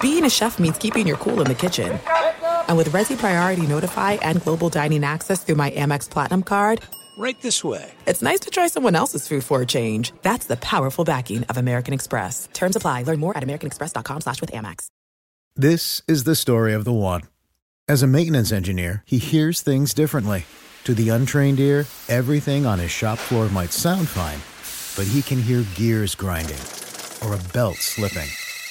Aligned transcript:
Being 0.00 0.24
a 0.24 0.30
chef 0.30 0.58
means 0.58 0.78
keeping 0.78 1.06
your 1.06 1.16
cool 1.18 1.40
in 1.40 1.46
the 1.46 1.54
kitchen. 1.54 1.98
And 2.68 2.76
with 2.76 2.88
Resy 2.90 3.16
Priority 3.16 3.66
Notify 3.66 4.12
and 4.14 4.40
Global 4.42 4.68
Dining 4.68 5.04
Access 5.04 5.44
through 5.44 5.56
my 5.56 5.70
Amex 5.72 6.08
Platinum 6.08 6.42
card, 6.42 6.80
Right 7.16 7.40
this 7.42 7.62
way. 7.62 7.92
it's 8.06 8.22
nice 8.22 8.40
to 8.40 8.50
try 8.50 8.66
someone 8.66 8.96
else's 8.96 9.28
food 9.28 9.44
for 9.44 9.62
a 9.62 9.66
change. 9.66 10.12
That's 10.22 10.46
the 10.46 10.56
powerful 10.56 11.04
backing 11.04 11.44
of 11.44 11.56
American 11.56 11.94
Express. 11.94 12.48
Terms 12.52 12.74
apply. 12.76 13.04
Learn 13.04 13.20
more 13.20 13.36
at 13.36 13.44
americanexpress.com 13.44 14.20
slash 14.22 14.40
with 14.40 14.50
Amex. 14.50 14.86
This 15.54 16.02
is 16.08 16.24
the 16.24 16.34
story 16.34 16.72
of 16.74 16.84
the 16.84 16.92
one. 16.92 17.22
As 17.86 18.02
a 18.02 18.08
maintenance 18.08 18.50
engineer, 18.50 19.04
he 19.06 19.18
hears 19.18 19.60
things 19.60 19.94
differently. 19.94 20.44
To 20.84 20.94
the 20.94 21.10
untrained 21.10 21.60
ear, 21.60 21.86
everything 22.08 22.66
on 22.66 22.78
his 22.80 22.90
shop 22.90 23.18
floor 23.18 23.48
might 23.48 23.70
sound 23.72 24.08
fine, 24.08 24.40
but 24.96 25.10
he 25.10 25.22
can 25.22 25.40
hear 25.40 25.64
gears 25.76 26.14
grinding 26.16 26.58
or 27.24 27.34
a 27.34 27.52
belt 27.52 27.76
slipping. 27.76 28.28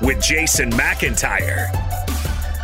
with 0.00 0.22
Jason 0.22 0.70
McIntyre. 0.70 1.68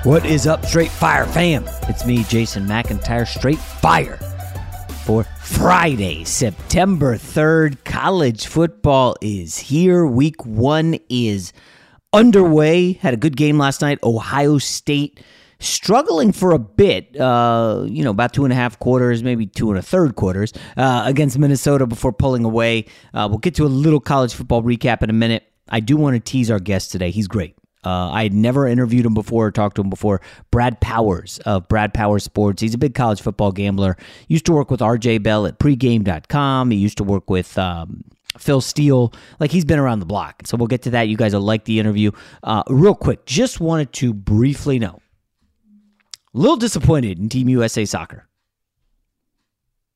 What 0.05 0.25
is 0.25 0.47
up, 0.47 0.65
Straight 0.65 0.91
Fire 0.91 1.27
fam? 1.27 1.65
It's 1.89 2.05
me, 2.05 2.25
Jason 2.25 2.67
McIntyre, 2.67 3.27
Straight 3.27 3.59
Fire. 3.59 4.17
For 5.05 5.25
Friday, 5.43 6.25
September 6.25 7.17
3rd, 7.17 7.85
college 7.85 8.47
football 8.47 9.17
is 9.21 9.59
here. 9.59 10.07
Week 10.07 10.45
one 10.47 10.99
is 11.09 11.53
underway. 12.13 12.93
Had 12.93 13.15
a 13.15 13.19
good 13.19 13.37
game 13.37 13.59
last 13.59 13.81
night. 13.83 13.99
Ohio 14.03 14.59
State 14.59 15.21
struggling 15.59 16.33
for 16.33 16.53
a 16.53 16.59
bit, 16.59 17.19
uh, 17.19 17.85
you 17.87 18.05
know, 18.05 18.11
about 18.11 18.33
two 18.33 18.45
and 18.45 18.53
a 18.53 18.57
half 18.57 18.79
quarters, 18.79 19.23
maybe 19.23 19.47
two 19.47 19.71
and 19.71 19.79
a 19.79 19.83
third 19.83 20.15
quarters 20.15 20.53
uh, 20.77 21.03
against 21.07 21.39
Minnesota 21.39 21.87
before 21.87 22.13
pulling 22.13 22.45
away. 22.45 22.87
Uh, 23.13 23.27
we'll 23.29 23.39
get 23.39 23.55
to 23.57 23.65
a 23.65 23.69
little 23.69 24.01
college 24.01 24.35
football 24.35 24.63
recap 24.63 25.03
in 25.03 25.11
a 25.11 25.15
minute. 25.15 25.45
I 25.69 25.81
do 25.81 25.97
want 25.97 26.15
to 26.15 26.21
tease 26.21 26.51
our 26.51 26.59
guest 26.59 26.93
today. 26.93 27.11
He's 27.11 27.29
great. 27.29 27.57
Uh, 27.85 28.11
I 28.11 28.23
had 28.23 28.33
never 28.33 28.67
interviewed 28.67 29.05
him 29.05 29.15
before 29.15 29.47
or 29.47 29.51
talked 29.51 29.77
to 29.77 29.83
him 29.83 29.91
before. 29.91 30.21
Brad 30.51 30.81
Powers 30.81 31.39
of 31.45 31.69
Brad 31.69 31.93
Powers 31.93 32.25
Sports. 32.25 32.63
He's 32.63 32.75
a 32.75 32.79
big 32.79 32.95
college 32.95 33.21
football 33.21 33.53
gambler. 33.53 33.97
Used 34.29 34.47
to 34.47 34.53
work 34.53 34.71
with 34.71 34.81
RJ 34.81 35.23
Bell 35.23 35.47
at 35.47 35.59
pregame.com. 35.59 36.71
He 36.71 36.79
used 36.79 36.97
to 36.99 37.05
work 37.05 37.29
with 37.29 37.59
um, 37.59 38.05
Phil 38.39 38.61
Steele. 38.61 39.13
Like 39.39 39.51
he's 39.51 39.67
been 39.67 39.79
around 39.79 39.99
the 39.99 40.07
block. 40.07 40.43
So 40.47 40.57
we'll 40.57 40.67
get 40.67 40.83
to 40.83 40.91
that. 40.91 41.09
You 41.09 41.17
guys 41.17 41.35
will 41.35 41.43
like 41.43 41.65
the 41.65 41.79
interview. 41.79 42.11
Uh, 42.43 42.63
real 42.69 42.95
quick, 42.95 43.27
just 43.27 43.61
wanted 43.61 43.93
to 43.95 44.15
briefly 44.15 44.79
know. 44.79 45.01
A 46.35 46.39
little 46.39 46.57
disappointed 46.57 47.19
in 47.19 47.29
Team 47.29 47.49
USA 47.51 47.85
soccer. 47.85 48.27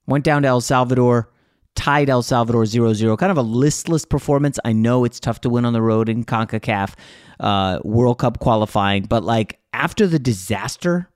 Went 0.07 0.25
down 0.25 0.43
to 0.43 0.49
El 0.49 0.61
Salvador, 0.61 1.31
tied 1.79 2.11
El 2.11 2.23
Salvador 2.23 2.67
0 2.67 2.93
0. 2.93 3.17
Kind 3.17 3.31
of 3.31 3.39
a 3.39 3.43
listless 3.43 4.05
performance. 4.05 4.59
I 4.65 4.73
know 4.73 5.05
it's 5.05 5.21
tough 5.21 5.41
to 5.43 5.49
win 5.49 5.65
on 5.65 5.73
the 5.73 5.81
road 5.81 6.09
in 6.09 6.25
CONCACAF 6.25 6.95
uh, 7.39 7.79
World 7.85 8.19
Cup 8.19 8.41
qualifying, 8.41 9.05
but 9.05 9.23
like 9.23 9.61
after 9.73 10.09
the 10.09 10.19
disaster 10.19 11.09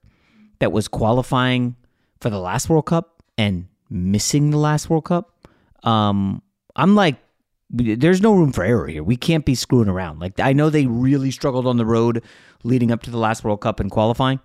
that 0.61 0.71
was 0.71 0.87
qualifying 0.87 1.75
for 2.21 2.31
the 2.31 2.39
last 2.39 2.69
World 2.69 2.87
Cup 2.87 3.25
and 3.37 3.67
missing 3.91 4.51
the 4.51 4.57
last 4.57 4.89
World 4.89 5.05
Cup, 5.05 5.49
um, 5.83 6.41
I'm 6.77 6.95
like, 6.95 7.17
there's 7.69 8.21
no 8.21 8.33
room 8.33 8.53
for 8.53 8.63
error 8.63 8.87
here. 8.87 9.03
We 9.03 9.17
can't 9.17 9.45
be 9.45 9.57
screwing 9.57 9.89
around. 9.89 10.21
Like 10.21 10.39
I 10.39 10.53
know 10.53 10.71
they 10.71 10.87
really 10.87 11.33
struggled 11.33 11.67
on 11.67 11.77
the 11.77 11.87
road 11.87 12.23
leading 12.63 12.93
up 12.93 13.03
to 13.03 13.11
the 13.11 13.19
last 13.19 13.43
World 13.43 13.63
Cup 13.63 13.81
and 13.81 13.91
qualifying. 13.91 14.39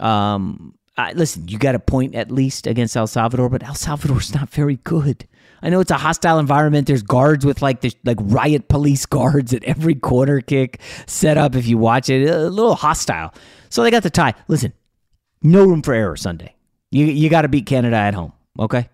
Um, 0.00 0.74
I, 0.96 1.12
listen, 1.12 1.46
you 1.46 1.58
got 1.58 1.76
a 1.76 1.78
point 1.78 2.16
at 2.16 2.32
least 2.32 2.66
against 2.66 2.96
El 2.96 3.06
Salvador, 3.06 3.48
but 3.48 3.62
El 3.62 3.76
Salvador's 3.76 4.34
not 4.34 4.50
very 4.50 4.76
good. 4.76 5.28
I 5.62 5.70
know 5.70 5.80
it's 5.80 5.90
a 5.90 5.98
hostile 5.98 6.38
environment. 6.38 6.86
There's 6.86 7.02
guards 7.02 7.46
with 7.46 7.62
like 7.62 7.80
the 7.80 7.92
like 8.04 8.18
riot 8.20 8.68
police 8.68 9.06
guards 9.16 9.54
at 9.54 9.64
every 9.64 9.94
corner 9.94 10.40
kick 10.40 10.80
set 11.06 11.38
up. 11.38 11.54
If 11.54 11.66
you 11.66 11.78
watch 11.78 12.08
it, 12.08 12.28
a 12.28 12.48
little 12.48 12.74
hostile. 12.74 13.32
So 13.68 13.82
they 13.82 13.90
got 13.90 14.02
the 14.02 14.10
tie. 14.10 14.34
Listen, 14.48 14.72
no 15.42 15.64
room 15.64 15.82
for 15.82 15.94
error 15.94 16.16
Sunday. 16.16 16.54
You 16.90 17.06
you 17.06 17.30
got 17.30 17.42
to 17.42 17.48
beat 17.48 17.66
Canada 17.66 17.96
at 17.96 18.14
home. 18.14 18.32
Okay, 18.58 18.88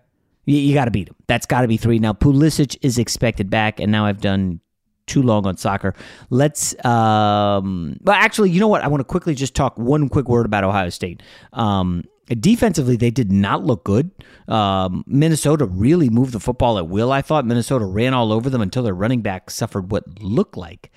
you, 0.45 0.57
you 0.57 0.73
got 0.73 0.85
to 0.85 0.91
beat 0.91 1.07
them. 1.07 1.15
That's 1.27 1.45
got 1.45 1.61
to 1.61 1.67
be 1.67 1.77
three. 1.77 1.99
Now 1.99 2.13
Pulisic 2.13 2.77
is 2.81 2.97
expected 2.97 3.49
back, 3.49 3.79
and 3.79 3.91
now 3.91 4.05
I've 4.05 4.21
done 4.21 4.61
too 5.09 5.21
long 5.21 5.45
on 5.45 5.57
soccer. 5.57 5.93
Let's, 6.29 6.73
um, 6.85 7.97
well, 8.03 8.15
actually, 8.15 8.51
you 8.51 8.59
know 8.59 8.67
what? 8.67 8.81
I 8.81 8.87
want 8.87 9.01
to 9.01 9.05
quickly 9.05 9.35
just 9.35 9.55
talk 9.55 9.77
one 9.77 10.07
quick 10.07 10.29
word 10.29 10.45
about 10.45 10.63
Ohio 10.63 10.89
State. 10.89 11.21
Um, 11.51 12.03
defensively, 12.39 12.95
they 12.95 13.11
did 13.11 13.31
not 13.31 13.63
look 13.63 13.83
good. 13.83 14.11
Um, 14.47 15.03
Minnesota 15.07 15.65
really 15.65 16.09
moved 16.09 16.33
the 16.33 16.39
football 16.39 16.77
at 16.77 16.87
will. 16.87 17.11
I 17.11 17.21
thought 17.21 17.45
Minnesota 17.45 17.85
ran 17.85 18.13
all 18.13 18.31
over 18.31 18.49
them 18.49 18.61
until 18.61 18.83
their 18.83 18.93
running 18.93 19.21
back 19.21 19.49
suffered 19.49 19.91
what 19.91 20.21
looked 20.21 20.57
like 20.57 20.91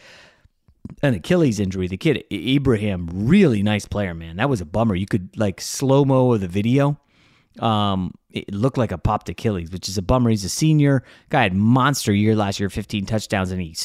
an 1.02 1.14
Achilles 1.14 1.61
injury. 1.61 1.88
The 1.88 1.96
kid 1.96 2.25
Ibrahim, 2.32 3.08
really 3.12 3.62
nice 3.62 3.87
player, 3.87 4.14
man. 4.14 4.37
That 4.37 4.49
was 4.49 4.61
a 4.61 4.64
bummer. 4.64 4.94
You 4.94 5.06
could 5.06 5.37
like 5.37 5.61
slow 5.61 6.05
mo 6.05 6.32
of 6.32 6.40
the 6.40 6.49
video. 6.49 6.99
Um, 7.58 8.14
it 8.31 8.52
looked 8.52 8.78
like 8.78 8.93
a 8.93 8.99
popped 8.99 9.28
Achilles, 9.28 9.70
which 9.70 9.88
is 9.88 9.99
a 9.99 10.02
bummer. 10.02 10.31
He's 10.31 10.44
a 10.44 10.49
senior 10.49 11.05
guy 11.28 11.43
had 11.43 11.55
monster 11.55 12.12
year 12.12 12.35
last 12.35 12.58
year, 12.58 12.70
15 12.70 13.05
touchdowns, 13.06 13.50
and 13.50 13.61
he 13.61 13.76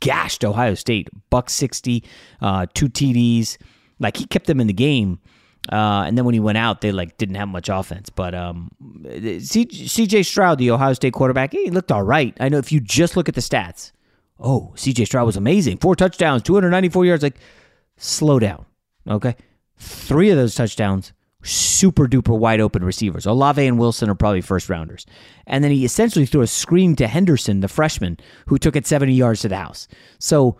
gashed 0.00 0.44
Ohio 0.44 0.74
State, 0.74 1.08
buck 1.28 1.50
60, 1.50 2.04
uh, 2.40 2.66
two 2.72 2.88
TDs. 2.88 3.58
Like 3.98 4.16
he 4.16 4.26
kept 4.26 4.46
them 4.46 4.60
in 4.60 4.66
the 4.66 4.72
game. 4.72 5.18
Uh, 5.68 6.04
and 6.06 6.16
then 6.16 6.24
when 6.24 6.34
he 6.34 6.40
went 6.40 6.58
out, 6.58 6.80
they 6.80 6.90
like 6.90 7.18
didn't 7.18 7.34
have 7.34 7.48
much 7.48 7.68
offense. 7.68 8.08
But 8.10 8.34
um, 8.34 8.70
C.J. 9.40 10.22
Stroud, 10.22 10.58
the 10.58 10.70
Ohio 10.70 10.94
State 10.94 11.12
quarterback, 11.12 11.52
he 11.52 11.70
looked 11.70 11.92
all 11.92 12.02
right. 12.02 12.36
I 12.40 12.48
know 12.48 12.58
if 12.58 12.72
you 12.72 12.80
just 12.80 13.16
look 13.16 13.28
at 13.28 13.34
the 13.34 13.40
stats, 13.40 13.92
oh, 14.38 14.72
C.J. 14.76 15.04
Stroud 15.04 15.26
was 15.26 15.36
amazing, 15.36 15.78
four 15.78 15.94
touchdowns, 15.94 16.42
294 16.42 17.04
yards. 17.04 17.22
Like, 17.22 17.36
slow 17.96 18.38
down, 18.38 18.64
okay? 19.06 19.36
Three 19.76 20.30
of 20.30 20.36
those 20.36 20.54
touchdowns, 20.54 21.12
super 21.42 22.06
duper 22.06 22.36
wide 22.36 22.60
open 22.60 22.82
receivers. 22.82 23.26
Olave 23.26 23.64
and 23.64 23.78
Wilson 23.78 24.10
are 24.10 24.14
probably 24.14 24.40
first 24.40 24.68
rounders. 24.68 25.06
And 25.46 25.62
then 25.62 25.70
he 25.70 25.84
essentially 25.84 26.26
threw 26.26 26.42
a 26.42 26.46
screen 26.46 26.96
to 26.96 27.06
Henderson, 27.06 27.60
the 27.60 27.68
freshman, 27.68 28.18
who 28.46 28.58
took 28.58 28.76
it 28.76 28.86
70 28.86 29.12
yards 29.12 29.42
to 29.42 29.48
the 29.48 29.56
house. 29.56 29.88
So 30.18 30.58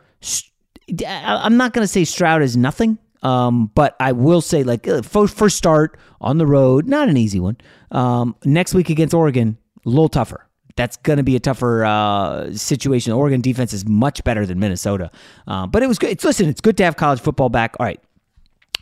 I'm 1.07 1.57
not 1.57 1.73
going 1.73 1.85
to 1.85 1.89
say 1.89 2.05
Stroud 2.05 2.43
is 2.43 2.57
nothing 2.57 2.99
um, 3.23 3.71
but 3.75 3.97
I 4.01 4.13
will 4.13 4.41
say, 4.41 4.63
like, 4.63 4.87
uh, 4.89 5.03
first, 5.03 5.37
first 5.37 5.57
start 5.57 5.99
on 6.21 6.39
the 6.39 6.47
road, 6.47 6.87
not 6.87 7.09
an 7.09 7.17
easy 7.17 7.41
one. 7.41 7.57
Um, 7.91 8.37
next 8.45 8.75
week 8.75 8.91
against 8.91 9.15
Oregon, 9.15 9.59
a 9.85 9.89
little 9.89 10.09
tougher. 10.09 10.47
That's 10.77 10.97
going 10.99 11.19
to 11.19 11.23
be 11.23 11.37
a 11.37 11.41
tougher 11.41 11.85
uh, 11.85 12.53
situation. 12.55 13.11
The 13.11 13.17
Oregon 13.19 13.41
defense 13.41 13.73
is 13.73 13.87
much 13.87 14.25
better 14.25 14.47
than 14.47 14.59
Minnesota. 14.59 15.11
Uh, 15.47 15.67
but 15.67 15.83
it 15.83 15.87
was 15.87 15.99
good. 15.99 16.11
It's, 16.11 16.25
listen, 16.25 16.49
it's 16.49 16.61
good 16.61 16.77
to 16.79 16.85
have 16.85 16.97
college 16.97 17.21
football 17.21 17.49
back. 17.49 17.77
All 17.79 17.87
right, 17.87 18.01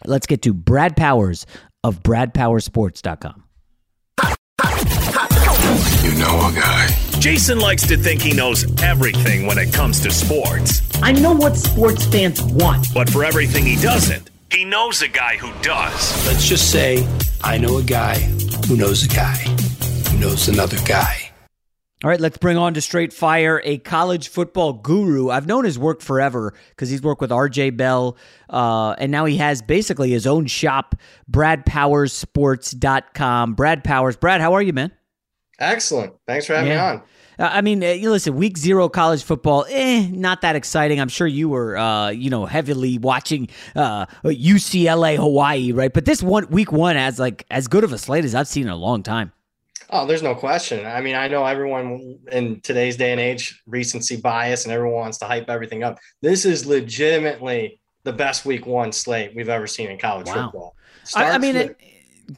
let's 0.04 0.26
get 0.26 0.42
to 0.42 0.54
Brad 0.54 0.96
Powers 0.96 1.46
of 1.82 2.02
BradPowersSports.com. 2.02 3.44
You 6.02 6.14
know 6.14 6.48
a 6.48 6.52
guy. 6.54 6.88
Jason 7.18 7.58
likes 7.58 7.86
to 7.88 7.96
think 7.96 8.22
he 8.22 8.32
knows 8.32 8.64
everything 8.82 9.46
when 9.46 9.58
it 9.58 9.72
comes 9.72 10.00
to 10.00 10.10
sports. 10.10 10.82
I 11.02 11.12
know 11.12 11.32
what 11.32 11.56
sports 11.56 12.06
fans 12.06 12.40
want. 12.42 12.86
But 12.94 13.10
for 13.10 13.24
everything 13.24 13.66
he 13.66 13.76
doesn't, 13.76 14.27
he 14.50 14.64
knows 14.64 15.02
a 15.02 15.08
guy 15.08 15.36
who 15.36 15.52
does. 15.62 16.26
Let's 16.26 16.48
just 16.48 16.70
say 16.70 17.06
I 17.42 17.58
know 17.58 17.76
a 17.78 17.82
guy 17.82 18.18
who 18.66 18.76
knows 18.76 19.04
a 19.04 19.08
guy 19.08 19.34
who 20.10 20.18
knows 20.18 20.48
another 20.48 20.78
guy. 20.86 21.24
All 22.04 22.10
right, 22.10 22.20
let's 22.20 22.38
bring 22.38 22.56
on 22.56 22.74
to 22.74 22.80
Straight 22.80 23.12
Fire 23.12 23.60
a 23.64 23.78
college 23.78 24.28
football 24.28 24.72
guru. 24.72 25.30
I've 25.30 25.48
known 25.48 25.64
his 25.64 25.80
work 25.80 26.00
forever 26.00 26.54
because 26.70 26.90
he's 26.90 27.02
worked 27.02 27.20
with 27.20 27.30
RJ 27.30 27.76
Bell, 27.76 28.16
uh, 28.48 28.94
and 28.98 29.10
now 29.10 29.24
he 29.24 29.38
has 29.38 29.62
basically 29.62 30.10
his 30.10 30.24
own 30.24 30.46
shop, 30.46 30.94
BradPowersSports.com. 31.28 33.54
Brad 33.54 33.82
Powers. 33.82 34.16
Brad, 34.16 34.40
how 34.40 34.52
are 34.52 34.62
you, 34.62 34.72
man? 34.72 34.92
Excellent. 35.58 36.14
Thanks 36.24 36.46
for 36.46 36.54
having 36.54 36.70
yeah. 36.70 36.76
me 36.76 36.82
on. 36.98 37.02
Uh, 37.38 37.50
I 37.52 37.60
mean, 37.60 37.82
uh, 37.82 37.88
you 37.88 38.10
listen, 38.10 38.34
week 38.34 38.58
zero 38.58 38.88
college 38.88 39.22
football, 39.22 39.64
eh, 39.68 40.08
not 40.10 40.40
that 40.40 40.56
exciting. 40.56 41.00
I'm 41.00 41.08
sure 41.08 41.26
you 41.26 41.48
were, 41.48 41.76
uh, 41.76 42.10
you 42.10 42.30
know, 42.30 42.46
heavily 42.46 42.98
watching 42.98 43.48
uh, 43.76 44.06
UCLA 44.24 45.16
Hawaii, 45.16 45.72
right? 45.72 45.92
But 45.92 46.04
this 46.04 46.22
one 46.22 46.48
week 46.48 46.72
one 46.72 46.96
has 46.96 47.18
like 47.18 47.46
as 47.50 47.68
good 47.68 47.84
of 47.84 47.92
a 47.92 47.98
slate 47.98 48.24
as 48.24 48.34
I've 48.34 48.48
seen 48.48 48.64
in 48.64 48.70
a 48.70 48.76
long 48.76 49.02
time. 49.02 49.32
Oh, 49.90 50.06
there's 50.06 50.22
no 50.22 50.34
question. 50.34 50.84
I 50.84 51.00
mean, 51.00 51.14
I 51.14 51.28
know 51.28 51.46
everyone 51.46 52.18
in 52.30 52.60
today's 52.60 52.96
day 52.96 53.12
and 53.12 53.20
age, 53.20 53.62
recency 53.66 54.16
bias, 54.16 54.64
and 54.64 54.72
everyone 54.72 55.00
wants 55.00 55.18
to 55.18 55.24
hype 55.24 55.48
everything 55.48 55.82
up. 55.82 55.98
This 56.20 56.44
is 56.44 56.66
legitimately 56.66 57.80
the 58.02 58.12
best 58.12 58.44
week 58.44 58.66
one 58.66 58.92
slate 58.92 59.34
we've 59.34 59.48
ever 59.48 59.66
seen 59.66 59.90
in 59.90 59.98
college 59.98 60.26
wow. 60.26 60.44
football. 60.44 60.76
I, 61.16 61.30
I, 61.30 61.38
mean, 61.38 61.54
with, 61.54 61.76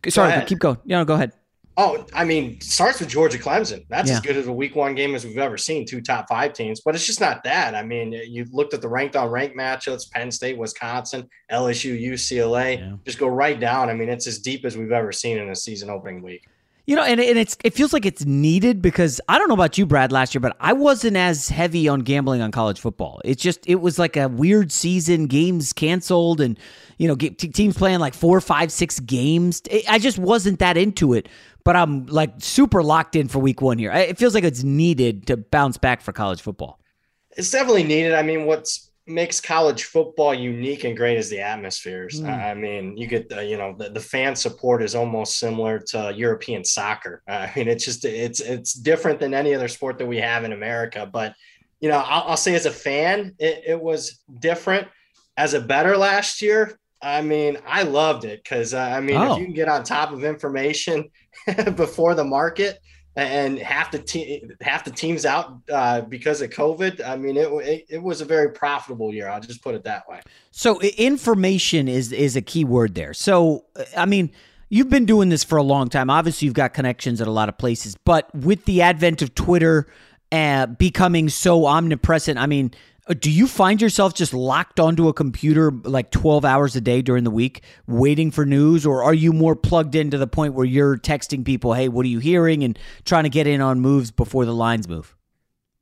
it, 0.04 0.12
sorry, 0.12 0.44
keep 0.44 0.60
going. 0.60 0.78
Yeah, 0.84 1.02
go 1.04 1.14
ahead. 1.14 1.32
Oh, 1.82 2.04
I 2.12 2.26
mean, 2.26 2.60
starts 2.60 3.00
with 3.00 3.08
Georgia 3.08 3.38
Clemson. 3.38 3.86
That's 3.88 4.10
yeah. 4.10 4.16
as 4.16 4.20
good 4.20 4.36
as 4.36 4.48
a 4.48 4.52
week 4.52 4.76
one 4.76 4.94
game 4.94 5.14
as 5.14 5.24
we've 5.24 5.38
ever 5.38 5.56
seen. 5.56 5.86
Two 5.86 6.02
top 6.02 6.28
five 6.28 6.52
teams, 6.52 6.82
but 6.82 6.94
it's 6.94 7.06
just 7.06 7.22
not 7.22 7.42
that. 7.44 7.74
I 7.74 7.82
mean, 7.82 8.12
you 8.12 8.44
looked 8.52 8.74
at 8.74 8.82
the 8.82 8.88
ranked 8.88 9.16
on 9.16 9.30
ranked 9.30 9.56
matchups: 9.56 10.10
Penn 10.10 10.30
State, 10.30 10.58
Wisconsin, 10.58 11.26
LSU, 11.50 11.98
UCLA. 11.98 12.78
Yeah. 12.78 12.96
Just 13.06 13.18
go 13.18 13.28
right 13.28 13.58
down. 13.58 13.88
I 13.88 13.94
mean, 13.94 14.10
it's 14.10 14.26
as 14.26 14.40
deep 14.40 14.66
as 14.66 14.76
we've 14.76 14.92
ever 14.92 15.10
seen 15.10 15.38
in 15.38 15.48
a 15.48 15.56
season 15.56 15.88
opening 15.88 16.20
week. 16.20 16.46
You 16.86 16.96
know, 16.96 17.04
and, 17.04 17.20
and 17.20 17.38
it's 17.38 17.56
it 17.62 17.74
feels 17.74 17.92
like 17.92 18.04
it's 18.04 18.24
needed 18.24 18.82
because 18.82 19.20
I 19.28 19.38
don't 19.38 19.48
know 19.48 19.54
about 19.54 19.78
you, 19.78 19.86
Brad, 19.86 20.10
last 20.10 20.34
year, 20.34 20.40
but 20.40 20.56
I 20.58 20.72
wasn't 20.72 21.16
as 21.16 21.48
heavy 21.48 21.88
on 21.88 22.00
gambling 22.00 22.40
on 22.40 22.50
college 22.50 22.80
football. 22.80 23.20
It's 23.24 23.42
just 23.42 23.60
it 23.68 23.76
was 23.76 23.98
like 23.98 24.16
a 24.16 24.28
weird 24.28 24.72
season, 24.72 25.26
games 25.26 25.72
canceled, 25.72 26.40
and 26.40 26.58
you 26.98 27.06
know, 27.06 27.14
teams 27.14 27.76
playing 27.76 28.00
like 28.00 28.14
four, 28.14 28.40
five, 28.40 28.72
six 28.72 28.98
games. 28.98 29.62
I 29.88 29.98
just 29.98 30.18
wasn't 30.18 30.58
that 30.58 30.76
into 30.76 31.12
it 31.12 31.28
but 31.64 31.76
I'm 31.76 32.06
like 32.06 32.32
super 32.38 32.82
locked 32.82 33.16
in 33.16 33.28
for 33.28 33.38
week 33.38 33.60
one 33.60 33.78
here. 33.78 33.92
It 33.92 34.18
feels 34.18 34.34
like 34.34 34.44
it's 34.44 34.62
needed 34.62 35.26
to 35.26 35.36
bounce 35.36 35.76
back 35.76 36.00
for 36.00 36.12
college 36.12 36.40
football. 36.40 36.80
It's 37.36 37.50
definitely 37.50 37.84
needed. 37.84 38.14
I 38.14 38.22
mean, 38.22 38.46
what's 38.46 38.89
makes 39.06 39.40
college 39.40 39.84
football 39.84 40.34
unique 40.34 40.84
and 40.84 40.96
great 40.96 41.18
is 41.18 41.28
the 41.28 41.40
atmospheres. 41.40 42.20
Mm. 42.20 42.28
I 42.28 42.54
mean, 42.54 42.96
you 42.96 43.06
get 43.06 43.28
the, 43.28 43.44
you 43.44 43.56
know 43.56 43.74
the, 43.76 43.90
the 43.90 44.00
fan 44.00 44.36
support 44.36 44.82
is 44.82 44.94
almost 44.94 45.38
similar 45.38 45.78
to 45.78 46.12
European 46.14 46.64
soccer. 46.64 47.22
I 47.28 47.52
mean, 47.56 47.68
it's 47.68 47.84
just 47.84 48.04
it's 48.04 48.40
it's 48.40 48.74
different 48.74 49.20
than 49.20 49.34
any 49.34 49.54
other 49.54 49.68
sport 49.68 49.98
that 49.98 50.06
we 50.06 50.18
have 50.18 50.44
in 50.44 50.52
America. 50.52 51.08
But 51.10 51.34
you 51.80 51.88
know, 51.88 51.98
I'll, 51.98 52.30
I'll 52.30 52.36
say 52.36 52.54
as 52.54 52.66
a 52.66 52.70
fan, 52.70 53.34
it, 53.38 53.62
it 53.66 53.80
was 53.80 54.20
different. 54.38 54.88
As 55.36 55.54
a 55.54 55.60
better 55.60 55.96
last 55.96 56.42
year, 56.42 56.78
I 57.02 57.22
mean, 57.22 57.58
I 57.66 57.82
loved 57.84 58.24
it 58.24 58.42
because 58.42 58.74
uh, 58.74 58.80
I 58.80 59.00
mean, 59.00 59.16
oh. 59.16 59.32
if 59.32 59.38
you 59.38 59.46
can 59.46 59.54
get 59.54 59.68
on 59.68 59.84
top 59.84 60.12
of 60.12 60.24
information 60.24 61.10
before 61.74 62.14
the 62.14 62.24
market 62.24 62.78
and 63.16 63.58
half 63.58 63.90
the 63.90 63.98
team 63.98 64.52
half 64.60 64.84
the 64.84 64.90
teams 64.90 65.26
out 65.26 65.60
uh, 65.72 66.00
because 66.02 66.40
of 66.42 66.50
COVID, 66.50 67.06
I 67.06 67.16
mean, 67.16 67.36
it, 67.36 67.48
it, 67.48 67.86
it 67.88 68.02
was 68.02 68.20
a 68.20 68.24
very 68.24 68.50
profitable 68.50 69.12
year. 69.12 69.28
I'll 69.28 69.40
just 69.40 69.62
put 69.62 69.74
it 69.74 69.84
that 69.84 70.08
way. 70.08 70.20
So 70.50 70.80
information 70.80 71.88
is 71.88 72.12
is 72.12 72.36
a 72.36 72.42
key 72.42 72.64
word 72.64 72.94
there. 72.94 73.14
So 73.14 73.64
I 73.96 74.06
mean. 74.06 74.32
You've 74.72 74.88
been 74.88 75.04
doing 75.04 75.30
this 75.30 75.42
for 75.42 75.58
a 75.58 75.64
long 75.64 75.88
time. 75.88 76.10
Obviously, 76.10 76.46
you've 76.46 76.54
got 76.54 76.74
connections 76.74 77.20
at 77.20 77.26
a 77.26 77.30
lot 77.32 77.48
of 77.48 77.58
places, 77.58 77.96
but 78.04 78.32
with 78.32 78.66
the 78.66 78.82
advent 78.82 79.20
of 79.20 79.34
Twitter 79.34 79.88
uh, 80.30 80.66
becoming 80.66 81.28
so 81.28 81.66
omnipresent, 81.66 82.38
I 82.38 82.46
mean, 82.46 82.70
do 83.08 83.30
you 83.30 83.46
find 83.46 83.80
yourself 83.80 84.14
just 84.14 84.34
locked 84.34 84.78
onto 84.78 85.08
a 85.08 85.12
computer 85.12 85.70
like 85.70 86.10
12 86.10 86.44
hours 86.44 86.76
a 86.76 86.80
day 86.80 87.02
during 87.02 87.24
the 87.24 87.30
week 87.30 87.62
waiting 87.86 88.30
for 88.30 88.44
news? 88.44 88.86
Or 88.86 89.02
are 89.02 89.14
you 89.14 89.32
more 89.32 89.56
plugged 89.56 89.94
in 89.94 90.10
to 90.10 90.18
the 90.18 90.26
point 90.26 90.54
where 90.54 90.66
you're 90.66 90.96
texting 90.96 91.44
people 91.44 91.74
hey 91.74 91.88
what 91.88 92.04
are 92.04 92.08
you 92.08 92.18
hearing? 92.18 92.62
and 92.62 92.78
trying 93.04 93.24
to 93.24 93.30
get 93.30 93.46
in 93.46 93.60
on 93.60 93.80
moves 93.80 94.10
before 94.10 94.44
the 94.44 94.54
lines 94.54 94.88
move? 94.88 95.16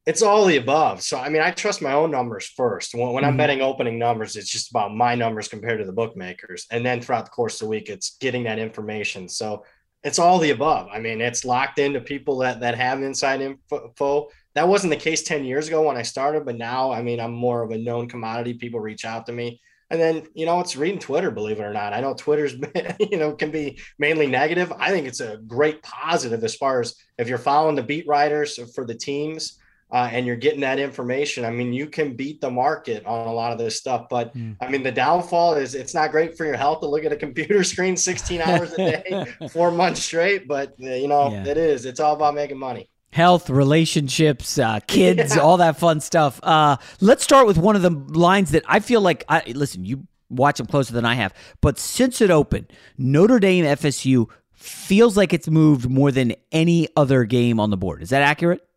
It's 0.07 0.23
all 0.23 0.47
the 0.47 0.57
above. 0.57 1.03
So 1.03 1.19
i 1.19 1.29
mean 1.29 1.43
i 1.43 1.51
trust 1.51 1.83
my 1.83 1.93
own 1.93 2.11
numbers 2.11 2.47
first. 2.47 2.95
When, 2.95 3.13
when 3.13 3.25
i'm 3.25 3.31
mm-hmm. 3.31 3.39
betting 3.39 3.61
opening 3.63 3.99
numbers 3.99 4.37
it's 4.37 4.51
just 4.51 4.71
about 4.71 4.95
my 4.95 5.15
numbers 5.15 5.49
compared 5.49 5.81
to 5.81 5.87
the 5.87 5.93
bookmakers. 5.93 6.67
And 6.71 6.85
then 6.85 7.01
throughout 7.01 7.25
the 7.25 7.31
course 7.31 7.55
of 7.55 7.67
the 7.67 7.71
week 7.71 7.89
it's 7.89 8.17
getting 8.19 8.45
that 8.45 8.59
information. 8.59 9.29
So 9.29 9.65
it's 10.05 10.19
all 10.19 10.39
the 10.39 10.51
above. 10.51 10.89
I 10.93 11.01
mean 11.01 11.21
it's 11.21 11.45
locked 11.45 11.79
into 11.79 12.01
people 12.01 12.39
that 12.39 12.61
that 12.61 12.77
have 12.77 13.03
inside 13.03 13.41
info 13.41 14.29
that 14.55 14.69
wasn't 14.69 14.91
the 14.91 14.97
case 14.97 15.23
10 15.23 15.45
years 15.45 15.69
ago 15.69 15.83
when 15.83 15.97
I 15.97 16.03
started, 16.03 16.45
but 16.45 16.57
now, 16.57 16.91
I 16.91 17.03
mean, 17.03 17.21
I'm 17.21 17.33
more 17.33 17.63
of 17.63 17.71
a 17.71 17.79
known 17.79 18.09
commodity. 18.09 18.55
People 18.55 18.81
reach 18.81 19.05
out 19.05 19.27
to 19.27 19.33
me. 19.33 19.61
And 19.91 20.01
then, 20.01 20.27
you 20.35 20.45
know, 20.45 20.61
it's 20.61 20.77
reading 20.77 20.99
Twitter, 20.99 21.31
believe 21.31 21.61
it 21.61 21.65
or 21.65 21.73
not. 21.73 21.95
I 21.95 22.01
know 22.01 22.13
Twitter's, 22.13 22.55
you 23.01 23.17
know, 23.17 23.33
can 23.33 23.51
be 23.51 23.79
mainly 23.99 24.27
negative. 24.27 24.73
I 24.79 24.91
think 24.91 25.07
it's 25.07 25.21
a 25.21 25.39
great 25.47 25.83
positive 25.83 26.45
as 26.45 26.55
far 26.57 26.81
as 26.81 26.95
if 27.17 27.29
you're 27.29 27.39
following 27.39 27.77
the 27.77 27.83
beat 27.83 28.07
writers 28.07 28.59
for 28.75 28.85
the 28.85 28.95
teams 28.95 29.59
uh, 29.91 30.11
and 30.13 30.27
you're 30.27 30.37
getting 30.37 30.61
that 30.61 30.79
information. 30.79 31.47
I 31.47 31.51
mean, 31.51 31.73
you 31.73 31.87
can 31.87 32.15
beat 32.15 32.43
the 32.43 32.51
market 32.51 33.07
on 33.07 33.27
a 33.27 33.33
lot 33.33 33.53
of 33.53 33.59
this 33.59 33.79
stuff. 33.79 34.09
But 34.11 34.37
mm. 34.37 34.57
I 34.61 34.69
mean, 34.69 34.83
the 34.83 34.93
downfall 34.93 35.55
is 35.55 35.75
it's 35.75 35.95
not 35.95 36.11
great 36.11 36.37
for 36.37 36.45
your 36.45 36.57
health 36.57 36.81
to 36.81 36.87
look 36.87 37.05
at 37.05 37.13
a 37.13 37.17
computer 37.17 37.65
screen 37.65 37.97
16 37.97 38.43
hours 38.43 38.73
a 38.75 38.77
day, 38.77 39.25
four 39.51 39.71
months 39.71 40.03
straight. 40.03 40.47
But, 40.47 40.75
uh, 40.83 40.89
you 40.91 41.09
know, 41.09 41.31
yeah. 41.31 41.47
it 41.47 41.57
is. 41.57 41.87
It's 41.87 42.01
all 42.01 42.15
about 42.15 42.35
making 42.35 42.59
money 42.59 42.91
health, 43.11 43.51
relationships, 43.51 44.59
uh, 44.59 44.81
kids, 44.87 45.37
yeah. 45.37 45.43
all 45.43 45.57
that 45.59 45.79
fun 45.79 46.01
stuff. 46.01 46.41
Uh, 46.43 46.77
let's 47.01 47.25
start 47.25 47.47
with 47.47 47.59
one 47.59 47.77
of 47.77 47.83
the 47.83 47.91
lines 47.91 48.51
that 48.53 48.65
I 48.67 48.81
feel 48.81 49.01
like 49.01 49.25
I 49.29 49.43
listen. 49.55 49.85
You 49.85 50.07
watch 50.31 50.59
them 50.59 50.67
closer 50.67 50.93
than 50.93 51.05
I 51.05 51.15
have, 51.15 51.33
but 51.61 51.79
since 51.79 52.21
it 52.21 52.31
opened, 52.31 52.73
Notre 52.99 53.39
Dame 53.39 53.65
FSU 53.65 54.29
feels 54.53 55.17
like 55.17 55.33
it's 55.33 55.49
moved 55.49 55.89
more 55.89 56.11
than 56.11 56.35
any 56.53 56.89
other 56.97 57.25
game 57.25 57.61
on 57.61 57.71
the 57.71 57.77
board. 57.77 58.03
Is 58.03 58.11
that 58.11 58.23
accurate? 58.23 58.68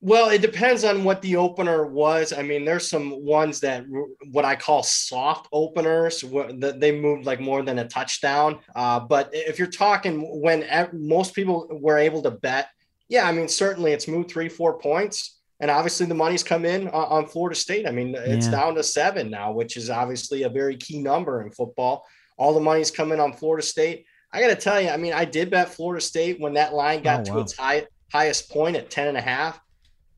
Well, 0.00 0.30
it 0.30 0.40
depends 0.42 0.84
on 0.84 1.02
what 1.02 1.20
the 1.22 1.34
opener 1.36 1.84
was. 1.86 2.32
I 2.32 2.42
mean, 2.42 2.64
there's 2.64 2.88
some 2.88 3.24
ones 3.24 3.58
that 3.60 3.84
what 4.30 4.44
I 4.44 4.54
call 4.54 4.84
soft 4.84 5.48
openers 5.52 6.20
that 6.20 6.76
they 6.78 6.92
moved 6.92 7.26
like 7.26 7.40
more 7.40 7.62
than 7.62 7.80
a 7.80 7.88
touchdown. 7.88 8.60
Uh, 8.76 9.00
but 9.00 9.30
if 9.32 9.58
you're 9.58 9.66
talking 9.66 10.40
when 10.40 10.64
most 10.92 11.34
people 11.34 11.66
were 11.80 11.98
able 11.98 12.22
to 12.22 12.30
bet, 12.30 12.68
yeah, 13.08 13.26
I 13.28 13.32
mean, 13.32 13.48
certainly 13.48 13.90
it's 13.92 14.06
moved 14.06 14.30
three, 14.30 14.48
four 14.48 14.78
points. 14.78 15.34
And 15.60 15.68
obviously, 15.72 16.06
the 16.06 16.14
money's 16.14 16.44
come 16.44 16.64
in 16.64 16.86
on, 16.90 17.26
Florida 17.26 17.56
State. 17.56 17.84
I 17.88 17.90
mean, 17.90 18.14
it's 18.14 18.46
Yeah. 18.46 18.52
down 18.52 18.74
to 18.76 18.84
seven 18.84 19.28
now, 19.28 19.50
which 19.50 19.76
is 19.76 19.90
obviously 19.90 20.44
a 20.44 20.48
very 20.48 20.76
key 20.76 21.02
number 21.02 21.42
in 21.42 21.50
football. 21.50 22.06
All 22.36 22.54
the 22.54 22.60
money's 22.60 22.92
coming 22.92 23.18
on 23.18 23.32
Florida 23.32 23.66
State. 23.66 24.04
I 24.32 24.40
got 24.40 24.48
to 24.48 24.54
tell 24.54 24.80
you, 24.80 24.90
I 24.90 24.96
mean, 24.96 25.12
I 25.14 25.24
did 25.24 25.50
bet 25.50 25.70
Florida 25.74 26.00
State 26.00 26.38
when 26.38 26.54
that 26.54 26.74
line 26.74 27.02
got 27.02 27.22
Oh, 27.22 27.24
to 27.24 27.32
wow. 27.32 27.38
its 27.40 27.56
high, 27.56 27.86
highest 28.12 28.48
point 28.50 28.76
at 28.76 28.88
10 28.90 29.08
and 29.08 29.16
a 29.16 29.20
half. 29.20 29.60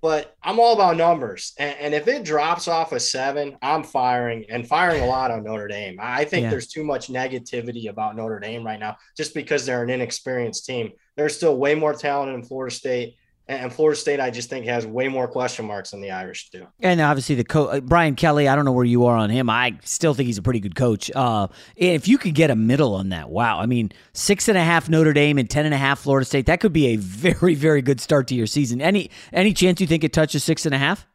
But 0.03 0.35
I'm 0.43 0.59
all 0.59 0.73
about 0.75 0.97
numbers. 0.97 1.53
And, 1.59 1.77
and 1.79 1.95
if 1.95 2.09
it 2.09 2.25
drops 2.25 2.69
off 2.69 2.93
a 2.93 3.01
seven, 3.01 3.57
I'm 3.61 3.83
firing 3.85 4.47
and 4.49 4.67
firing 4.67 5.03
a 5.03 5.07
lot 5.07 5.31
on 5.31 5.45
Notre 5.45 5.69
Dame. 5.69 5.99
I 6.01 6.25
think 6.25 6.45
Yeah. 6.45 6.51
there's 6.51 6.69
too 6.69 6.85
much 6.85 7.09
negativity 7.09 7.89
about 7.91 8.17
Notre 8.17 8.41
Dame 8.41 8.65
right 8.65 8.81
now 8.81 8.97
just 9.17 9.35
because 9.35 9.67
they're 9.67 9.83
an 9.83 9.91
inexperienced 9.91 10.65
team. 10.65 10.93
They're 11.17 11.29
still 11.29 11.57
way 11.57 11.75
more 11.75 11.93
talented 11.93 12.35
in 12.37 12.45
Florida 12.45 12.75
State. 12.75 13.17
And 13.51 13.73
Florida 13.73 13.99
State, 13.99 14.21
I 14.21 14.31
just 14.31 14.49
think, 14.49 14.65
has 14.67 14.87
way 14.87 15.09
more 15.09 15.27
question 15.27 15.67
marks 15.67 15.91
than 15.91 16.01
the 16.01 16.13
Irish 16.13 16.51
do. 16.51 16.67
And 16.81 17.01
obviously 17.01 17.35
the 17.35 17.43
coach 17.45 17.83
Brian 17.83 18.15
Kelly. 18.15 18.47
I 18.47 18.55
don't 18.55 18.65
know 18.65 18.71
where 18.73 18.85
you 18.85 19.07
are 19.07 19.17
on 19.17 19.29
him. 19.29 19.51
I 19.51 19.77
still 19.85 20.15
think 20.15 20.29
he's 20.29 20.39
a 20.39 20.43
pretty 20.43 20.61
good 20.61 20.77
coach. 20.77 21.11
Uh, 21.15 21.49
if 21.75 22.07
you 22.07 22.17
could 22.17 22.35
get 22.35 22.51
a 22.51 22.55
middle 22.57 22.95
on 22.95 23.09
that, 23.09 23.29
wow! 23.29 23.59
I 23.59 23.67
mean, 23.67 23.91
six 24.13 24.47
and 24.49 24.57
a 24.57 24.63
half 24.63 24.89
Notre 24.89 25.13
Dame 25.13 25.37
and 25.37 25.51
ten 25.51 25.65
and 25.65 25.75
a 25.75 25.79
half 25.79 25.99
Florida 25.99 26.25
State. 26.25 26.47
That 26.47 26.61
could 26.61 26.73
be 26.73 26.89
a 26.89 26.97
very 26.97 27.55
very 27.57 27.83
good 27.83 28.01
start 28.01 28.29
to 28.29 28.35
your 28.37 28.47
season. 28.47 28.81
Any 28.81 29.11
any 29.33 29.53
chance 29.53 29.81
you 29.81 29.87
think 29.89 30.05
it 30.05 30.13
touches 30.13 30.45
six 30.45 30.65
and 30.65 30.75
a 30.75 30.79
half? 30.79 31.07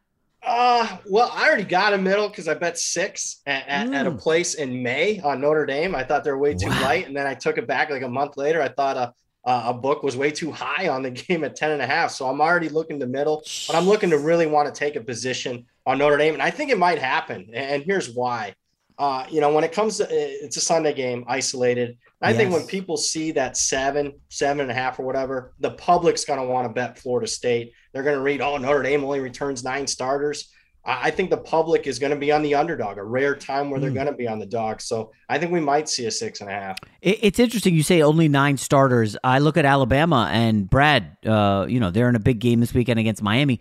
Uh, 0.42 0.98
well, 1.08 1.30
I 1.34 1.46
already 1.48 1.64
got 1.64 1.94
a 1.94 1.98
middle 1.98 2.28
because 2.28 2.46
I 2.46 2.54
bet 2.54 2.78
six 2.78 3.40
at, 3.46 3.66
at, 3.66 3.92
at 3.92 4.06
a 4.06 4.10
Mm. 4.12 4.20
place 4.20 4.54
in 4.54 4.80
May 4.82 5.18
on 5.20 5.40
Notre 5.40 5.66
Dame. 5.66 5.94
I 5.94 6.04
thought 6.04 6.22
they 6.22 6.30
were 6.30 6.38
way 6.38 6.54
too 6.54 6.68
Wow. 6.68 6.82
light. 6.82 7.06
And 7.08 7.16
then 7.16 7.26
I 7.26 7.34
took 7.34 7.58
it 7.58 7.66
back 7.66 7.90
like 7.90 8.02
a 8.02 8.08
month 8.08 8.36
later. 8.36 8.62
I 8.62 8.68
thought 8.68 8.96
a, 9.46 9.62
a 9.66 9.74
book 9.74 10.02
was 10.02 10.16
way 10.16 10.30
too 10.30 10.50
high 10.50 10.88
on 10.88 11.02
the 11.02 11.10
game 11.28 11.44
at 11.44 11.56
10 11.56 11.70
and 11.70 11.82
a 11.82 11.86
half. 11.86 12.10
So 12.10 12.28
I'm 12.28 12.40
already 12.40 12.68
looking 12.68 13.00
to 13.00 13.06
middle, 13.06 13.42
but 13.66 13.76
I'm 13.76 13.86
looking 13.86 14.10
to 14.10 14.18
really 14.18 14.46
want 14.46 14.72
to 14.72 14.78
take 14.78 14.96
a 14.96 15.00
position 15.00 15.64
on 15.86 15.98
Notre 15.98 16.18
Dame. 16.18 16.34
And 16.34 16.42
I 16.42 16.50
think 16.50 16.70
it 16.70 16.78
might 16.78 16.98
happen. 16.98 17.48
And 17.54 17.82
here's 17.82 18.10
why. 18.10 18.54
Uh, 18.98 19.26
you 19.28 19.40
know, 19.40 19.52
when 19.52 19.62
it 19.62 19.72
comes 19.72 19.98
to 19.98 20.06
it's 20.10 20.56
a 20.56 20.60
Sunday 20.60 20.94
game, 20.94 21.24
isolated. 21.28 21.98
I 22.22 22.32
think 22.32 22.50
when 22.50 22.66
people 22.66 22.96
see 22.96 23.30
that 23.32 23.58
seven, 23.58 24.14
seven 24.30 24.62
and 24.62 24.70
a 24.70 24.74
half, 24.74 24.98
or 24.98 25.04
whatever, 25.04 25.52
the 25.60 25.72
public's 25.72 26.24
going 26.24 26.40
to 26.40 26.46
want 26.46 26.66
to 26.66 26.72
bet 26.72 26.98
Florida 26.98 27.26
State. 27.26 27.72
They're 27.92 28.02
going 28.02 28.16
to 28.16 28.22
read, 28.22 28.40
oh, 28.40 28.56
Notre 28.56 28.82
Dame 28.82 29.04
only 29.04 29.20
returns 29.20 29.62
nine 29.62 29.86
starters. 29.86 30.50
I 30.88 31.10
think 31.10 31.30
the 31.30 31.36
public 31.36 31.86
is 31.88 31.98
going 31.98 32.12
to 32.12 32.16
be 32.18 32.30
on 32.30 32.42
the 32.42 32.54
underdog, 32.54 32.96
a 32.96 33.02
rare 33.02 33.34
time 33.34 33.70
where 33.70 33.80
they're 33.80 33.90
Hmm. 33.90 33.94
going 33.96 34.06
to 34.06 34.12
be 34.12 34.28
on 34.28 34.38
the 34.38 34.46
dog. 34.46 34.80
So 34.80 35.10
I 35.28 35.38
think 35.38 35.50
we 35.50 35.58
might 35.60 35.88
see 35.88 36.06
a 36.06 36.10
six 36.12 36.40
and 36.40 36.48
a 36.48 36.52
half. 36.52 36.78
It's 37.02 37.38
interesting. 37.40 37.74
You 37.74 37.82
say 37.82 38.02
only 38.02 38.28
nine 38.28 38.56
starters. 38.56 39.16
I 39.24 39.40
look 39.40 39.56
at 39.56 39.64
Alabama 39.64 40.30
and 40.32 40.70
Brad. 40.70 41.16
Uh, 41.26 41.66
you 41.68 41.80
know 41.80 41.90
they're 41.90 42.08
in 42.08 42.14
a 42.14 42.20
big 42.20 42.38
game 42.38 42.60
this 42.60 42.72
weekend 42.72 43.00
against 43.00 43.22
Miami. 43.22 43.60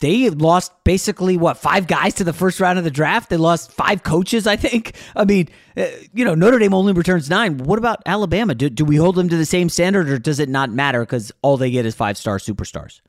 They 0.00 0.28
lost 0.28 0.72
basically 0.84 1.36
what 1.36 1.56
five 1.56 1.86
guys 1.86 2.14
to 2.14 2.24
the 2.24 2.32
first 2.32 2.58
round 2.60 2.78
of 2.78 2.84
the 2.84 2.90
draft. 2.90 3.30
They 3.30 3.36
lost 3.36 3.70
five 3.70 4.02
coaches. 4.02 4.46
I 4.46 4.56
think. 4.56 4.96
I 5.14 5.24
mean, 5.24 5.48
uh, 5.76 5.86
you 6.12 6.24
know 6.24 6.34
Notre 6.34 6.58
Dame 6.58 6.74
only 6.74 6.92
returns 6.92 7.30
nine. 7.30 7.58
What 7.58 7.78
about 7.78 8.02
Alabama? 8.04 8.54
Do, 8.54 8.68
do 8.68 8.84
we 8.84 8.96
hold 8.96 9.14
them 9.14 9.28
to 9.28 9.36
the 9.36 9.46
same 9.46 9.68
standard, 9.68 10.08
or 10.08 10.18
does 10.18 10.40
it 10.40 10.48
not 10.48 10.70
matter 10.70 11.00
because 11.00 11.30
all 11.42 11.56
they 11.56 11.70
get 11.70 11.86
is 11.86 11.94
five 11.94 12.18
star 12.18 12.38
superstars? 12.38 13.00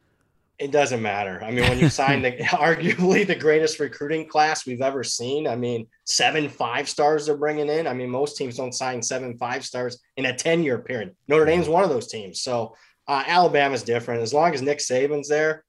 It 0.58 0.72
doesn't 0.72 1.02
matter. 1.02 1.44
I 1.44 1.52
mean, 1.52 1.68
when 1.68 1.80
you 1.80 1.90
sign 1.90 2.22
the 2.22 2.32
arguably 2.38 3.28
the 3.28 3.36
greatest 3.36 3.80
recruiting 3.80 4.28
class 4.28 4.66
we've 4.66 4.82
ever 4.82 5.04
seen, 5.04 5.48
I 5.48 5.56
mean, 5.56 5.88
seven 6.06 6.48
five 6.48 6.88
stars 6.88 7.26
they're 7.26 7.36
bringing 7.36 7.70
in. 7.70 7.88
I 7.88 7.94
mean, 7.94 8.10
most 8.10 8.38
teams 8.38 8.56
don't 8.56 8.74
sign 8.74 9.02
seven 9.02 9.38
five 9.38 9.66
stars 9.66 10.00
in 10.16 10.26
a 10.26 10.36
10 10.36 10.64
year 10.64 10.80
period. 10.80 11.16
Notre 11.28 11.46
Dame's 11.46 11.68
one 11.68 11.84
of 11.84 11.90
those 11.90 12.08
teams. 12.08 12.42
So 12.42 12.76
uh, 13.08 13.24
Alabama's 13.28 13.84
different. 13.84 14.22
As 14.22 14.34
long 14.34 14.54
as 14.54 14.62
Nick 14.62 14.80
Saban's 14.80 15.28
there 15.28 15.66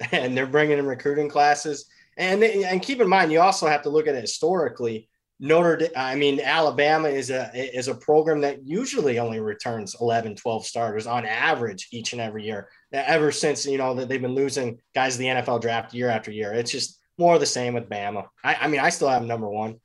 and 0.12 0.36
they're 0.36 0.46
bringing 0.46 0.78
in 0.78 0.86
recruiting 0.86 1.28
classes. 1.28 1.86
And, 2.16 2.42
and 2.42 2.82
keep 2.82 3.00
in 3.00 3.08
mind, 3.08 3.30
you 3.32 3.40
also 3.40 3.66
have 3.66 3.82
to 3.82 3.90
look 3.90 4.08
at 4.08 4.14
it 4.14 4.20
historically. 4.20 5.08
Notre 5.40 5.76
Dame, 5.76 5.90
I 5.96 6.14
mean, 6.16 6.40
Alabama 6.40 7.08
is 7.08 7.30
a 7.30 7.50
is 7.54 7.86
a 7.88 7.94
program 7.94 8.40
that 8.40 8.66
usually 8.66 9.18
only 9.20 9.38
returns 9.40 9.94
11, 10.00 10.34
12 10.34 10.66
starters 10.66 11.06
on 11.06 11.24
average 11.24 11.88
each 11.92 12.12
and 12.12 12.20
every 12.20 12.44
year. 12.44 12.68
Ever 12.92 13.30
since 13.30 13.64
you 13.64 13.78
know 13.78 13.94
that 13.94 14.08
they've 14.08 14.20
been 14.20 14.34
losing 14.34 14.80
guys 14.94 15.16
the 15.16 15.26
NFL 15.26 15.60
draft 15.60 15.94
year 15.94 16.08
after 16.08 16.32
year, 16.32 16.52
it's 16.52 16.72
just 16.72 16.98
more 17.18 17.34
of 17.34 17.40
the 17.40 17.46
same 17.46 17.74
with 17.74 17.88
Bama. 17.88 18.24
I, 18.42 18.54
I 18.56 18.68
mean, 18.68 18.80
I 18.80 18.88
still 18.90 19.08
have 19.08 19.22
number 19.24 19.48
one. 19.48 19.76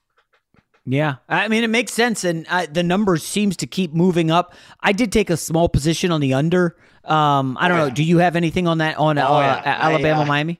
Yeah, 0.85 1.15
I 1.29 1.47
mean 1.47 1.63
it 1.63 1.69
makes 1.69 1.93
sense, 1.93 2.23
and 2.23 2.45
uh, 2.49 2.65
the 2.69 2.83
numbers 2.83 3.23
seems 3.23 3.55
to 3.57 3.67
keep 3.67 3.93
moving 3.93 4.31
up. 4.31 4.53
I 4.81 4.91
did 4.91 5.11
take 5.11 5.29
a 5.29 5.37
small 5.37 5.69
position 5.69 6.11
on 6.11 6.19
the 6.19 6.33
under. 6.33 6.75
Um, 7.05 7.57
I 7.59 7.67
don't 7.67 7.79
Oh, 7.79 7.87
know. 7.87 7.93
Do 7.93 8.03
you 8.03 8.17
have 8.17 8.35
anything 8.35 8.67
on 8.67 8.79
that 8.79 8.97
on 8.97 9.17
uh, 9.17 9.27
Oh, 9.27 9.39
yeah. 9.39 9.61
Alabama, 9.65 10.21
I, 10.21 10.23
uh, 10.23 10.27
Miami? 10.27 10.59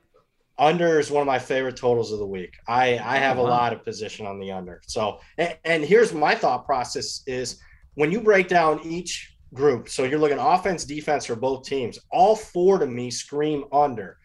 Under 0.64 1.00
is 1.00 1.12
one 1.12 1.22
of 1.22 1.28
my 1.28 1.40
favorite 1.40 1.76
totals 1.76 2.12
of 2.14 2.20
the 2.20 2.26
week. 2.38 2.54
I 2.68 2.86
I 3.14 3.18
have 3.18 3.38
a 3.38 3.42
Oh, 3.42 3.44
wow. 3.44 3.50
lot 3.50 3.74
of 3.74 3.84
position 3.84 4.26
on 4.26 4.40
the 4.40 4.52
under. 4.52 4.82
So 4.88 5.20
and, 5.38 5.58
and 5.66 5.84
here's 5.84 6.14
my 6.14 6.36
thought 6.36 6.66
process 6.66 7.22
is 7.28 7.60
when 7.96 8.12
you 8.12 8.22
break 8.22 8.48
down 8.48 8.80
each 8.86 9.14
group, 9.54 9.90
so 9.90 10.04
you're 10.04 10.20
looking 10.20 10.40
offense, 10.40 10.86
defense 10.86 11.26
for 11.26 11.36
both 11.36 11.64
teams, 11.66 12.00
all 12.12 12.36
four 12.36 12.80
to 12.80 12.88
me 12.88 13.12
scream 13.12 13.66
under. 13.72 14.18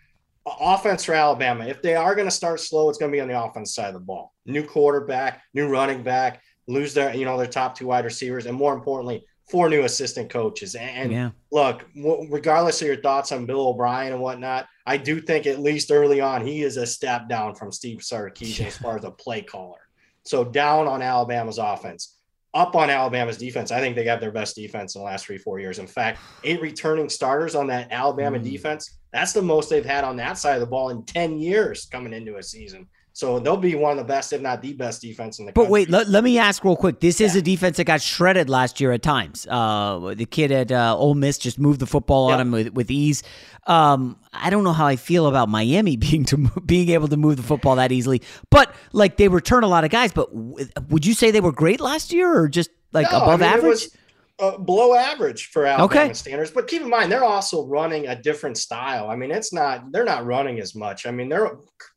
Offense 0.60 1.04
for 1.04 1.12
Alabama. 1.14 1.66
If 1.66 1.82
they 1.82 1.94
are 1.94 2.14
going 2.14 2.28
to 2.28 2.34
start 2.42 2.60
slow, 2.60 2.88
it's 2.88 2.98
going 2.98 3.12
to 3.12 3.16
be 3.16 3.20
on 3.20 3.28
the 3.28 3.42
offense 3.44 3.74
side 3.74 3.88
of 3.88 3.94
the 3.94 4.00
ball. 4.00 4.32
New 4.46 4.64
quarterback, 4.64 5.42
new 5.52 5.68
running 5.68 6.02
back, 6.02 6.40
lose 6.66 6.94
their, 6.94 7.14
you 7.14 7.26
know, 7.26 7.36
their 7.36 7.46
top 7.46 7.76
two 7.76 7.86
wide 7.88 8.06
receivers, 8.06 8.46
and 8.46 8.56
more 8.56 8.72
importantly, 8.72 9.26
four 9.50 9.68
new 9.68 9.82
assistant 9.84 10.30
coaches. 10.30 10.74
And 10.74 11.10
Yeah. 11.12 11.30
look, 11.50 11.84
w- 11.94 12.26
regardless 12.30 12.80
of 12.82 12.86
your 12.88 13.00
thoughts 13.00 13.32
on 13.32 13.46
Bill 13.46 13.68
O'Brien 13.68 14.12
and 14.12 14.20
whatnot, 14.20 14.66
I 14.86 14.96
do 14.96 15.20
think 15.20 15.46
at 15.46 15.60
least 15.60 15.90
early 15.90 16.20
on 16.20 16.46
he 16.46 16.62
is 16.62 16.76
a 16.76 16.86
step 16.86 17.28
down 17.28 17.54
from 17.54 17.72
Steve 17.72 17.98
Sarkisian 17.98 18.66
as 18.66 18.76
far 18.76 18.96
as 18.96 19.04
a 19.04 19.10
play 19.10 19.42
caller. 19.42 19.80
So 20.24 20.44
down 20.44 20.86
on 20.86 21.00
Alabama's 21.02 21.58
offense, 21.58 22.16
up 22.54 22.74
on 22.74 22.90
Alabama's 22.90 23.36
defense. 23.38 23.70
I 23.70 23.80
think 23.80 23.94
they 23.94 24.04
got 24.04 24.20
their 24.20 24.32
best 24.32 24.56
defense 24.56 24.94
in 24.94 25.00
the 25.00 25.04
last 25.04 25.26
three, 25.26 25.38
four 25.38 25.60
years. 25.60 25.78
In 25.78 25.86
fact, 25.86 26.18
eight 26.44 26.60
returning 26.60 27.08
starters 27.08 27.54
on 27.54 27.66
that 27.68 27.88
Alabama 27.92 28.38
Mm. 28.38 28.42
defense. 28.42 28.98
That's 29.12 29.32
the 29.32 29.42
most 29.42 29.68
they've 29.70 29.84
had 29.84 30.04
on 30.04 30.16
that 30.16 30.38
side 30.38 30.54
of 30.54 30.60
the 30.60 30.66
ball 30.66 30.88
in 30.90 31.04
10 31.04 31.38
years 31.38 31.86
coming 31.86 32.12
into 32.12 32.36
a 32.36 32.42
season. 32.42 32.86
So 33.18 33.40
they'll 33.40 33.56
be 33.56 33.74
one 33.74 33.90
of 33.90 33.98
the 33.98 34.04
best, 34.04 34.32
if 34.32 34.40
not 34.40 34.62
the 34.62 34.74
best 34.74 35.02
defense 35.02 35.40
in 35.40 35.46
the 35.46 35.50
game. 35.50 35.54
But 35.54 35.62
country. 35.62 35.72
wait, 35.72 35.90
let, 35.90 36.08
let 36.08 36.22
me 36.22 36.38
ask 36.38 36.62
real 36.62 36.76
quick. 36.76 37.00
This 37.00 37.20
is 37.20 37.34
a 37.34 37.42
defense 37.42 37.76
that 37.78 37.84
got 37.84 38.00
shredded 38.00 38.48
last 38.48 38.80
year 38.80 38.92
at 38.92 39.02
times. 39.02 39.44
Uh, 39.50 40.14
the 40.16 40.24
kid 40.24 40.52
at 40.52 40.70
uh, 40.70 40.96
Ole 40.96 41.16
Miss 41.16 41.36
just 41.36 41.58
moved 41.58 41.80
the 41.80 41.86
football 41.88 42.26
on 42.26 42.38
him 42.38 42.52
with, 42.52 42.68
with 42.74 42.92
ease. 42.92 43.24
Um, 43.66 44.20
I 44.32 44.50
don't 44.50 44.62
know 44.62 44.72
how 44.72 44.86
I 44.86 44.94
feel 44.94 45.26
about 45.26 45.48
Miami 45.48 45.96
being 46.06 46.26
to 46.26 46.36
being 46.64 46.90
able 46.90 47.08
to 47.08 47.16
move 47.16 47.38
the 47.38 47.42
football 47.42 47.74
that 47.74 47.90
easily. 47.90 48.22
But 48.50 48.72
like 48.92 49.16
they 49.16 49.26
return 49.26 49.64
a 49.64 49.68
lot 49.68 49.82
of 49.82 49.90
guys. 49.90 50.12
But 50.12 50.32
w- 50.32 50.68
would 50.88 51.04
you 51.04 51.12
say 51.12 51.32
they 51.32 51.40
were 51.40 51.50
great 51.50 51.80
last 51.80 52.12
year, 52.12 52.32
or 52.32 52.46
just 52.48 52.70
like 52.92 53.10
No, 53.10 53.18
I 53.18 53.22
above 53.24 53.40
mean, 53.40 53.48
it 53.48 53.52
average? 53.52 53.68
was, 53.70 53.96
uh, 54.38 54.58
below 54.58 54.94
average 54.94 55.46
for 55.50 55.66
Alabama 55.66 56.04
Okay. 56.04 56.14
standards. 56.14 56.52
But 56.52 56.68
keep 56.68 56.82
in 56.82 56.88
mind, 56.88 57.10
they're 57.10 57.24
also 57.24 57.66
running 57.66 58.06
a 58.06 58.14
different 58.22 58.58
style. 58.58 59.10
I 59.10 59.16
mean, 59.16 59.32
it's 59.32 59.52
not, 59.52 59.90
they're 59.90 60.04
not 60.04 60.24
running 60.24 60.60
as 60.60 60.76
much. 60.76 61.04
I 61.04 61.10
mean, 61.10 61.28
they're 61.28 61.50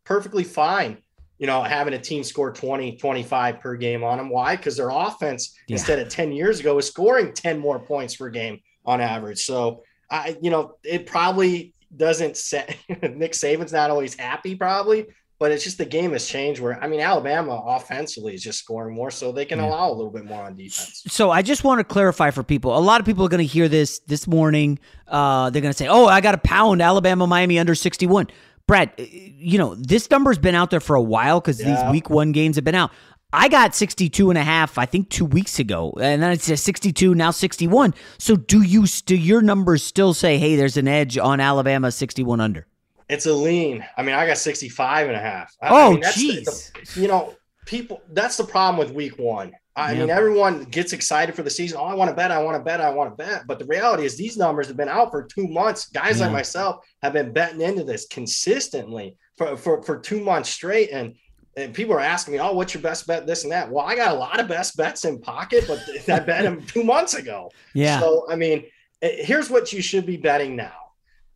perfectly 0.04 0.44
fine, 0.44 0.98
you 1.41 1.48
know, 1.48 1.63
having 1.63 1.93
a 1.95 2.00
team 2.00 2.24
score 2.24 2.53
20, 2.53 2.95
25 2.98 3.60
per 3.60 3.75
game 3.75 4.03
on 4.03 4.17
them. 4.19 4.29
Why? 4.29 4.55
Because 4.55 4.77
their 4.77 4.89
offense, 4.89 5.53
Yeah. 5.67 5.74
instead 5.77 5.98
of 6.00 6.07
10 6.07 6.31
years 6.31 6.60
ago, 6.60 6.77
is 6.77 6.86
scoring 6.86 7.33
10 7.33 7.57
more 7.57 7.79
points 7.79 8.15
per 8.15 8.29
game 8.29 8.60
on 8.86 9.01
average. 9.01 9.39
So, 9.43 9.81
I, 10.10 10.38
you 10.41 10.51
know, 10.51 10.75
it 10.83 11.07
probably 11.07 11.74
doesn't 11.98 12.38
set 12.38 12.77
Nick 13.01 13.33
Saban's 13.33 13.74
not 13.74 13.89
always 13.89 14.13
happy, 14.13 14.55
probably. 14.55 15.07
But 15.39 15.51
it's 15.51 15.63
just 15.63 15.79
the 15.79 15.86
game 15.86 16.12
has 16.12 16.27
changed 16.27 16.62
where 16.62 16.79
I 16.83 16.88
mean 16.88 17.00
Alabama 17.00 17.63
offensively 17.65 18.36
is 18.36 18.43
just 18.43 18.60
scoring 18.60 18.93
more, 18.93 19.10
so 19.10 19.31
they 19.31 19.43
can 19.45 19.57
Yeah. 19.57 19.69
allow 19.69 19.89
a 19.89 19.95
little 19.95 20.12
bit 20.12 20.24
more 20.24 20.43
on 20.43 20.55
defense. 20.55 21.01
So 21.07 21.31
I 21.31 21.41
just 21.41 21.63
want 21.63 21.79
to 21.79 21.83
clarify 21.83 22.29
for 22.29 22.43
people. 22.43 22.77
A 22.77 22.79
lot 22.79 23.00
of 23.00 23.07
people 23.07 23.25
are 23.25 23.29
going 23.29 23.39
to 23.48 23.51
hear 23.51 23.67
this 23.67 23.98
this 24.05 24.27
morning. 24.27 24.77
Uh, 25.07 25.50
they're 25.50 25.63
going 25.63 25.74
to 25.74 25.77
say, 25.77 25.88
"Oh, 25.88 26.05
I 26.05 26.21
got 26.21 26.33
to 26.33 26.38
pound 26.38 26.79
Alabama, 26.79 27.25
Miami 27.25 27.57
under 27.57 27.74
61." 27.74 28.27
Brad, 28.68 28.91
uh, 29.00 29.03
you 29.10 29.58
know 29.58 29.75
this 29.75 30.10
number's 30.10 30.38
been 30.38 30.56
out 30.56 30.70
there 30.70 30.80
for 30.80 30.96
a 30.96 31.01
while 31.01 31.39
because 31.41 31.60
Yeah. 31.60 31.84
these 31.84 31.91
week 31.91 32.10
one 32.10 32.32
games 32.32 32.56
have 32.58 32.65
been 32.65 32.75
out. 32.75 32.91
I 33.34 33.48
got 33.48 33.74
62 33.74 34.30
and 34.30 34.38
a 34.38 34.44
half, 34.44 34.77
I 34.77 34.86
think, 34.86 35.10
two 35.10 35.24
weeks 35.24 35.58
ago, 35.58 35.94
and 36.01 36.22
then 36.22 36.32
it's 36.34 36.50
a 36.50 36.58
62 36.58 37.15
now 37.15 37.32
61. 37.32 37.94
So 38.18 38.36
do 38.36 38.62
you 38.62 38.86
do 39.06 39.15
your 39.15 39.41
numbers 39.41 39.84
still 39.84 40.13
say, 40.13 40.38
"Hey, 40.38 40.56
there's 40.58 40.75
an 40.75 40.88
edge 40.88 41.18
on 41.18 41.39
Alabama 41.39 41.91
61 41.91 42.41
under"? 42.41 42.68
It's 43.10 43.25
a 43.25 43.34
lean. 43.34 43.86
I 43.98 44.03
mean, 44.03 44.15
I 44.15 44.25
got 44.27 44.38
65 44.38 45.08
and 45.08 45.15
a 45.15 45.20
half. 45.20 45.53
I- 45.62 45.68
I 45.68 45.70
Oh, 45.86 45.91
mean, 45.91 46.00
that's 46.01 46.15
the- 46.15 46.46
jeez. 46.46 46.96
you 47.01 47.08
know, 47.08 47.34
people, 47.65 48.01
that's 48.12 48.36
the 48.38 48.44
problem 48.44 48.77
with 48.86 48.94
week 48.96 49.18
one. 49.18 49.51
I 49.75 49.94
mean, 49.96 50.10
everyone 50.10 50.63
gets 50.66 50.92
excited 50.92 51.34
for 51.34 51.44
the 51.44 51.50
season. 51.50 51.78
Oh, 51.80 51.86
I 51.86 51.94
want 51.94 52.10
to 52.10 52.16
bet. 52.16 52.30
I 52.32 52.44
want 52.44 52.58
to 52.58 52.63
bet. 52.63 52.82
I 52.82 52.90
want 52.90 53.18
to 53.18 53.24
bet. 53.24 53.48
But 53.48 53.58
the 53.58 53.66
reality 53.66 54.04
is, 54.06 54.18
these 54.18 54.36
numbers 54.36 54.68
have 54.68 54.75
been 54.75 54.90
out 54.90 55.12
for 55.12 55.24
two 55.24 55.48
months. 55.48 55.88
Guys 55.90 56.20
Yeah. 56.20 56.25
like 56.25 56.34
myself 56.34 56.86
have 57.01 57.13
been 57.13 57.32
betting 57.32 57.62
into 57.62 57.84
this 57.86 58.06
consistently 58.08 59.16
for, 59.38 59.56
for, 59.56 59.82
for 59.84 59.98
two 60.00 60.20
months 60.22 60.50
straight. 60.50 60.90
And, 60.92 61.16
and 61.56 61.74
people 61.74 61.94
are 61.96 62.01
asking 62.01 62.34
me, 62.34 62.40
oh, 62.42 62.51
what's 62.54 62.74
your 62.74 62.84
best 62.84 63.08
bet? 63.08 63.25
This 63.25 63.44
and 63.44 63.51
that. 63.54 63.72
Well, 63.72 63.86
I 63.86 63.96
got 63.96 64.13
a 64.13 64.20
lot 64.20 64.40
of 64.42 64.48
best 64.50 64.75
bets 64.75 65.06
in 65.06 65.20
pocket, 65.22 65.63
but 65.68 65.80
I 66.10 66.20
bet 66.20 66.44
them 66.44 66.66
two 66.66 66.84
months 66.84 67.13
ago. 67.13 67.50
Yeah. 67.74 68.00
So, 68.00 68.25
I 68.30 68.36
mean, 68.36 68.66
here's 69.01 69.50
what 69.50 69.72
you 69.72 69.82
should 69.82 70.06
be 70.06 70.18
betting 70.18 70.56
now. 70.56 70.75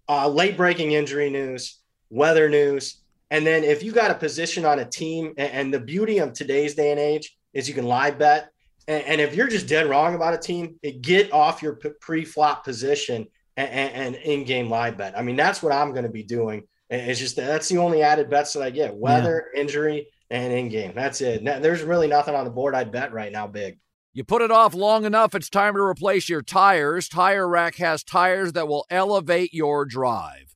Uh, 0.10 0.28
late 0.28 0.58
breaking 0.58 0.92
injury 0.92 1.30
news. 1.30 1.80
weather 2.10 2.50
news. 2.50 3.02
And 3.32 3.46
then 3.46 3.64
if 3.64 3.82
you 3.82 3.92
got 3.92 4.12
a 4.12 4.16
position 4.16 4.66
on 4.66 4.80
a 4.80 4.86
team, 4.86 5.34
and, 5.38 5.52
and 5.52 5.74
the 5.74 5.80
beauty 5.80 6.20
of 6.20 6.34
today's 6.34 6.76
day 6.76 6.92
and 6.92 7.00
age 7.00 7.35
is 7.56 7.68
you 7.68 7.74
can 7.74 7.86
live 7.86 8.20
bet. 8.20 8.52
And, 8.88 9.04
and 9.06 9.22
if 9.22 9.34
you're 9.34 9.48
just 9.48 9.68
dead 9.68 9.90
wrong 9.90 10.14
about 10.14 10.36
a 10.36 10.38
team, 10.38 10.76
get 11.02 11.34
off 11.34 11.64
your 11.64 11.80
pre-flop 12.02 12.64
position 12.64 13.26
and, 13.58 13.70
and, 13.70 13.94
and 13.94 14.16
in-game 14.18 14.70
live 14.70 14.98
bet. 14.98 15.18
I 15.18 15.24
mean, 15.24 15.36
that's 15.36 15.64
what 15.64 15.74
I'm 15.74 15.92
going 15.92 16.04
to 16.04 16.10
be 16.10 16.22
doing. 16.22 16.68
It's 16.92 17.20
just 17.20 17.36
that's 17.36 17.68
the 17.68 17.80
only 17.80 18.04
added 18.04 18.30
bets 18.30 18.54
that 18.54 18.62
I 18.62 18.70
get: 18.70 18.96
weather, 18.96 19.48
yeah. 19.56 19.62
injury, 19.62 20.08
and 20.30 20.54
in-game. 20.54 20.92
That's 20.94 21.20
it. 21.20 21.44
There's 21.44 21.82
really 21.82 22.08
nothing 22.08 22.36
on 22.36 22.46
the 22.46 22.52
board 22.52 22.76
I'd 22.76 22.92
bet 22.92 23.12
right 23.12 23.32
now. 23.32 23.48
Big. 23.48 23.80
You 24.14 24.24
put 24.24 24.44
it 24.44 24.52
off 24.52 24.76
long 24.76 25.04
enough, 25.04 25.34
it's 25.34 25.50
time 25.50 25.74
to 25.74 25.82
replace 25.82 26.30
your 26.30 26.44
tires. 26.44 27.10
Tire 27.10 27.50
Rack 27.50 27.76
has 27.78 28.04
tires 28.04 28.54
that 28.54 28.68
will 28.68 28.86
elevate 28.92 29.52
your 29.52 29.84
drive 29.86 30.56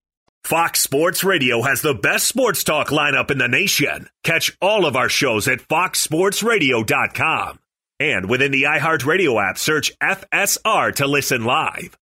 Fox 0.43 0.81
Sports 0.81 1.23
Radio 1.23 1.61
has 1.61 1.81
the 1.81 1.93
best 1.93 2.27
sports 2.27 2.63
talk 2.63 2.87
lineup 2.87 3.29
in 3.31 3.37
the 3.37 3.47
nation. 3.47 4.09
Catch 4.23 4.57
all 4.61 4.85
of 4.85 4.95
our 4.95 5.07
shows 5.07 5.47
at 5.47 5.59
foxsportsradio.com. 5.59 7.59
And 7.99 8.29
within 8.29 8.51
the 8.51 8.63
iHeartRadio 8.63 9.49
app, 9.49 9.59
search 9.59 9.97
FSR 9.99 10.95
to 10.95 11.07
listen 11.07 11.45
live. 11.45 11.95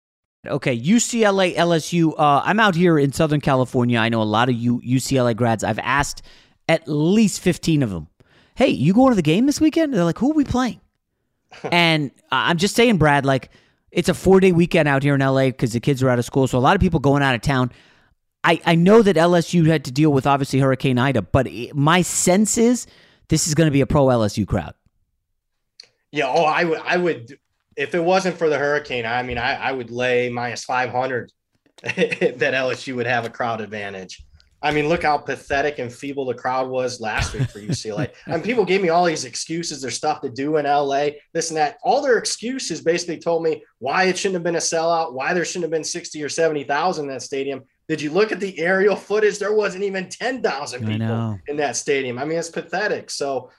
Okay, 0.46 0.80
UCLA, 0.80 1.56
LSU. 1.56 2.14
Uh, 2.16 2.42
I'm 2.44 2.60
out 2.60 2.76
here 2.76 2.96
in 2.98 3.12
Southern 3.12 3.40
California. 3.40 3.98
I 3.98 4.08
know 4.08 4.22
a 4.22 4.24
lot 4.24 4.48
of 4.48 4.54
you 4.54 4.80
UCLA 4.80 5.36
grads. 5.36 5.64
I've 5.64 5.80
asked 5.80 6.22
at 6.68 6.86
least 6.86 7.40
15 7.40 7.82
of 7.82 7.90
them, 7.90 8.06
hey, 8.54 8.68
you 8.68 8.94
going 8.94 9.10
to 9.10 9.16
the 9.16 9.22
game 9.22 9.46
this 9.46 9.60
weekend? 9.60 9.92
They're 9.92 10.04
like, 10.04 10.18
who 10.18 10.30
are 10.30 10.34
we 10.34 10.44
playing? 10.44 10.80
and 11.72 12.12
I'm 12.30 12.56
just 12.56 12.76
saying, 12.76 12.98
Brad, 12.98 13.26
like, 13.26 13.50
it's 13.90 14.08
a 14.08 14.14
four 14.14 14.38
day 14.38 14.52
weekend 14.52 14.86
out 14.86 15.02
here 15.02 15.16
in 15.16 15.20
LA 15.20 15.46
because 15.46 15.72
the 15.72 15.80
kids 15.80 16.00
are 16.02 16.08
out 16.08 16.20
of 16.20 16.24
school. 16.24 16.46
So 16.46 16.56
a 16.56 16.60
lot 16.60 16.76
of 16.76 16.80
people 16.80 17.00
going 17.00 17.22
out 17.22 17.34
of 17.34 17.42
town. 17.42 17.72
I, 18.44 18.60
I 18.64 18.74
know 18.74 19.02
that 19.02 19.16
LSU 19.16 19.66
had 19.66 19.84
to 19.86 19.92
deal 19.92 20.12
with 20.12 20.26
obviously 20.26 20.60
Hurricane 20.60 20.98
Ida, 20.98 21.22
but 21.22 21.46
it, 21.48 21.74
my 21.74 22.02
sense 22.02 22.56
is 22.56 22.86
this 23.28 23.46
is 23.46 23.54
going 23.54 23.66
to 23.66 23.72
be 23.72 23.80
a 23.80 23.86
pro 23.86 24.06
LSU 24.06 24.46
crowd. 24.46 24.74
Yeah. 26.10 26.26
Oh, 26.28 26.44
I 26.44 26.64
would, 26.64 26.80
I 26.84 26.96
would, 26.96 27.38
if 27.76 27.94
it 27.94 28.02
wasn't 28.02 28.38
for 28.38 28.48
the 28.48 28.58
hurricane, 28.58 29.06
I 29.06 29.22
mean, 29.22 29.38
I, 29.38 29.54
I 29.54 29.72
would 29.72 29.90
lay 29.90 30.30
minus 30.30 30.64
500 30.64 31.32
that 31.82 32.54
LSU 32.54 32.96
would 32.96 33.06
have 33.06 33.24
a 33.24 33.30
crowd 33.30 33.60
advantage. 33.60 34.24
I 34.60 34.72
mean, 34.72 34.88
look 34.88 35.04
how 35.04 35.18
pathetic 35.18 35.78
and 35.78 35.92
feeble 35.92 36.24
the 36.24 36.34
crowd 36.34 36.68
was 36.68 37.00
last 37.00 37.32
week 37.32 37.48
for 37.48 37.60
UCLA. 37.60 38.10
I 38.26 38.32
mean, 38.32 38.42
people 38.42 38.64
gave 38.64 38.82
me 38.82 38.88
all 38.88 39.04
these 39.04 39.24
excuses. 39.24 39.80
There's 39.80 39.94
stuff 39.94 40.20
to 40.22 40.28
do 40.28 40.56
in 40.56 40.64
LA, 40.64 41.10
this 41.32 41.50
and 41.50 41.56
that. 41.56 41.78
All 41.84 42.02
their 42.02 42.18
excuses 42.18 42.80
basically 42.80 43.18
told 43.18 43.44
me 43.44 43.62
why 43.78 44.04
it 44.04 44.18
shouldn't 44.18 44.34
have 44.34 44.42
been 44.42 44.56
a 44.56 44.58
sellout, 44.58 45.12
why 45.12 45.32
there 45.32 45.44
shouldn't 45.44 45.64
have 45.64 45.70
been 45.70 45.84
60 45.84 46.22
or 46.22 46.28
70,000 46.28 47.04
in 47.04 47.10
that 47.12 47.22
stadium. 47.22 47.62
Did 47.88 48.02
you 48.02 48.10
look 48.10 48.32
at 48.32 48.40
the 48.40 48.58
aerial 48.58 48.96
footage? 48.96 49.38
There 49.38 49.54
wasn't 49.54 49.84
even 49.84 50.08
10,000 50.08 50.86
people 50.86 51.38
in 51.48 51.56
that 51.56 51.76
stadium. 51.76 52.18
I 52.18 52.24
mean, 52.26 52.38
it's 52.38 52.50
pathetic. 52.50 53.10
So, 53.10 53.50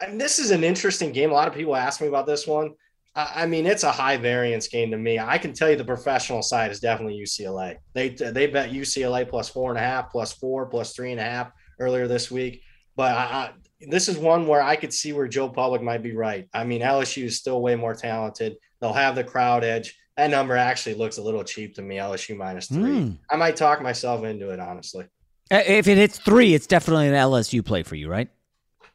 I 0.00 0.08
mean, 0.08 0.18
this 0.18 0.38
is 0.38 0.50
an 0.50 0.62
interesting 0.62 1.10
game. 1.10 1.30
A 1.30 1.34
lot 1.34 1.48
of 1.48 1.54
people 1.54 1.74
ask 1.74 2.00
me 2.00 2.06
about 2.06 2.26
this 2.26 2.46
one. 2.46 2.74
I 3.18 3.46
mean, 3.46 3.66
it's 3.66 3.82
a 3.82 3.90
high 3.90 4.16
variance 4.16 4.68
game 4.68 4.92
to 4.92 4.96
me. 4.96 5.18
I 5.18 5.38
can 5.38 5.52
tell 5.52 5.68
you 5.68 5.74
the 5.74 5.84
professional 5.84 6.40
side 6.40 6.70
is 6.70 6.78
definitely 6.78 7.20
UCLA. 7.20 7.78
They 7.92 8.10
they 8.10 8.46
bet 8.46 8.70
UCLA 8.70 9.28
plus 9.28 9.48
four 9.48 9.70
and 9.70 9.78
a 9.78 9.82
half, 9.82 10.10
plus 10.10 10.32
four, 10.32 10.66
plus 10.66 10.92
three 10.92 11.10
and 11.10 11.20
a 11.20 11.24
half 11.24 11.50
earlier 11.80 12.06
this 12.06 12.30
week. 12.30 12.62
But 12.94 13.16
I, 13.16 13.24
I, 13.24 13.50
this 13.80 14.08
is 14.08 14.18
one 14.18 14.46
where 14.46 14.62
I 14.62 14.76
could 14.76 14.92
see 14.92 15.12
where 15.12 15.26
Joe 15.26 15.48
Public 15.48 15.82
might 15.82 16.02
be 16.02 16.14
right. 16.14 16.48
I 16.54 16.62
mean, 16.62 16.80
LSU 16.80 17.24
is 17.24 17.38
still 17.38 17.60
way 17.60 17.74
more 17.74 17.94
talented. 17.94 18.54
They'll 18.80 18.92
have 18.92 19.16
the 19.16 19.24
crowd 19.24 19.64
edge. 19.64 19.97
That 20.18 20.30
number 20.30 20.56
actually 20.56 20.96
looks 20.96 21.18
a 21.18 21.22
little 21.22 21.44
cheap 21.44 21.76
to 21.76 21.82
me. 21.82 21.98
LSU 21.98 22.36
minus 22.36 22.66
three. 22.66 23.02
Mm. 23.02 23.18
I 23.30 23.36
might 23.36 23.54
talk 23.54 23.80
myself 23.80 24.24
into 24.24 24.50
it, 24.50 24.58
honestly. 24.58 25.06
If 25.48 25.86
it 25.86 25.96
hits 25.96 26.18
three, 26.18 26.54
it's 26.54 26.66
definitely 26.66 27.06
an 27.06 27.14
LSU 27.14 27.64
play 27.64 27.84
for 27.84 27.94
you, 27.94 28.08
right? 28.08 28.28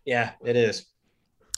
Yeah, 0.03 0.31
it 0.43 0.57
is. 0.57 0.85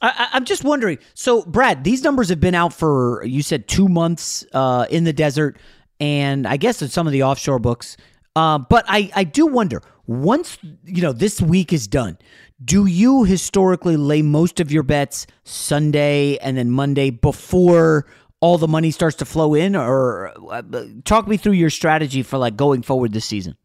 I, 0.04 0.30
am 0.34 0.46
just 0.46 0.64
wondering. 0.64 1.00
So, 1.16 1.42
Brad, 1.42 1.84
these 1.84 2.04
numbers 2.04 2.30
have 2.30 2.40
been 2.40 2.54
out 2.54 2.74
for 2.74 3.24
you 3.26 3.42
said 3.42 3.68
two 3.68 3.88
months 3.88 4.46
uh, 4.54 4.86
in 4.92 5.04
the 5.04 5.14
desert, 5.14 5.58
and 6.00 6.46
I 6.46 6.58
guess 6.58 6.84
in 6.84 6.90
some 6.90 7.08
of 7.08 7.14
the 7.14 7.24
offshore 7.24 7.58
books. 7.58 7.98
Uh, 8.36 8.60
but 8.60 8.86
I, 8.88 9.12
I 9.16 9.24
do 9.24 9.48
wonder 9.48 9.82
once 10.06 10.60
you 10.84 11.02
know 11.02 11.12
this 11.12 11.42
week 11.42 11.74
is 11.74 11.88
done. 11.88 12.20
Do 12.64 12.86
you 12.86 13.24
historically 13.24 13.98
lay 13.98 14.22
most 14.22 14.60
of 14.60 14.72
your 14.72 14.84
bets 14.84 15.26
Sunday 15.44 16.38
and 16.38 16.56
then 16.56 16.70
Monday 16.70 17.10
before 17.10 18.06
all 18.42 18.58
the 18.58 18.68
money 18.68 18.92
starts 18.92 19.18
to 19.18 19.26
flow 19.26 19.54
in, 19.54 19.76
or 19.76 20.34
uh, 20.52 20.62
talk 21.04 21.28
me 21.28 21.38
through 21.38 21.54
your 21.54 21.70
strategy 21.70 22.24
for 22.24 22.38
like 22.38 22.56
going 22.56 22.82
forward 22.82 23.14
this 23.14 23.26
season? 23.26 23.56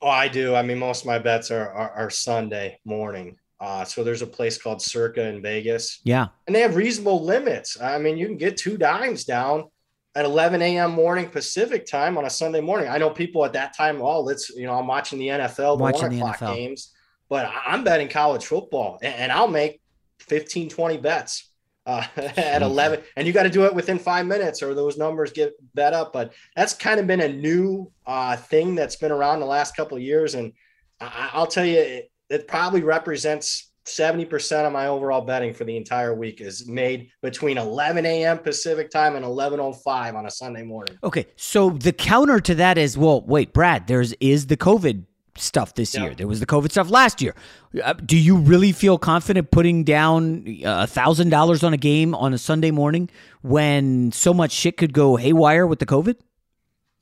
Oh, 0.00 0.08
I 0.08 0.28
do. 0.28 0.54
I 0.54 0.62
mean, 0.62 0.78
most 0.78 1.02
of 1.02 1.06
my 1.06 1.18
bets 1.18 1.50
are, 1.50 1.70
are, 1.70 1.90
are 1.90 2.10
Sunday 2.10 2.78
morning. 2.84 3.36
Uh, 3.60 3.84
so 3.84 4.02
there's 4.02 4.22
a 4.22 4.26
place 4.26 4.60
called 4.60 4.82
Circa 4.82 5.22
in 5.22 5.40
Vegas. 5.40 6.00
Yeah. 6.02 6.26
And 6.46 6.56
they 6.56 6.60
have 6.60 6.74
reasonable 6.74 7.24
limits. 7.24 7.80
I 7.80 7.98
mean, 7.98 8.16
you 8.16 8.26
can 8.26 8.36
get 8.36 8.56
two 8.56 8.76
dimes 8.76 9.22
down 9.22 9.70
at 10.16 10.24
11 10.24 10.60
a.m. 10.60 10.90
morning 10.90 11.28
Pacific 11.28 11.86
time 11.86 12.18
on 12.18 12.24
a 12.24 12.30
Sunday 12.30 12.60
morning. 12.60 12.88
I 12.88 12.98
know 12.98 13.10
people 13.10 13.44
at 13.44 13.52
that 13.52 13.76
time, 13.76 14.02
oh, 14.02 14.20
let's, 14.20 14.50
you 14.50 14.66
know, 14.66 14.74
I'm 14.74 14.88
watching 14.88 15.20
the 15.20 15.28
NFL, 15.28 15.78
the 15.78 15.82
watching 15.84 16.02
one 16.02 16.14
o'clock 16.14 16.38
NFL. 16.38 16.54
games, 16.56 16.92
but 17.28 17.48
I'm 17.64 17.84
betting 17.84 18.08
college 18.08 18.44
football 18.44 18.98
and, 19.00 19.30
I'll 19.30 19.46
make 19.46 19.80
15, 20.18 20.68
20 20.68 20.96
bets 20.98 21.51
uh, 21.86 22.04
at 22.16 22.62
11 22.62 23.02
and 23.16 23.26
you 23.26 23.32
got 23.32 23.44
to 23.44 23.50
do 23.50 23.64
it 23.64 23.74
within 23.74 23.98
five 23.98 24.26
minutes 24.26 24.62
or 24.62 24.74
those 24.74 24.96
numbers 24.96 25.32
get 25.32 25.54
bet 25.74 25.92
up. 25.92 26.12
But 26.12 26.32
that's 26.56 26.74
kind 26.74 27.00
of 27.00 27.06
been 27.06 27.20
a 27.20 27.28
new 27.28 27.90
uh, 28.06 28.36
thing 28.36 28.74
that's 28.74 28.96
been 28.96 29.12
around 29.12 29.40
the 29.40 29.46
last 29.46 29.76
couple 29.76 29.96
of 29.96 30.02
years. 30.02 30.34
And 30.34 30.52
I, 31.00 31.30
will 31.34 31.46
tell 31.46 31.66
you, 31.66 32.02
it 32.28 32.48
probably 32.48 32.82
represents 32.82 33.72
70% 33.84 34.66
of 34.66 34.72
my 34.72 34.86
overall 34.86 35.22
betting 35.22 35.52
for 35.52 35.64
the 35.64 35.76
entire 35.76 36.14
week 36.14 36.40
is 36.40 36.68
made 36.68 37.10
between 37.20 37.58
11 37.58 38.06
a.m. 38.06 38.38
Pacific 38.38 38.90
time 38.90 39.16
and 39.16 39.24
11:05 39.24 40.14
on 40.14 40.26
a 40.26 40.30
Sunday 40.30 40.62
morning. 40.62 40.96
Okay, 41.02 41.26
so 41.36 41.70
the 41.70 41.92
counter 41.92 42.38
to 42.40 42.54
that 42.54 42.78
is, 42.78 42.96
well, 42.96 43.22
wait, 43.22 43.52
Brad, 43.52 43.88
there's 43.88 44.12
is 44.14 44.46
the 44.46 44.56
COVID 44.56 45.04
stuff 45.36 45.74
this 45.74 45.96
year. 45.96 46.14
There 46.14 46.26
was 46.26 46.40
the 46.40 46.46
COVID 46.46 46.70
stuff 46.70 46.90
last 46.90 47.22
year. 47.22 47.34
Uh, 47.82 47.94
do 47.94 48.16
you 48.16 48.36
really 48.36 48.72
feel 48.72 48.98
confident 48.98 49.50
putting 49.50 49.84
down 49.84 50.46
uh, 50.64 50.82
a 50.82 50.86
thousand 50.86 51.30
dollars 51.30 51.62
on 51.62 51.72
a 51.72 51.76
game 51.76 52.14
on 52.14 52.34
a 52.34 52.38
Sunday 52.38 52.70
morning 52.70 53.08
when 53.42 54.12
so 54.12 54.34
much 54.34 54.52
shit 54.52 54.76
could 54.76 54.92
go 54.92 55.16
haywire 55.16 55.66
with 55.66 55.78
the 55.78 55.86
COVID? 55.86 56.16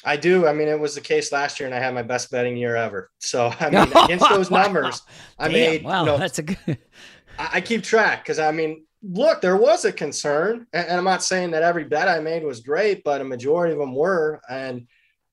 I 0.04 0.16
do. 0.16 0.46
I 0.46 0.52
mean, 0.52 0.68
it 0.68 0.78
was 0.78 0.94
the 0.94 1.00
case 1.00 1.30
last 1.30 1.60
year, 1.60 1.66
and 1.66 1.74
I 1.74 1.78
had 1.78 1.92
my 1.92 2.02
best 2.02 2.30
betting 2.30 2.56
year 2.56 2.74
ever. 2.74 3.10
So, 3.18 3.52
I 3.60 3.68
mean, 3.68 3.92
against 4.04 4.28
those 4.28 4.50
numbers, 4.50 5.02
I 5.38 5.48
Damn, 5.48 5.52
made. 5.52 5.84
Wow, 5.84 6.00
you 6.00 6.06
know, 6.06 6.18
that's 6.18 6.38
a 6.38 6.42
good. 6.42 6.78
I, 7.38 7.48
I 7.54 7.60
keep 7.60 7.82
track 7.82 8.24
because 8.24 8.38
I 8.38 8.50
mean, 8.52 8.84
look, 9.02 9.40
there 9.40 9.56
was 9.56 9.84
a 9.84 9.92
concern, 9.92 10.66
and, 10.72 10.86
and 10.88 10.98
I'm 10.98 11.04
not 11.04 11.22
saying 11.22 11.50
that 11.50 11.62
every 11.62 11.84
bet 11.84 12.08
I 12.08 12.20
made 12.20 12.44
was 12.44 12.60
great, 12.60 13.04
but 13.04 13.20
a 13.20 13.24
majority 13.24 13.72
of 13.72 13.78
them 13.78 13.94
were. 13.94 14.40
And 14.48 14.86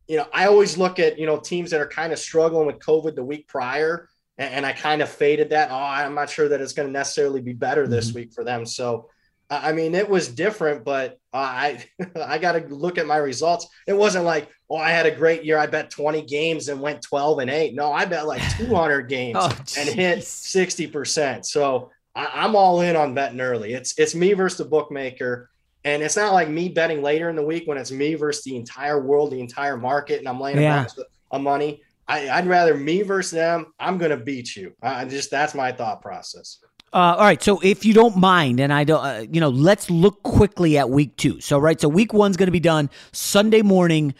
you 0.07 0.17
know, 0.17 0.27
I 0.33 0.47
always 0.47 0.77
look 0.77 0.99
at 0.99 1.19
you 1.19 1.25
know 1.25 1.37
teams 1.37 1.71
that 1.71 1.81
are 1.81 1.87
kind 1.87 2.13
of 2.13 2.19
struggling 2.19 2.67
with 2.67 2.79
COVID 2.79 3.15
the 3.15 3.23
week 3.23 3.47
prior, 3.47 4.09
and, 4.37 4.53
and 4.55 4.65
I 4.65 4.73
kind 4.73 5.01
of 5.01 5.09
faded 5.09 5.49
that. 5.51 5.71
Oh, 5.71 5.75
I'm 5.75 6.15
not 6.15 6.29
sure 6.29 6.49
that 6.49 6.61
it's 6.61 6.73
going 6.73 6.87
to 6.87 6.91
necessarily 6.91 7.41
be 7.41 7.53
better 7.53 7.87
this 7.87 8.09
mm-hmm. 8.09 8.19
week 8.19 8.33
for 8.33 8.43
them. 8.43 8.65
So 8.65 9.09
I 9.49 9.71
mean, 9.71 9.95
it 9.95 10.09
was 10.09 10.27
different, 10.27 10.83
but 10.83 11.19
I 11.31 11.85
I 12.15 12.37
got 12.37 12.53
to 12.53 12.67
look 12.67 12.97
at 12.97 13.07
my 13.07 13.17
results. 13.17 13.67
It 13.87 13.93
wasn't 13.93 14.25
like, 14.25 14.49
oh, 14.69 14.75
I 14.75 14.89
had 14.89 15.05
a 15.05 15.15
great 15.15 15.45
year. 15.45 15.57
I 15.57 15.67
bet 15.67 15.89
20 15.89 16.23
games 16.23 16.69
and 16.69 16.81
went 16.81 17.01
12 17.01 17.39
and 17.39 17.49
eight. 17.49 17.73
No, 17.73 17.91
I 17.91 18.05
bet 18.05 18.27
like 18.27 18.41
200 18.57 19.03
games 19.03 19.37
oh, 19.39 19.49
and 19.77 19.89
hit 19.89 20.19
60%. 20.19 21.45
So 21.45 21.91
I, 22.13 22.45
am 22.45 22.55
all 22.55 22.81
in 22.81 22.95
on 22.95 23.13
betting 23.13 23.41
early. 23.41 23.73
It's 23.73 23.97
it's 23.97 24.15
me 24.15 24.33
versus 24.33 24.57
the 24.57 24.65
bookmaker. 24.65 25.49
And 25.83 26.03
it's 26.03 26.17
not 26.17 26.33
like 26.33 26.49
me 26.49 26.69
betting 26.69 27.01
later 27.01 27.29
in 27.29 27.35
the 27.35 27.43
week 27.43 27.67
when 27.67 27.77
it's 27.77 27.91
me 27.91 28.15
versus 28.15 28.43
the 28.43 28.55
entire 28.55 29.01
world, 29.01 29.31
the 29.31 29.39
entire 29.39 29.77
market, 29.77 30.19
and 30.19 30.27
I'm 30.27 30.39
laying 30.39 30.61
yeah. 30.61 30.85
a 31.31 31.39
money. 31.39 31.81
I, 32.07 32.39
would 32.39 32.49
rather 32.49 32.75
me 32.75 33.01
versus 33.01 33.31
them. 33.31 33.73
I'm 33.79 33.97
going 33.97 34.11
to 34.11 34.17
beat 34.17 34.55
you. 34.55 34.73
I 34.81 35.05
just 35.05 35.29
that's 35.29 35.53
my 35.53 35.71
thought 35.71 36.01
process. 36.01 36.59
Uh, 36.93 37.15
all 37.17 37.25
right, 37.25 37.43
so 37.43 37.59
if 37.59 37.83
you 37.83 37.93
don't 37.93 38.15
mind, 38.15 38.61
and 38.61 38.71
I 38.71 38.85
don't, 38.85 39.05
uh, 39.05 39.25
you 39.29 39.41
know, 39.41 39.49
let's 39.49 39.89
look 39.89 40.23
quickly 40.23 40.77
at 40.77 40.89
week 40.89 41.17
two. 41.17 41.41
So, 41.41 41.57
right, 41.59 41.79
so 41.79 41.89
week 41.89 42.13
one's 42.13 42.37
going 42.37 42.47
to 42.47 42.51
be 42.51 42.61
done 42.61 42.89
Sunday 43.11 43.61
morning. 43.61 44.13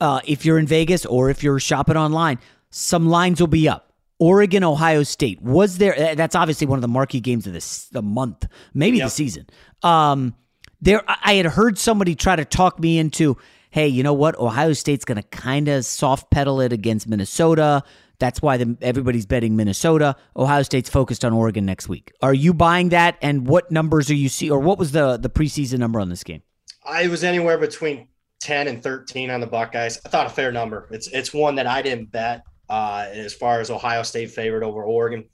Uh, 0.00 0.20
if 0.24 0.44
you're 0.44 0.58
in 0.58 0.66
Vegas 0.66 1.06
or 1.06 1.30
if 1.30 1.44
you're 1.44 1.60
shopping 1.60 1.96
online, 1.96 2.38
some 2.70 3.08
lines 3.08 3.40
will 3.40 3.46
be 3.46 3.68
up. 3.68 3.92
Oregon, 4.18 4.64
Ohio 4.64 5.04
State. 5.04 5.40
Was 5.40 5.78
there? 5.78 6.16
That's 6.16 6.34
obviously 6.34 6.66
one 6.66 6.76
of 6.76 6.82
the 6.82 6.88
marquee 6.88 7.20
games 7.20 7.46
of 7.46 7.52
this 7.52 7.86
the 7.90 8.02
month, 8.02 8.46
maybe 8.74 8.98
yep. 8.98 9.06
the 9.06 9.10
season. 9.10 9.46
Um, 9.84 10.34
there, 10.80 11.02
I 11.06 11.34
had 11.34 11.46
heard 11.46 11.78
somebody 11.78 12.14
try 12.14 12.36
to 12.36 12.44
talk 12.44 12.78
me 12.78 12.98
into, 12.98 13.36
hey, 13.70 13.88
you 13.88 14.02
know 14.02 14.12
what? 14.12 14.38
Ohio 14.38 14.72
State's 14.72 15.04
going 15.04 15.16
to 15.20 15.28
kind 15.28 15.68
of 15.68 15.84
soft 15.84 16.30
pedal 16.30 16.60
it 16.60 16.72
against 16.72 17.08
Minnesota. 17.08 17.82
That's 18.18 18.42
why 18.42 18.56
the, 18.56 18.76
everybody's 18.80 19.26
betting 19.26 19.56
Minnesota. 19.56 20.16
Ohio 20.36 20.62
State's 20.62 20.90
focused 20.90 21.24
on 21.24 21.32
Oregon 21.32 21.64
next 21.64 21.88
week. 21.88 22.12
Are 22.20 22.34
you 22.34 22.52
buying 22.52 22.88
that? 22.90 23.16
And 23.22 23.46
what 23.46 23.70
numbers 23.70 24.10
are 24.10 24.14
you 24.14 24.28
see, 24.28 24.50
or 24.50 24.58
what 24.58 24.78
was 24.78 24.92
the 24.92 25.16
the 25.16 25.30
preseason 25.30 25.78
number 25.78 26.00
on 26.00 26.08
this 26.08 26.24
game? 26.24 26.42
I 26.84 27.06
was 27.06 27.22
anywhere 27.22 27.58
between 27.58 28.08
ten 28.40 28.66
and 28.66 28.82
thirteen 28.82 29.30
on 29.30 29.40
the 29.40 29.46
Buckeyes. 29.46 30.00
I 30.04 30.08
thought 30.08 30.26
a 30.26 30.30
fair 30.30 30.50
number. 30.50 30.88
It's 30.90 31.06
it's 31.08 31.32
one 31.32 31.54
that 31.56 31.68
I 31.68 31.80
didn't 31.80 32.10
bet 32.10 32.42
uh, 32.68 33.06
as 33.08 33.34
far 33.34 33.60
as 33.60 33.70
Ohio 33.70 34.02
State 34.02 34.32
favored 34.32 34.64
over 34.64 34.82
Oregon. 34.82 35.24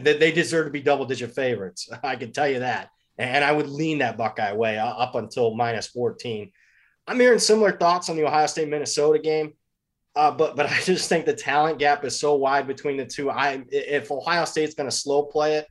They 0.00 0.30
deserve 0.30 0.66
to 0.66 0.70
be 0.70 0.82
double 0.82 1.06
digit 1.06 1.34
favorites. 1.34 1.88
I 2.02 2.16
can 2.16 2.32
tell 2.32 2.48
you 2.48 2.60
that. 2.60 2.90
And 3.18 3.44
I 3.44 3.52
would 3.52 3.68
lean 3.68 3.98
that 3.98 4.16
Buckeye 4.16 4.52
way 4.52 4.78
up 4.78 5.14
until 5.14 5.54
minus 5.54 5.86
14. 5.88 6.50
I'm 7.06 7.20
hearing 7.20 7.38
similar 7.38 7.72
thoughts 7.72 8.08
on 8.08 8.16
the 8.16 8.26
Ohio 8.26 8.46
State 8.46 8.68
Minnesota 8.68 9.18
game. 9.18 9.52
Uh, 10.16 10.30
but 10.30 10.56
but 10.56 10.66
I 10.70 10.80
just 10.80 11.08
think 11.08 11.24
the 11.24 11.34
talent 11.34 11.78
gap 11.78 12.04
is 12.04 12.18
so 12.18 12.34
wide 12.34 12.66
between 12.66 12.96
the 12.96 13.06
two. 13.06 13.30
I 13.30 13.64
if 13.70 14.10
Ohio 14.10 14.44
State's 14.44 14.74
going 14.74 14.88
to 14.88 14.96
slow 14.96 15.24
play 15.24 15.56
it, 15.56 15.68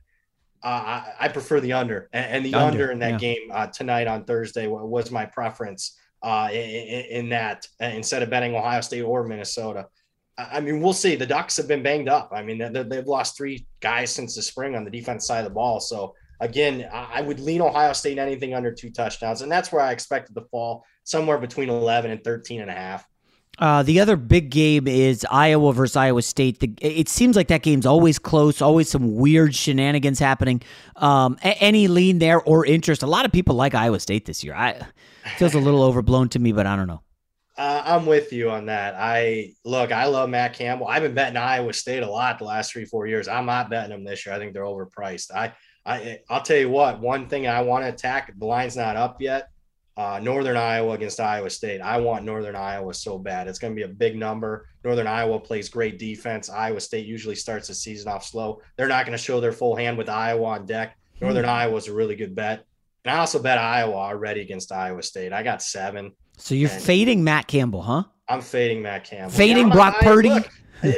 uh, 0.62 0.68
I, 0.68 1.12
I, 1.20 1.28
prefer 1.28 1.60
the 1.60 1.74
under, 1.74 2.08
and, 2.12 2.36
and 2.36 2.44
the 2.44 2.54
under, 2.54 2.84
under, 2.84 2.90
in 2.92 2.98
that 3.00 3.12
yeah. 3.12 3.34
game 3.34 3.50
uh, 3.52 3.66
tonight 3.66 4.06
on 4.06 4.24
Thursday 4.24 4.66
was 4.66 5.10
my 5.10 5.26
preference 5.26 5.98
uh, 6.22 6.48
in, 6.50 7.04
in, 7.10 7.28
that 7.28 7.66
instead 7.80 8.22
of 8.22 8.30
betting 8.30 8.54
Ohio 8.54 8.80
State 8.80 9.02
or 9.02 9.24
Minnesota. 9.24 9.86
I 10.38 10.60
mean, 10.60 10.80
we'll 10.80 10.94
see. 10.94 11.16
The 11.16 11.26
Ducks 11.26 11.56
have 11.58 11.68
been 11.68 11.82
banged 11.82 12.08
up. 12.08 12.30
I 12.34 12.42
mean, 12.42 12.72
they've 12.72 13.06
lost 13.06 13.36
three 13.36 13.66
guys 13.80 14.10
since 14.10 14.34
the 14.34 14.42
spring 14.42 14.74
on 14.74 14.84
the 14.84 14.90
defense 14.90 15.26
side 15.26 15.40
of 15.40 15.44
the 15.44 15.50
ball. 15.50 15.80
So 15.80 16.14
again, 16.40 16.88
I 16.92 17.20
would 17.20 17.40
lean 17.40 17.60
Ohio 17.60 17.92
State 17.92 18.18
anything 18.18 18.54
under 18.54 18.72
two 18.72 18.90
touchdowns, 18.90 19.42
and 19.42 19.50
that's 19.50 19.72
where 19.72 19.82
I 19.82 19.92
expected 19.92 20.34
to 20.34 20.42
fall 20.50 20.84
somewhere 21.04 21.38
between 21.38 21.68
11 21.68 22.10
and 22.10 22.22
13 22.22 22.60
and 22.60 22.70
a 22.70 22.74
half. 22.74 23.06
Uh, 23.58 23.82
the 23.82 24.00
other 24.00 24.16
big 24.16 24.50
game 24.50 24.88
is 24.88 25.24
Iowa 25.30 25.72
versus 25.72 25.96
Iowa 25.96 26.22
State. 26.22 26.58
The, 26.60 26.74
it 26.80 27.08
seems 27.08 27.36
like 27.36 27.48
that 27.48 27.62
game's 27.62 27.86
always 27.86 28.18
close, 28.18 28.60
always 28.60 28.88
some 28.88 29.14
weird 29.14 29.54
shenanigans 29.54 30.18
happening. 30.18 30.60
Um, 30.96 31.38
any 31.42 31.86
lean 31.86 32.18
there 32.18 32.40
or 32.42 32.66
interest? 32.66 33.02
A 33.02 33.06
lot 33.06 33.24
of 33.24 33.32
people 33.32 33.54
like 33.54 33.74
Iowa 33.74 34.00
State 34.00 34.26
this 34.26 34.42
year. 34.42 34.54
I 34.54 34.80
feels 35.36 35.54
a 35.54 35.60
little 35.60 35.82
overblown 35.84 36.28
to 36.30 36.38
me, 36.38 36.52
but 36.52 36.66
I 36.66 36.74
don't 36.74 36.88
know. 36.88 37.02
Uh, 37.56 37.82
I'm 37.84 38.06
with 38.06 38.32
you 38.32 38.50
on 38.50 38.66
that. 38.66 38.96
I 38.98 39.52
look, 39.64 39.92
I 39.92 40.06
love 40.06 40.28
Matt 40.28 40.54
Campbell. 40.54 40.88
I've 40.88 41.02
been 41.02 41.14
betting 41.14 41.36
Iowa 41.36 41.72
State 41.72 42.02
a 42.02 42.10
lot 42.10 42.40
the 42.40 42.44
last 42.44 42.72
three, 42.72 42.84
four 42.84 43.06
years. 43.06 43.28
I'm 43.28 43.46
not 43.46 43.70
betting 43.70 43.90
them 43.90 44.04
this 44.04 44.26
year. 44.26 44.34
I 44.34 44.38
think 44.38 44.52
they're 44.52 44.64
overpriced. 44.64 45.30
I, 45.32 45.52
I, 45.86 46.20
I'll 46.30 46.42
tell 46.42 46.56
you 46.56 46.70
what. 46.70 47.00
One 47.00 47.28
thing 47.28 47.46
I 47.46 47.60
want 47.62 47.84
to 47.84 47.88
attack. 47.88 48.32
The 48.38 48.46
line's 48.46 48.76
not 48.76 48.96
up 48.96 49.20
yet 49.20 49.50
uh, 49.96 50.18
Northern 50.22 50.56
Iowa 50.56 50.92
against 50.94 51.20
Iowa 51.20 51.48
State. 51.50 51.80
I 51.80 51.98
want 51.98 52.24
Northern 52.24 52.56
Iowa 52.56 52.92
so 52.94 53.16
bad. 53.18 53.46
It's 53.46 53.58
going 53.58 53.74
to 53.74 53.76
be 53.76 53.84
a 53.84 53.94
big 53.94 54.16
number. 54.16 54.68
Northern 54.82 55.06
Iowa 55.06 55.38
plays 55.38 55.68
great 55.68 55.98
defense. 55.98 56.50
Iowa 56.50 56.80
State 56.80 57.06
usually 57.06 57.36
starts 57.36 57.68
the 57.68 57.74
season 57.74 58.10
off 58.10 58.24
slow. 58.24 58.60
They're 58.76 58.88
not 58.88 59.06
going 59.06 59.16
to 59.16 59.22
show 59.22 59.40
their 59.40 59.52
full 59.52 59.76
hand 59.76 59.96
with 59.96 60.08
Iowa 60.08 60.44
on 60.44 60.66
deck. 60.66 60.98
Northern 61.20 61.44
hmm. 61.44 61.50
Iowa 61.50 61.76
is 61.76 61.88
a 61.88 61.94
really 61.94 62.16
good 62.16 62.34
bet. 62.34 62.64
And 63.04 63.14
I 63.14 63.18
also 63.18 63.40
bet 63.40 63.58
Iowa 63.58 63.94
already 63.94 64.40
against 64.40 64.72
Iowa 64.72 65.02
State. 65.02 65.32
I 65.32 65.42
got 65.42 65.62
seven. 65.62 66.12
So 66.38 66.54
you're 66.54 66.68
fading 66.68 67.22
Matt 67.22 67.46
Campbell, 67.46 67.82
huh? 67.82 68.04
I'm 68.28 68.40
fading 68.40 68.82
Matt 68.82 69.04
Campbell. 69.04 69.36
Fading 69.36 69.68
yeah, 69.68 69.74
Brock 69.74 69.96
Purdy. 70.00 70.30
Look, 70.30 70.50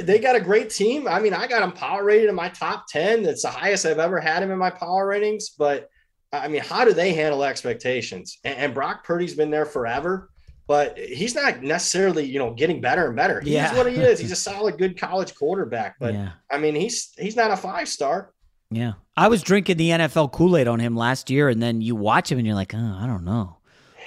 they 0.02 0.18
got 0.18 0.36
a 0.36 0.40
great 0.40 0.70
team. 0.70 1.08
I 1.08 1.20
mean, 1.20 1.34
I 1.34 1.46
got 1.46 1.62
him 1.62 1.72
power 1.72 2.04
rated 2.04 2.28
in 2.28 2.34
my 2.34 2.48
top 2.48 2.86
10. 2.88 3.22
That's 3.22 3.42
the 3.42 3.48
highest 3.48 3.86
I've 3.86 3.98
ever 3.98 4.20
had 4.20 4.42
him 4.42 4.50
in 4.50 4.58
my 4.58 4.70
power 4.70 5.06
ratings. 5.06 5.50
But 5.50 5.88
I 6.32 6.48
mean, 6.48 6.62
how 6.62 6.84
do 6.84 6.92
they 6.92 7.12
handle 7.12 7.44
expectations? 7.44 8.38
And, 8.44 8.58
and 8.58 8.74
Brock 8.74 9.04
Purdy's 9.04 9.34
been 9.34 9.50
there 9.50 9.66
forever, 9.66 10.30
but 10.66 10.98
he's 10.98 11.34
not 11.34 11.62
necessarily, 11.62 12.24
you 12.24 12.38
know, 12.38 12.52
getting 12.52 12.80
better 12.80 13.06
and 13.06 13.16
better. 13.16 13.40
He's 13.40 13.52
yeah. 13.52 13.76
what 13.76 13.90
he 13.90 13.96
is. 13.96 14.18
He's 14.18 14.32
a 14.32 14.36
solid, 14.50 14.78
good 14.78 14.98
college 14.98 15.34
quarterback. 15.34 15.96
But 15.98 16.14
yeah. 16.14 16.32
I 16.50 16.58
mean, 16.58 16.74
he's 16.74 17.12
he's 17.18 17.36
not 17.36 17.50
a 17.50 17.56
five 17.56 17.88
star. 17.88 18.32
Yeah. 18.70 18.94
I 19.16 19.28
was 19.28 19.42
drinking 19.42 19.76
the 19.76 19.90
NFL 19.90 20.32
Kool-Aid 20.32 20.68
on 20.68 20.80
him 20.80 20.96
last 20.96 21.30
year, 21.30 21.48
and 21.48 21.62
then 21.62 21.80
you 21.80 21.94
watch 21.94 22.30
him 22.30 22.38
and 22.38 22.46
you're 22.46 22.56
like, 22.56 22.74
oh, 22.74 22.98
I 23.00 23.06
don't 23.06 23.24
know. 23.24 23.55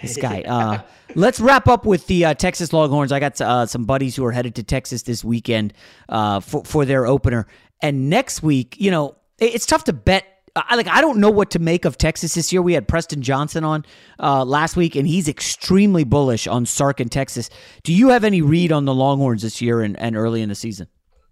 This 0.02 0.18
guy. 0.22 0.42
Uh, 0.42 0.82
let's 1.16 1.40
wrap 1.40 1.68
up 1.68 1.86
with 1.86 2.08
the 2.08 2.26
uh, 2.26 2.34
Texas 2.34 2.74
Longhorns. 2.74 3.12
I 3.12 3.20
got 3.20 3.40
uh, 3.42 3.66
some 3.66 3.86
buddies 3.86 4.16
who 4.16 4.26
are 4.26 4.32
headed 4.32 4.56
to 4.56 4.64
Texas 4.64 5.04
this 5.04 5.24
weekend 5.24 5.74
uh, 6.08 6.40
for, 6.40 6.64
for 6.64 6.86
their 6.86 7.06
opener. 7.06 7.48
And 7.82 8.10
next 8.10 8.44
week, 8.44 8.76
you 8.80 8.92
know, 8.92 9.16
it's 9.40 9.66
tough 9.66 9.86
to 9.86 9.94
bet 9.94 10.26
I 10.56 10.76
like 10.76 10.88
I 10.88 11.02
don't 11.02 11.20
know 11.20 11.30
what 11.30 11.52
to 11.52 11.60
make 11.60 11.86
of 11.86 11.98
Texas 11.98 12.34
this 12.34 12.52
year. 12.52 12.62
We 12.62 12.74
had 12.74 12.88
Preston 12.88 13.22
Johnson 13.22 13.64
on 13.64 13.86
uh, 14.20 14.44
last 14.44 14.76
week, 14.76 14.96
and 14.96 15.08
he's 15.08 15.28
extremely 15.28 16.04
bullish 16.04 16.48
on 16.48 16.66
Sark 16.66 17.00
and 17.00 17.12
Texas. 17.12 17.50
Do 17.84 17.94
you 17.94 18.10
have 18.10 18.24
any 18.24 18.42
read 18.42 18.72
on 18.72 18.86
the 18.86 18.94
Longhorns 18.94 19.42
this 19.42 19.62
year 19.62 19.82
and, 19.82 19.98
and 20.00 20.16
early 20.16 20.42
in 20.42 20.50
the 20.50 20.56
season? 20.56 20.88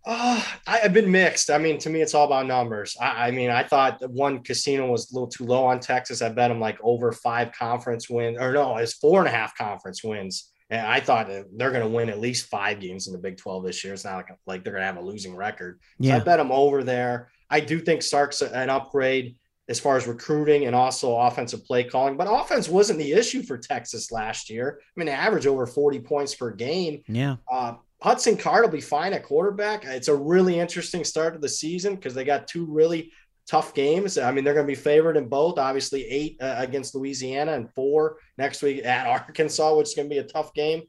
Uh, 0.09 0.41
I, 0.65 0.77
have 0.77 0.93
been 0.93 1.11
mixed. 1.11 1.49
I 1.49 1.57
mean, 1.57 1.77
to 1.79 1.89
me, 1.89 2.01
it's 2.01 2.13
all 2.13 2.25
about 2.25 2.45
numbers. 2.45 2.95
I, 2.99 3.27
I, 3.27 3.31
mean, 3.31 3.49
I 3.49 3.63
thought 3.63 3.99
one 4.09 4.41
casino 4.41 4.89
was 4.89 5.11
a 5.11 5.13
little 5.13 5.27
too 5.27 5.43
low 5.43 5.65
on 5.65 5.81
Texas. 5.81 6.21
I 6.21 6.29
bet 6.29 6.49
them 6.49 6.61
like 6.61 6.77
over 6.81 7.11
five 7.11 7.51
conference 7.51 8.09
wins, 8.09 8.37
or 8.39 8.53
no, 8.53 8.77
it's 8.77 8.93
four 8.93 9.19
and 9.19 9.27
a 9.27 9.31
half 9.31 9.57
conference 9.57 10.05
wins. 10.05 10.49
And 10.69 10.87
I 10.87 11.01
thought 11.01 11.27
they're 11.27 11.71
going 11.71 11.83
to 11.83 11.89
win 11.89 12.09
at 12.09 12.21
least 12.21 12.47
five 12.47 12.79
games 12.79 13.07
in 13.07 13.13
the 13.13 13.19
Big 13.19 13.37
12 13.37 13.65
this 13.65 13.83
year. 13.83 13.93
It's 13.93 14.05
not 14.05 14.15
like, 14.15 14.29
like 14.45 14.63
they're 14.63 14.73
going 14.73 14.81
to 14.81 14.87
have 14.87 14.97
a 14.97 15.01
losing 15.01 15.35
record. 15.35 15.81
Yeah. 15.99 16.15
So 16.15 16.21
I 16.21 16.23
bet 16.23 16.37
them 16.37 16.51
over 16.53 16.85
there. 16.85 17.29
I 17.49 17.59
do 17.59 17.79
think 17.79 18.01
Sark's 18.01 18.41
an 18.41 18.69
upgrade 18.69 19.35
as 19.69 19.79
far 19.79 19.97
as 19.97 20.07
recruiting 20.07 20.65
and 20.65 20.75
also 20.75 21.17
offensive 21.17 21.65
play 21.65 21.83
calling. 21.83 22.15
But 22.15 22.27
offense 22.29 22.69
wasn't 22.69 22.99
the 22.99 23.11
issue 23.11 23.43
for 23.43 23.57
Texas 23.57 24.11
last 24.11 24.49
year. 24.49 24.79
I 24.81 24.91
mean, 24.95 25.07
they 25.07 25.13
average 25.13 25.47
over 25.47 25.65
40 25.65 25.99
points 25.99 26.33
per 26.33 26.51
game. 26.51 27.01
Yeah. 27.07 27.37
Uh, 27.51 27.75
Hudson 28.01 28.37
Card 28.37 28.63
will 28.63 28.71
be 28.71 28.81
fine 28.81 29.13
at 29.13 29.23
quarterback. 29.23 29.85
It's 29.85 30.07
a 30.07 30.15
really 30.15 30.59
interesting 30.59 31.03
start 31.03 31.33
to 31.33 31.39
the 31.39 31.49
season 31.49 31.95
because 31.95 32.13
they 32.13 32.23
got 32.23 32.47
two 32.47 32.65
really 32.65 33.11
tough 33.47 33.73
games. 33.73 34.17
I 34.17 34.31
mean, 34.31 34.43
they're 34.43 34.53
going 34.53 34.67
to 34.67 34.71
be 34.71 34.75
favored 34.75 35.17
in 35.17 35.27
both. 35.27 35.57
Obviously, 35.57 36.05
eight 36.05 36.37
uh, 36.41 36.55
against 36.57 36.93
Louisiana 36.93 37.53
and 37.53 37.71
four 37.73 38.17
next 38.37 38.61
week 38.61 38.85
at 38.85 39.07
Arkansas, 39.29 39.75
which 39.75 39.89
is 39.89 39.95
going 39.95 40.09
to 40.09 40.13
be 40.13 40.19
a 40.19 40.23
tough 40.23 40.53
game. 40.53 40.83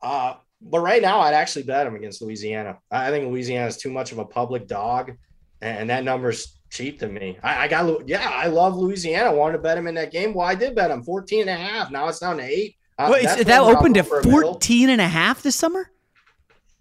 Uh, 0.00 0.34
but 0.62 0.80
right 0.80 1.02
now, 1.02 1.20
I'd 1.20 1.34
actually 1.34 1.64
bet 1.64 1.86
them 1.86 1.94
against 1.94 2.22
Louisiana. 2.22 2.78
I 2.90 3.10
think 3.10 3.26
Louisiana 3.28 3.66
is 3.66 3.76
too 3.76 3.90
much 3.90 4.12
of 4.12 4.18
a 4.18 4.24
public 4.24 4.66
dog 4.66 5.12
and 5.60 5.90
that 5.90 6.04
number's 6.04 6.58
cheap 6.70 7.00
to 7.00 7.08
me. 7.08 7.38
I, 7.42 7.64
I, 7.64 7.68
got, 7.68 8.08
yeah, 8.08 8.28
I 8.28 8.46
love 8.46 8.76
Louisiana. 8.76 9.30
I 9.30 9.32
wanted 9.32 9.54
to 9.54 9.62
bet 9.62 9.78
him 9.78 9.86
in 9.86 9.94
that 9.96 10.12
game. 10.12 10.34
Well, 10.34 10.46
I 10.46 10.54
did 10.54 10.74
bet 10.74 10.90
him 10.90 11.02
14 11.02 11.42
and 11.42 11.50
a 11.50 11.56
half. 11.56 11.90
Now 11.90 12.08
it's 12.08 12.18
down 12.18 12.38
to 12.38 12.44
eight. 12.44 12.76
Uh, 12.98 13.10
Wait, 13.12 13.24
that 13.24 13.60
opened 13.60 13.94
to 13.94 14.04
14 14.04 14.90
and 14.90 15.00
a 15.00 15.08
half 15.08 15.42
this 15.42 15.56
summer? 15.56 15.90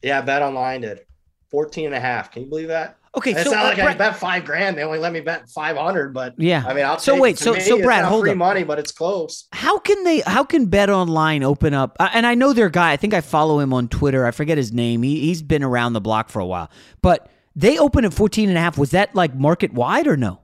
Yeah, 0.01 0.21
Bet 0.21 0.41
Online 0.41 0.81
did 0.81 1.01
14 1.49 1.87
and 1.87 1.95
a 1.95 1.99
half. 1.99 2.31
Can 2.31 2.43
you 2.43 2.49
believe 2.49 2.67
that? 2.67 2.97
Okay, 3.17 3.31
it's 3.31 3.45
so 3.45 3.51
not 3.51 3.65
uh, 3.65 3.67
like 3.69 3.77
Brad, 3.77 3.89
I 3.89 3.97
bet 3.97 4.15
five 4.17 4.45
grand. 4.45 4.77
They 4.77 4.83
only 4.83 4.99
let 4.99 5.11
me 5.11 5.21
bet 5.21 5.49
five 5.49 5.75
hundred, 5.75 6.13
but 6.13 6.35
yeah. 6.37 6.63
I 6.67 6.75
mean, 6.75 6.85
I'll 6.85 6.99
so 6.99 7.19
wait, 7.19 7.39
so 7.39 7.53
me, 7.53 7.61
so 7.61 7.81
Brad, 7.81 8.05
hold 8.05 8.21
free 8.21 8.31
up. 8.31 8.37
money, 8.37 8.63
but 8.63 8.77
it's 8.77 8.91
close. 8.91 9.47
How 9.53 9.79
can 9.79 10.03
they? 10.03 10.19
How 10.19 10.43
can 10.43 10.67
Bet 10.67 10.91
Online 10.91 11.41
open 11.41 11.73
up? 11.73 11.97
Uh, 11.99 12.09
and 12.13 12.27
I 12.27 12.35
know 12.35 12.53
their 12.53 12.69
guy. 12.69 12.91
I 12.91 12.97
think 12.97 13.15
I 13.15 13.21
follow 13.21 13.59
him 13.59 13.73
on 13.73 13.87
Twitter. 13.87 14.23
I 14.27 14.31
forget 14.31 14.55
his 14.55 14.71
name. 14.71 15.01
He 15.01 15.21
he's 15.21 15.41
been 15.41 15.63
around 15.63 15.93
the 15.93 16.01
block 16.01 16.29
for 16.29 16.39
a 16.39 16.45
while, 16.45 16.69
but 17.01 17.27
they 17.55 17.79
opened 17.79 18.05
at 18.05 18.13
14 18.13 18.49
and 18.49 18.57
a 18.57 18.61
half. 18.61 18.77
Was 18.77 18.91
that 18.91 19.15
like 19.15 19.33
market 19.33 19.73
wide 19.73 20.05
or 20.05 20.15
no? 20.15 20.39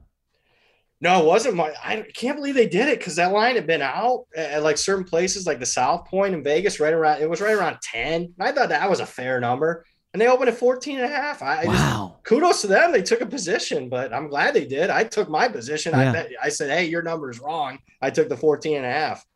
No, 1.00 1.20
it 1.20 1.26
wasn't 1.26 1.56
my. 1.56 1.74
I 1.82 2.02
can't 2.14 2.36
believe 2.36 2.54
they 2.54 2.68
did 2.68 2.88
it 2.88 2.98
because 2.98 3.16
that 3.16 3.32
line 3.32 3.56
had 3.56 3.66
been 3.66 3.82
out 3.82 4.26
at 4.36 4.62
like 4.62 4.78
certain 4.78 5.04
places, 5.04 5.46
like 5.46 5.58
the 5.58 5.66
South 5.66 6.06
Point 6.06 6.34
in 6.34 6.42
Vegas, 6.42 6.80
right 6.80 6.92
around. 6.92 7.20
It 7.20 7.28
was 7.28 7.40
right 7.40 7.54
around 7.54 7.78
10. 7.82 8.34
I 8.40 8.52
thought 8.52 8.70
that 8.70 8.88
was 8.88 9.00
a 9.00 9.06
fair 9.06 9.40
number, 9.40 9.84
and 10.12 10.20
they 10.20 10.28
opened 10.28 10.48
at 10.48 10.56
14 10.56 10.96
and 10.96 11.04
a 11.04 11.08
half. 11.08 11.42
I 11.42 11.64
wow. 11.64 12.12
Just, 12.14 12.24
kudos 12.24 12.60
to 12.62 12.68
them. 12.68 12.92
They 12.92 13.02
took 13.02 13.20
a 13.20 13.26
position, 13.26 13.88
but 13.88 14.14
I'm 14.14 14.28
glad 14.28 14.54
they 14.54 14.66
did. 14.66 14.88
I 14.88 15.04
took 15.04 15.28
my 15.28 15.48
position. 15.48 15.92
Yeah. 15.92 16.08
I 16.08 16.12
bet, 16.12 16.30
I 16.42 16.48
said, 16.48 16.70
hey, 16.70 16.86
your 16.86 17.02
number 17.02 17.30
is 17.30 17.40
wrong. 17.40 17.78
I 18.00 18.10
took 18.10 18.28
the 18.28 18.36
14 18.36 18.76
and 18.76 18.86
a 18.86 18.90
half. 18.90 19.26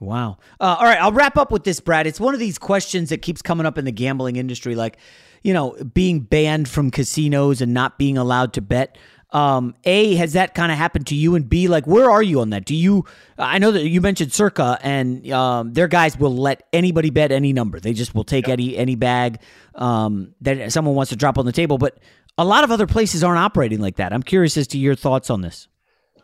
Wow. 0.00 0.38
Uh, 0.60 0.76
all 0.78 0.84
right, 0.84 1.00
I'll 1.00 1.12
wrap 1.12 1.38
up 1.38 1.50
with 1.50 1.64
this, 1.64 1.80
Brad. 1.80 2.06
It's 2.06 2.20
one 2.20 2.34
of 2.34 2.40
these 2.40 2.58
questions 2.58 3.08
that 3.08 3.22
keeps 3.22 3.40
coming 3.42 3.64
up 3.64 3.78
in 3.78 3.84
the 3.84 3.92
gambling 3.92 4.36
industry, 4.36 4.74
like 4.74 4.98
you 5.44 5.52
know, 5.52 5.76
being 5.92 6.20
banned 6.20 6.68
from 6.68 6.90
casinos 6.90 7.60
and 7.60 7.72
not 7.72 7.98
being 7.98 8.18
allowed 8.18 8.54
to 8.54 8.62
bet. 8.62 8.96
Um, 9.34 9.74
a, 9.84 10.14
has 10.14 10.34
that 10.34 10.54
kind 10.54 10.70
of 10.70 10.78
happened 10.78 11.08
to 11.08 11.16
you? 11.16 11.34
And 11.34 11.48
B, 11.48 11.66
like, 11.66 11.88
where 11.88 12.08
are 12.08 12.22
you 12.22 12.40
on 12.40 12.50
that? 12.50 12.64
Do 12.64 12.74
you, 12.74 13.04
I 13.36 13.58
know 13.58 13.72
that 13.72 13.88
you 13.88 14.00
mentioned 14.00 14.32
Circa 14.32 14.78
and 14.80 15.28
um, 15.32 15.72
their 15.72 15.88
guys 15.88 16.16
will 16.16 16.36
let 16.36 16.62
anybody 16.72 17.10
bet 17.10 17.32
any 17.32 17.52
number. 17.52 17.80
They 17.80 17.94
just 17.94 18.14
will 18.14 18.22
take 18.22 18.46
yep. 18.46 18.54
any, 18.60 18.76
any 18.76 18.94
bag 18.94 19.40
um, 19.74 20.34
that 20.42 20.72
someone 20.72 20.94
wants 20.94 21.10
to 21.10 21.16
drop 21.16 21.36
on 21.36 21.46
the 21.46 21.52
table. 21.52 21.78
But 21.78 21.98
a 22.38 22.44
lot 22.44 22.62
of 22.62 22.70
other 22.70 22.86
places 22.86 23.24
aren't 23.24 23.40
operating 23.40 23.80
like 23.80 23.96
that. 23.96 24.12
I'm 24.12 24.22
curious 24.22 24.56
as 24.56 24.68
to 24.68 24.78
your 24.78 24.94
thoughts 24.94 25.30
on 25.30 25.40
this. 25.40 25.66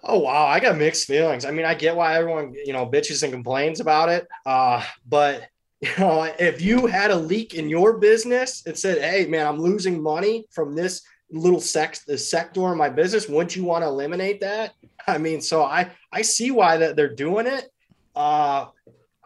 Oh 0.03 0.21
wow, 0.21 0.47
I 0.47 0.61
got 0.61 0.79
mixed 0.79 1.07
feelings. 1.07 1.45
I 1.45 1.51
mean, 1.51 1.67
I 1.67 1.75
get 1.75 1.95
why 1.95 2.17
everyone 2.17 2.55
you 2.65 2.73
know 2.73 2.87
bitches 2.87 3.23
and 3.23 3.33
complains 3.33 3.81
about 3.81 4.09
it, 4.09 4.27
uh, 4.47 4.83
but 5.07 5.49
you 5.81 5.91
know, 5.99 6.23
if 6.39 6.63
you 6.63 6.87
had 6.87 7.11
a 7.11 7.17
leak 7.17 7.55
in 7.55 7.69
your 7.69 7.99
business 7.99 8.63
and 8.67 8.79
said, 8.79 8.99
"Hey, 8.99 9.27
man, 9.27 9.47
I'm 9.47 9.59
losing 9.59 10.03
money 10.03 10.47
from 10.51 10.75
this 10.75 11.03
little 11.33 11.61
sex 11.61 12.05
the 12.05 12.19
sector 12.19 12.71
of 12.71 12.77
my 12.77 12.89
business," 12.89 13.29
wouldn't 13.29 13.57
you 13.57 13.65
want 13.65 13.83
to 13.83 13.89
eliminate 13.89 14.41
that? 14.41 14.73
I 15.07 15.19
mean, 15.19 15.41
so 15.41 15.63
I 15.63 15.91
I 16.13 16.23
see 16.23 16.51
why 16.51 16.79
that 16.79 16.97
they're 16.97 17.15
doing 17.15 17.47
it. 17.47 17.69
Uh, 18.15 18.67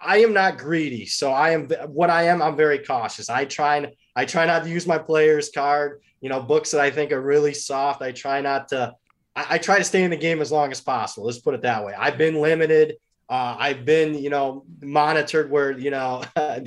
I 0.00 0.18
am 0.18 0.32
not 0.32 0.58
greedy, 0.58 1.06
so 1.06 1.32
I 1.32 1.50
am 1.50 1.68
what 1.88 2.10
I 2.10 2.24
am. 2.24 2.42
I'm 2.42 2.56
very 2.56 2.78
cautious. 2.78 3.30
I 3.30 3.44
try 3.44 3.76
and 3.76 3.92
I 4.14 4.24
try 4.24 4.46
not 4.46 4.64
to 4.64 4.70
use 4.70 4.86
my 4.86 4.98
players 4.98 5.50
card. 5.50 6.02
You 6.20 6.28
know, 6.28 6.40
books 6.40 6.70
that 6.72 6.80
I 6.80 6.90
think 6.90 7.12
are 7.12 7.20
really 7.20 7.54
soft. 7.54 8.02
I 8.02 8.12
try 8.12 8.40
not 8.40 8.68
to. 8.68 8.94
I, 9.34 9.46
I 9.50 9.58
try 9.58 9.78
to 9.78 9.84
stay 9.84 10.02
in 10.04 10.10
the 10.10 10.16
game 10.16 10.40
as 10.40 10.52
long 10.52 10.70
as 10.72 10.80
possible. 10.80 11.26
Let's 11.26 11.38
put 11.38 11.54
it 11.54 11.62
that 11.62 11.84
way. 11.84 11.94
I've 11.94 12.18
been 12.18 12.36
limited. 12.36 12.96
Uh, 13.26 13.56
I've 13.58 13.86
been, 13.86 14.14
you 14.14 14.28
know, 14.28 14.66
monitored 14.82 15.50
where, 15.50 15.72
you 15.72 15.90
know, 15.90 16.22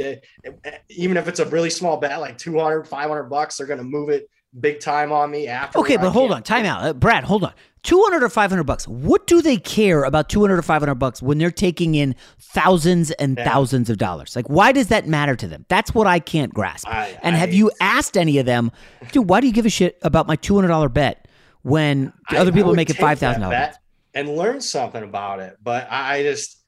even 0.89 1.17
if 1.17 1.27
it's 1.27 1.39
a 1.39 1.45
really 1.45 1.69
small 1.69 1.97
bet, 1.97 2.19
like 2.19 2.39
200, 2.39 2.87
500 2.87 3.23
bucks, 3.25 3.57
they're 3.57 3.67
going 3.67 3.77
to 3.77 3.83
move 3.83 4.09
it 4.09 4.27
big 4.59 4.79
time 4.79 5.11
on 5.11 5.31
me 5.31 5.47
after. 5.47 5.79
Okay, 5.79 5.97
but 5.97 6.11
hold 6.11 6.31
on, 6.31 6.43
time 6.43 6.65
out. 6.65 6.83
Uh, 6.83 6.93
Brad, 6.93 7.23
hold 7.23 7.43
on. 7.43 7.53
200 7.83 8.21
or 8.21 8.29
500 8.29 8.63
bucks. 8.63 8.87
What 8.87 9.27
do 9.27 9.41
they 9.41 9.57
care 9.57 10.03
about 10.03 10.27
200 10.27 10.59
or 10.59 10.61
500 10.61 10.95
bucks 10.95 11.21
when 11.21 11.37
they're 11.37 11.51
taking 11.51 11.95
in 11.95 12.15
thousands 12.39 13.11
and 13.11 13.37
yeah. 13.37 13.49
thousands 13.49 13.89
of 13.89 13.97
dollars? 13.97 14.35
Like, 14.35 14.49
why 14.49 14.73
does 14.73 14.87
that 14.87 15.07
matter 15.07 15.35
to 15.37 15.47
them? 15.47 15.65
That's 15.69 15.93
what 15.93 16.05
I 16.05 16.19
can't 16.19 16.53
grasp. 16.53 16.87
I, 16.87 17.17
and 17.21 17.35
I, 17.35 17.39
have 17.39 17.53
you 17.53 17.71
asked 17.79 18.17
any 18.17 18.39
of 18.39 18.45
them, 18.45 18.71
dude, 19.11 19.29
why 19.29 19.39
do 19.39 19.47
you 19.47 19.53
give 19.53 19.65
a 19.65 19.69
shit 19.69 19.97
about 20.01 20.27
my 20.27 20.35
$200 20.35 20.93
bet? 20.93 21.27
when 21.67 22.13
I- 22.29 22.37
other 22.37 22.51
people 22.53 22.73
make 22.73 22.89
it 22.89 22.95
five 22.95 23.19
thousand 23.19 23.41
dollars. 23.41 23.75
and 24.13 24.35
learn 24.37 24.61
something 24.61 25.03
about 25.03 25.41
it. 25.41 25.57
But 25.61 25.87
I 25.91 26.15
I 26.15 26.23
just, 26.23 26.63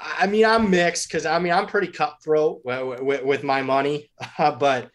I 0.00 0.26
mean, 0.26 0.46
I'm 0.46 0.70
mixed 0.70 1.08
because 1.08 1.26
I 1.26 1.38
mean 1.38 1.52
I'm 1.52 1.66
pretty 1.66 1.88
cutthroat 1.88 2.62
with, 2.64 3.00
with, 3.00 3.24
with 3.24 3.44
my 3.44 3.60
money, 3.62 4.10
but 4.38 4.90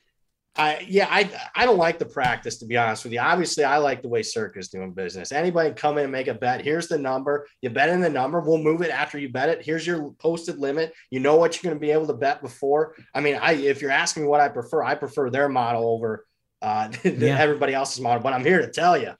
I 0.57 0.85
yeah 0.87 1.07
I 1.09 1.29
I 1.53 1.65
don't 1.65 1.77
like 1.77 1.99
the 1.99 2.05
practice 2.05 2.57
to 2.59 2.65
be 2.65 2.77
honest 2.77 3.03
with 3.03 3.11
you. 3.13 3.19
Obviously, 3.19 3.63
I 3.65 3.77
like 3.77 4.01
the 4.01 4.07
way 4.07 4.23
Circa's 4.23 4.69
doing 4.69 4.93
business. 4.93 5.31
Anybody 5.31 5.73
come 5.73 5.97
in 5.97 6.03
and 6.05 6.11
make 6.11 6.27
a 6.27 6.33
bet. 6.33 6.61
Here's 6.61 6.87
the 6.87 6.97
number. 6.97 7.45
You 7.61 7.69
bet 7.69 7.89
in 7.89 7.99
the 7.99 8.09
number. 8.09 8.39
We'll 8.39 8.59
move 8.59 8.81
it 8.81 8.89
after 8.89 9.17
you 9.17 9.29
bet 9.29 9.49
it. 9.49 9.65
Here's 9.65 9.85
your 9.85 10.11
posted 10.13 10.57
limit. 10.57 10.93
You 11.11 11.19
know 11.19 11.35
what 11.35 11.55
you're 11.61 11.69
going 11.69 11.79
to 11.79 11.85
be 11.85 11.91
able 11.91 12.07
to 12.07 12.13
bet 12.13 12.41
before. 12.41 12.95
I 13.13 13.19
mean, 13.19 13.35
I 13.35 13.53
if 13.53 13.81
you're 13.81 13.91
asking 13.91 14.23
me 14.23 14.29
what 14.29 14.39
I 14.41 14.47
prefer, 14.47 14.81
I 14.83 14.95
prefer 14.95 15.29
their 15.29 15.49
model 15.49 15.87
over 15.89 16.25
uh, 16.61 16.89
Yeah. 17.03 17.37
everybody 17.37 17.73
else's 17.73 17.99
model. 18.01 18.23
But 18.23 18.33
I'm 18.33 18.45
here 18.45 18.61
to 18.61 18.71
tell 18.71 18.97
you, 18.97 19.11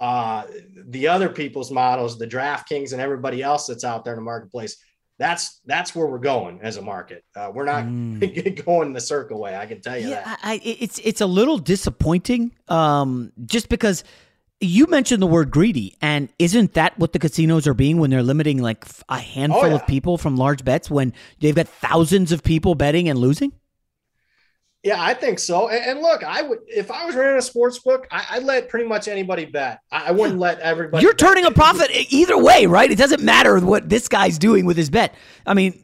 uh, 0.00 0.44
the 0.86 1.08
other 1.08 1.28
people's 1.28 1.70
models, 1.70 2.18
the 2.18 2.26
DraftKings 2.26 2.92
and 2.92 3.00
everybody 3.00 3.42
else 3.42 3.66
that's 3.66 3.84
out 3.84 4.04
there 4.04 4.14
in 4.14 4.18
the 4.18 4.24
marketplace, 4.24 4.76
that's 5.18 5.60
that's 5.66 5.94
where 5.94 6.06
we're 6.06 6.18
going 6.18 6.60
as 6.62 6.76
a 6.76 6.82
market. 6.82 7.24
Uh, 7.34 7.50
we're 7.52 7.64
not 7.64 7.82
going 8.64 8.92
the 8.92 9.00
Circa 9.00 9.36
way. 9.36 9.56
I 9.56 9.66
can 9.66 9.80
tell 9.80 9.98
you 9.98 10.10
that. 10.10 10.24
Mm. 10.24 10.36
I, 10.42 10.52
I, 10.54 10.60
it's 10.64 10.98
it's 11.00 11.20
a 11.20 11.26
little 11.26 11.58
disappointing, 11.58 12.52
um, 12.68 13.32
just 13.44 13.68
because 13.68 14.04
you 14.60 14.86
mentioned 14.86 15.22
the 15.22 15.26
word 15.26 15.50
greedy, 15.50 15.96
and 16.00 16.28
isn't 16.38 16.74
that 16.74 16.98
what 16.98 17.12
the 17.12 17.18
casinos 17.18 17.66
are 17.66 17.74
being 17.74 17.98
when 17.98 18.10
they're 18.10 18.22
limiting 18.22 18.60
like 18.62 18.84
a 19.08 19.18
handful 19.18 19.64
Oh, 19.64 19.66
yeah. 19.66 19.74
of 19.74 19.86
people 19.86 20.18
from 20.18 20.36
large 20.36 20.64
bets 20.64 20.90
when 20.90 21.12
they've 21.40 21.54
got 21.54 21.68
thousands 21.68 22.32
of 22.32 22.42
people 22.42 22.74
betting 22.74 23.08
and 23.08 23.18
losing? 23.18 23.52
Yeah, 24.84 25.02
I 25.02 25.12
think 25.12 25.38
so. 25.40 25.68
And, 25.68 25.84
and 25.84 26.00
look, 26.00 26.22
I 26.22 26.42
would 26.42 26.60
if 26.68 26.90
I 26.90 27.04
was 27.04 27.16
running 27.16 27.36
a 27.36 27.42
sports 27.42 27.78
book, 27.78 28.06
I, 28.10 28.26
I'd 28.32 28.44
let 28.44 28.68
pretty 28.68 28.86
much 28.86 29.08
anybody 29.08 29.44
bet. 29.44 29.80
I, 29.90 30.08
I 30.08 30.10
wouldn't 30.12 30.34
hmm. 30.34 30.40
let 30.40 30.60
everybody. 30.60 31.02
You're 31.02 31.14
bet. 31.14 31.18
turning 31.18 31.44
a 31.44 31.50
profit 31.50 31.90
either 32.10 32.38
way, 32.38 32.66
right? 32.66 32.90
It 32.90 32.98
doesn't 32.98 33.22
matter 33.22 33.58
what 33.58 33.88
this 33.88 34.08
guy's 34.08 34.38
doing 34.38 34.66
with 34.66 34.76
his 34.76 34.88
bet. 34.88 35.14
I 35.46 35.54
mean, 35.54 35.82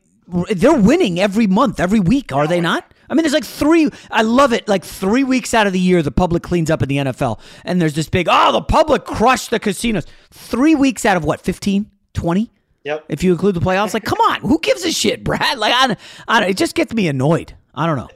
they're 0.50 0.78
winning 0.78 1.18
every 1.18 1.46
month, 1.46 1.80
every 1.80 2.00
week, 2.00 2.32
are 2.32 2.46
they 2.46 2.60
not? 2.60 2.92
I 3.10 3.14
mean, 3.14 3.22
there's 3.22 3.34
like 3.34 3.44
three. 3.44 3.90
I 4.10 4.22
love 4.22 4.52
it. 4.52 4.68
Like 4.68 4.84
three 4.84 5.24
weeks 5.24 5.54
out 5.54 5.66
of 5.66 5.72
the 5.72 5.80
year, 5.80 6.02
the 6.02 6.10
public 6.10 6.42
cleans 6.42 6.70
up 6.70 6.82
in 6.82 6.88
the 6.88 6.96
NFL, 6.96 7.40
and 7.64 7.80
there's 7.80 7.94
this 7.94 8.08
big. 8.08 8.28
Oh, 8.30 8.52
the 8.52 8.62
public 8.62 9.04
crushed 9.04 9.50
the 9.50 9.58
casinos. 9.58 10.06
Three 10.30 10.74
weeks 10.74 11.04
out 11.04 11.16
of 11.16 11.24
what? 11.24 11.40
15, 11.40 11.90
20? 12.14 12.50
Yep. 12.84 13.04
If 13.08 13.24
you 13.24 13.32
include 13.32 13.56
the 13.56 13.60
playoffs, 13.60 13.94
like, 13.94 14.04
come 14.04 14.20
on, 14.20 14.40
who 14.40 14.58
gives 14.60 14.84
a 14.84 14.92
shit, 14.92 15.24
Brad? 15.24 15.58
Like, 15.58 15.72
I, 15.74 15.96
I, 16.28 16.40
don't- 16.40 16.50
it 16.50 16.56
just 16.56 16.74
gets 16.74 16.92
me 16.92 17.08
annoyed. 17.08 17.54
I 17.74 17.86
don't 17.86 17.96
know. 17.96 18.08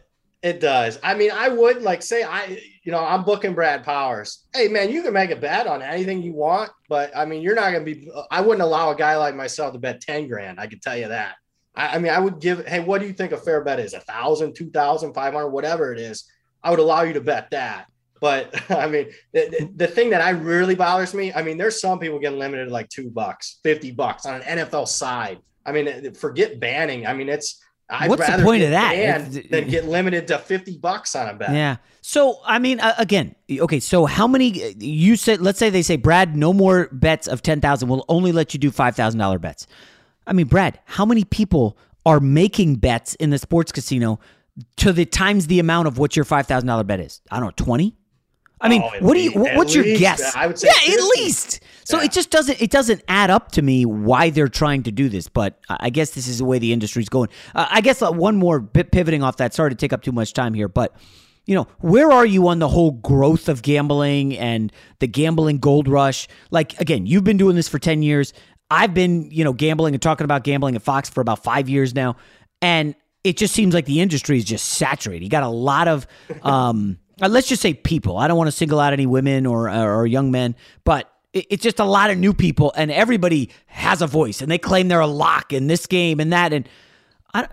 It 0.43 0.61
does. 0.61 1.01
I 1.03 1.15
mean, 1.15 1.33
I 1.33 1.49
would 1.49 1.83
like 1.83 2.01
say 2.01 2.23
I, 2.23 2.61
you 2.85 2.93
know, 2.93 3.05
I'm 3.05 3.25
booking 3.25 3.55
Brad 3.55 3.83
Powers. 3.83 4.45
Hey, 4.55 4.69
man, 4.69 4.91
you 4.91 5.03
can 5.03 5.13
make 5.13 5.31
a 5.31 5.37
bet 5.37 5.67
on 5.67 5.83
anything 5.83 6.23
you 6.23 6.33
want, 6.33 6.71
but 6.89 7.15
I 7.17 7.25
mean, 7.25 7.43
you're 7.43 7.57
not 7.57 7.73
going 7.73 7.85
to 7.85 7.95
be. 7.95 8.11
I 8.31 8.41
wouldn't 8.41 8.63
allow 8.63 8.91
a 8.91 8.97
guy 8.97 9.17
like 9.17 9.35
myself 9.35 9.73
to 9.73 9.81
bet 9.81 10.01
ten 10.01 10.29
grand. 10.29 10.61
I 10.61 10.69
can 10.69 10.79
tell 10.79 10.97
you 10.97 11.09
that. 11.09 11.35
I, 11.75 11.97
I 11.97 11.99
mean, 11.99 12.13
I 12.13 12.21
would 12.21 12.41
give. 12.41 12.67
Hey, 12.67 12.81
what 12.81 13.01
do 13.01 13.09
you 13.09 13.13
think 13.13 13.33
a 13.33 13.37
fair 13.37 13.65
bet 13.65 13.81
is? 13.81 13.95
A 13.95 14.01
thousand, 14.01 14.55
two 14.55 14.71
thousand, 14.71 15.13
five 15.13 15.35
hundred, 15.35 15.49
whatever 15.49 15.93
it 15.93 15.99
is. 15.99 16.31
I 16.63 16.71
would 16.71 16.79
allow 16.79 17.03
you 17.03 17.15
to 17.15 17.21
bet 17.21 17.51
that. 17.51 17.87
But 18.21 18.71
I 18.71 18.87
mean, 18.87 19.11
the, 19.33 19.71
the, 19.75 19.87
thing 19.89 20.11
that 20.11 20.21
I 20.21 20.31
really 20.31 20.77
bothers 20.77 21.15
me. 21.15 21.33
I 21.33 21.43
mean, 21.43 21.59
there's 21.59 21.81
some 21.81 21.99
people 21.99 22.21
getting 22.21 22.39
limited 22.39 22.67
to 22.67 22.71
like 22.73 22.89
two 22.91 23.11
bucks, 23.11 23.59
fifty 23.65 23.91
bucks 23.91 24.25
on 24.25 24.41
an 24.41 24.59
NFL 24.59 24.87
side. 24.87 25.39
I 25.67 25.73
mean, 25.73 26.15
forget 26.15 26.61
banning. 26.61 27.07
I 27.09 27.13
mean, 27.13 27.29
it's. 27.29 27.61
I'd 27.91 28.11
What's 28.11 28.27
the 28.27 28.43
point 28.43 28.63
of 28.63 28.71
that? 28.71 29.51
than 29.51 29.69
get 29.69 29.87
limited 29.87 30.29
to 30.29 30.39
50 30.39 30.79
bucks 30.79 31.17
on 31.17 31.29
a 31.29 31.35
bet. 31.35 31.53
Yeah. 31.53 31.77
So 32.03 32.41
I 32.45 32.59
mean, 32.59 32.81
uh, 32.81 32.95
again, 32.99 33.35
okay. 33.51 33.81
So 33.81 34.07
how 34.07 34.27
many? 34.27 34.75
You 34.79 35.17
said, 35.17 35.41
let's 35.41 35.59
say 35.59 35.69
they 35.71 35.83
say, 35.83 35.97
Brad, 35.97 36.37
no 36.37 36.53
more 36.53 36.89
bets 36.93 37.27
of 37.27 37.43
ten 37.43 37.61
thousand. 37.61 37.89
We'll 37.89 38.05
only 38.09 38.33
let 38.33 38.55
you 38.55 38.61
do 38.61 38.71
five 38.71 38.97
thousand 38.97 39.21
dollar 39.21 39.39
bets. 39.39 39.67
I 40.27 40.33
mean, 40.33 40.47
Brad, 40.47 40.81
how 40.85 41.05
many 41.05 41.25
people 41.25 41.77
are 42.07 42.21
making 42.21 42.77
bets 42.77 43.15
in 43.17 43.31
the 43.31 43.39
sports 43.39 43.73
casino 43.73 44.21
to 44.77 44.93
the 44.93 45.05
times 45.05 45.49
the 45.49 45.59
amount 45.59 45.89
of 45.89 45.99
what 45.99 46.17
your 46.17 46.25
five 46.25 46.47
thousand 46.47 46.67
dollar 46.67 46.85
bet 46.85 47.01
is? 47.01 47.21
I 47.31 47.41
don't 47.41 47.59
know, 47.59 47.65
twenty. 47.65 47.98
I 48.61 48.69
mean, 48.69 48.83
Oh, 48.83 48.91
what 49.01 49.15
do 49.15 49.21
you? 49.21 49.33
What, 49.33 49.57
what's 49.57 49.75
your 49.75 49.85
least, 49.85 50.01
guess? 50.01 50.37
I 50.37 50.47
would 50.47 50.59
say 50.59 50.69
yeah, 50.69 50.95
at 50.95 51.01
least. 51.17 51.61
So 51.85 52.01
it 52.01 52.13
just 52.13 52.31
doesn't. 52.31 52.61
It 52.61 52.71
doesn't 52.71 53.03
add 53.09 53.31
up 53.31 53.53
to 53.53 53.63
me 53.63 53.85
why 53.87 54.31
they're 54.31 54.49
trying 54.49 54.83
to 54.85 54.93
do 54.93 55.09
this. 55.09 55.29
But 55.29 55.59
I 55.69 55.91
guess 55.91 56.11
this 56.11 56.29
is 56.29 56.39
the 56.39 56.45
way 56.45 56.59
the 56.59 56.73
industry's 56.73 57.09
going. 57.09 57.29
Uh, 57.55 57.67
I 57.71 57.81
guess 57.81 58.03
uh, 58.03 58.11
one 58.11 58.37
more 58.37 58.61
bit 58.61 58.91
pivoting 58.91 59.23
off 59.23 59.37
that. 59.39 59.55
Sorry 59.55 59.71
to 59.71 59.77
take 59.77 59.93
up 59.93 60.03
too 60.03 60.13
much 60.13 60.33
time 60.33 60.55
here, 60.55 60.69
but 60.69 60.95
you 61.47 61.55
know, 61.55 61.67
where 61.79 62.13
are 62.13 62.27
you 62.27 62.47
on 62.49 62.59
the 62.59 62.69
whole 62.69 62.91
growth 62.91 63.49
of 63.49 63.63
gambling 63.63 64.37
and 64.37 64.71
the 64.99 65.07
gambling 65.07 65.59
gold 65.59 65.89
rush? 65.89 66.29
Like, 66.51 66.79
again, 66.79 67.07
you've 67.07 67.25
been 67.25 67.39
doing 67.39 67.57
this 67.57 67.69
for 67.69 67.79
10 67.79 68.03
years. 68.03 68.35
I've 68.71 68.93
been, 68.93 69.31
you 69.31 69.45
know, 69.45 69.55
gambling 69.55 69.95
and 69.95 70.03
talking 70.03 70.27
about 70.27 70.45
gambling 70.45 70.77
at 70.77 70.83
Fox 70.83 71.09
for 71.09 71.23
about 71.23 71.43
five 71.43 71.71
years 71.71 71.95
now. 71.95 72.17
And 72.61 72.95
it 73.25 73.39
just 73.39 73.55
seems 73.55 73.73
like 73.73 73.87
the 73.87 74.03
industry 74.03 74.37
is 74.37 74.45
just 74.45 74.67
saturated. 74.67 75.25
You 75.25 75.31
got 75.31 75.43
a 75.43 75.49
lot 75.49 75.89
of, 75.89 76.07
um, 76.43 76.99
uh, 77.21 77.29
let's 77.29 77.49
just 77.49 77.63
say 77.63 77.75
people. 77.75 78.17
I 78.19 78.29
don't 78.29 78.37
want 78.37 78.49
to 78.49 78.57
single 78.57 78.81
out 78.81 78.93
any 78.93 79.07
women 79.07 79.47
or, 79.47 79.71
or 79.71 80.07
young 80.07 80.31
men, 80.31 80.55
but 80.85 81.13
it's 81.33 81.63
just 81.63 81.79
a 81.79 81.85
lot 81.85 82.11
of 82.11 82.19
new 82.19 82.33
people 82.33 82.73
and 82.77 82.91
everybody 82.91 83.51
has 83.67 84.01
a 84.03 84.07
voice 84.07 84.41
and 84.41 84.51
they 84.51 84.59
claim 84.59 84.89
they're 84.89 85.01
a 85.01 85.07
lock 85.07 85.53
in 85.53 85.67
this 85.67 85.87
game 85.87 86.21
and 86.21 86.33
that. 86.33 86.53
And 86.53 86.69
I, 87.35 87.49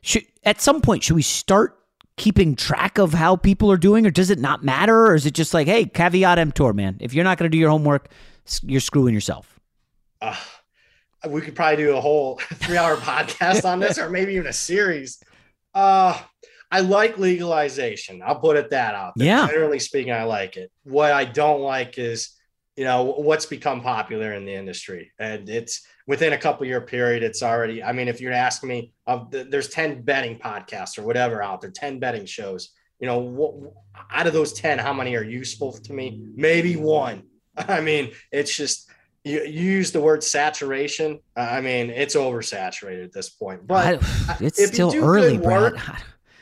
should 0.00 0.24
at 0.44 0.60
some 0.60 0.80
point 0.80 1.02
should 1.02 1.16
we 1.16 1.22
start 1.22 1.78
keeping 2.16 2.54
track 2.54 2.98
of 2.98 3.12
how 3.12 3.34
people 3.34 3.72
are 3.72 3.76
doing 3.76 4.06
or 4.06 4.10
does 4.10 4.30
it 4.30 4.38
not 4.38 4.62
matter 4.62 5.06
or 5.06 5.14
is 5.16 5.26
it 5.26 5.34
just 5.34 5.52
like 5.52 5.66
hey 5.66 5.84
caveat 5.86 6.38
emptor 6.38 6.72
man 6.72 6.96
if 7.00 7.12
you're 7.12 7.24
not 7.24 7.38
going 7.38 7.50
to 7.50 7.52
do 7.52 7.58
your 7.58 7.70
homework 7.70 8.08
you're 8.62 8.80
screwing 8.80 9.14
yourself 9.14 9.58
Uh, 10.20 10.36
we 11.28 11.40
could 11.40 11.56
probably 11.56 11.82
do 11.82 11.96
a 11.96 12.00
whole 12.00 12.38
three 12.54 12.76
hour 12.76 12.96
podcast 12.98 13.64
on 13.64 13.80
this 13.80 13.98
or 13.98 14.10
maybe 14.10 14.34
even 14.34 14.46
a 14.46 14.52
series. 14.52 15.22
Uh, 15.74 16.20
I 16.74 16.80
like 16.80 17.18
legalization. 17.18 18.20
I'll 18.26 18.40
put 18.40 18.56
it 18.56 18.70
that 18.70 18.94
out 18.96 19.12
there. 19.14 19.28
Yeah. 19.28 19.46
Generally 19.46 19.78
speaking, 19.78 20.12
I 20.12 20.24
like 20.24 20.56
it. 20.56 20.72
What 20.82 21.12
I 21.12 21.24
don't 21.24 21.60
like 21.60 21.98
is, 21.98 22.30
you 22.76 22.82
know, 22.82 23.04
what's 23.04 23.46
become 23.46 23.80
popular 23.80 24.32
in 24.32 24.44
the 24.44 24.52
industry. 24.54 25.12
And 25.20 25.48
it's 25.48 25.86
within 26.08 26.32
a 26.32 26.38
couple 26.38 26.66
year 26.66 26.80
period, 26.80 27.22
it's 27.22 27.44
already, 27.44 27.80
I 27.80 27.92
mean, 27.92 28.08
if 28.08 28.20
you're 28.20 28.32
asking 28.32 28.68
me, 28.70 28.92
of 29.06 29.30
the, 29.30 29.44
there's 29.44 29.68
10 29.68 30.02
betting 30.02 30.36
podcasts 30.40 30.98
or 30.98 31.02
whatever 31.04 31.44
out 31.44 31.60
there, 31.60 31.70
10 31.70 32.00
betting 32.00 32.26
shows, 32.26 32.70
you 32.98 33.06
know, 33.06 33.18
what, 33.18 33.54
out 34.10 34.26
of 34.26 34.32
those 34.32 34.52
10, 34.52 34.80
how 34.80 34.92
many 34.92 35.14
are 35.14 35.22
useful 35.22 35.70
to 35.72 35.92
me? 35.92 36.20
Maybe 36.34 36.74
one. 36.74 37.22
I 37.56 37.80
mean, 37.82 38.10
it's 38.32 38.56
just, 38.56 38.90
you, 39.22 39.42
you 39.44 39.62
use 39.78 39.92
the 39.92 40.00
word 40.00 40.24
saturation. 40.24 41.20
I 41.36 41.60
mean, 41.60 41.90
it's 41.90 42.16
oversaturated 42.16 43.04
at 43.04 43.12
this 43.12 43.30
point. 43.30 43.64
But 43.64 44.02
I- 44.02 44.36
it's 44.40 44.66
still 44.66 44.92
early 44.96 45.36
good 45.36 45.44
brad 45.44 45.72
work- 45.74 45.80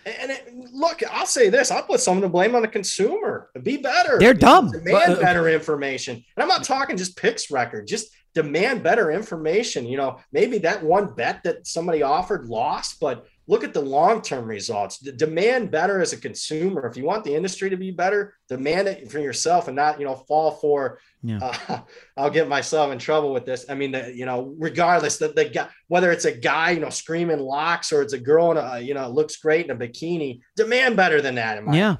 and 0.04 0.30
it, 0.30 0.52
look, 0.72 1.02
I'll 1.10 1.26
say 1.26 1.48
this: 1.48 1.70
I'll 1.70 1.82
put 1.82 2.00
some 2.00 2.16
of 2.16 2.22
the 2.22 2.28
blame 2.28 2.54
on 2.54 2.62
the 2.62 2.68
consumer. 2.68 3.50
Be 3.62 3.76
better. 3.76 4.18
They're 4.18 4.34
dumb. 4.34 4.70
Demand 4.70 4.86
But- 4.90 5.18
uh, 5.18 5.20
better 5.20 5.48
information, 5.48 6.16
and 6.36 6.42
I'm 6.42 6.48
not 6.48 6.64
talking 6.64 6.96
just 6.96 7.16
picks 7.16 7.50
record. 7.50 7.86
Just 7.86 8.08
demand 8.34 8.82
better 8.82 9.10
information. 9.10 9.86
You 9.86 9.96
know, 9.96 10.20
maybe 10.32 10.58
that 10.58 10.82
one 10.82 11.14
bet 11.14 11.42
that 11.44 11.66
somebody 11.66 12.02
offered 12.02 12.46
lost, 12.46 12.98
but 13.00 13.26
look 13.46 13.64
at 13.64 13.74
the 13.74 13.80
long 13.80 14.22
term 14.22 14.46
results. 14.46 14.98
D- 14.98 15.12
demand 15.14 15.70
better 15.70 16.00
as 16.00 16.12
a 16.12 16.16
consumer. 16.16 16.86
If 16.86 16.96
you 16.96 17.04
want 17.04 17.24
the 17.24 17.34
industry 17.34 17.70
to 17.70 17.76
be 17.76 17.90
better, 17.90 18.34
demand 18.48 18.88
it 18.88 19.10
for 19.10 19.18
yourself, 19.18 19.68
and 19.68 19.76
not 19.76 19.98
you 19.98 20.06
know 20.06 20.14
fall 20.14 20.52
for. 20.52 20.98
Yeah. 21.22 21.38
Uh, 21.42 21.80
I'll 22.16 22.30
get 22.30 22.48
myself 22.48 22.92
in 22.92 22.98
trouble 22.98 23.32
with 23.32 23.44
this. 23.44 23.66
I 23.68 23.74
mean, 23.74 23.92
the, 23.92 24.12
you 24.14 24.26
know, 24.26 24.54
regardless 24.58 25.18
that 25.18 25.36
the 25.36 25.46
guy, 25.46 25.68
whether 25.88 26.10
it's 26.10 26.24
a 26.24 26.32
guy, 26.32 26.70
you 26.70 26.80
know, 26.80 26.90
screaming 26.90 27.38
locks 27.38 27.92
or 27.92 28.02
it's 28.02 28.12
a 28.12 28.18
girl 28.18 28.50
in 28.52 28.56
a, 28.56 28.80
you 28.80 28.94
know, 28.94 29.08
looks 29.08 29.36
great 29.36 29.66
in 29.66 29.70
a 29.70 29.76
bikini, 29.76 30.40
demand 30.56 30.96
better 30.96 31.20
than 31.20 31.36
that. 31.36 31.58
In 31.58 31.64
my 31.64 31.76
yeah 31.76 31.96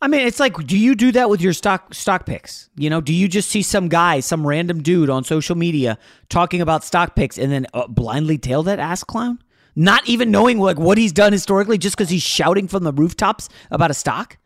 i 0.00 0.08
mean 0.08 0.26
it's 0.26 0.40
like 0.40 0.54
do 0.66 0.76
you 0.78 0.94
do 0.94 1.12
that 1.12 1.28
with 1.28 1.40
your 1.40 1.52
stock 1.52 1.92
stock 1.94 2.26
picks 2.26 2.68
you 2.76 2.88
know 2.90 3.00
do 3.00 3.12
you 3.12 3.28
just 3.28 3.48
see 3.48 3.62
some 3.62 3.88
guy 3.88 4.20
some 4.20 4.46
random 4.46 4.82
dude 4.82 5.10
on 5.10 5.24
social 5.24 5.56
media 5.56 5.98
talking 6.28 6.60
about 6.60 6.84
stock 6.84 7.14
picks 7.14 7.38
and 7.38 7.50
then 7.52 7.66
uh, 7.74 7.86
blindly 7.86 8.38
tail 8.38 8.62
that 8.62 8.78
ass 8.78 9.04
clown 9.04 9.38
not 9.76 10.06
even 10.08 10.30
knowing 10.30 10.58
like 10.58 10.78
what 10.78 10.98
he's 10.98 11.12
done 11.12 11.32
historically 11.32 11.78
just 11.78 11.96
because 11.96 12.10
he's 12.10 12.22
shouting 12.22 12.66
from 12.68 12.84
the 12.84 12.92
rooftops 12.92 13.48
about 13.70 13.90
a 13.90 13.94
stock 13.94 14.36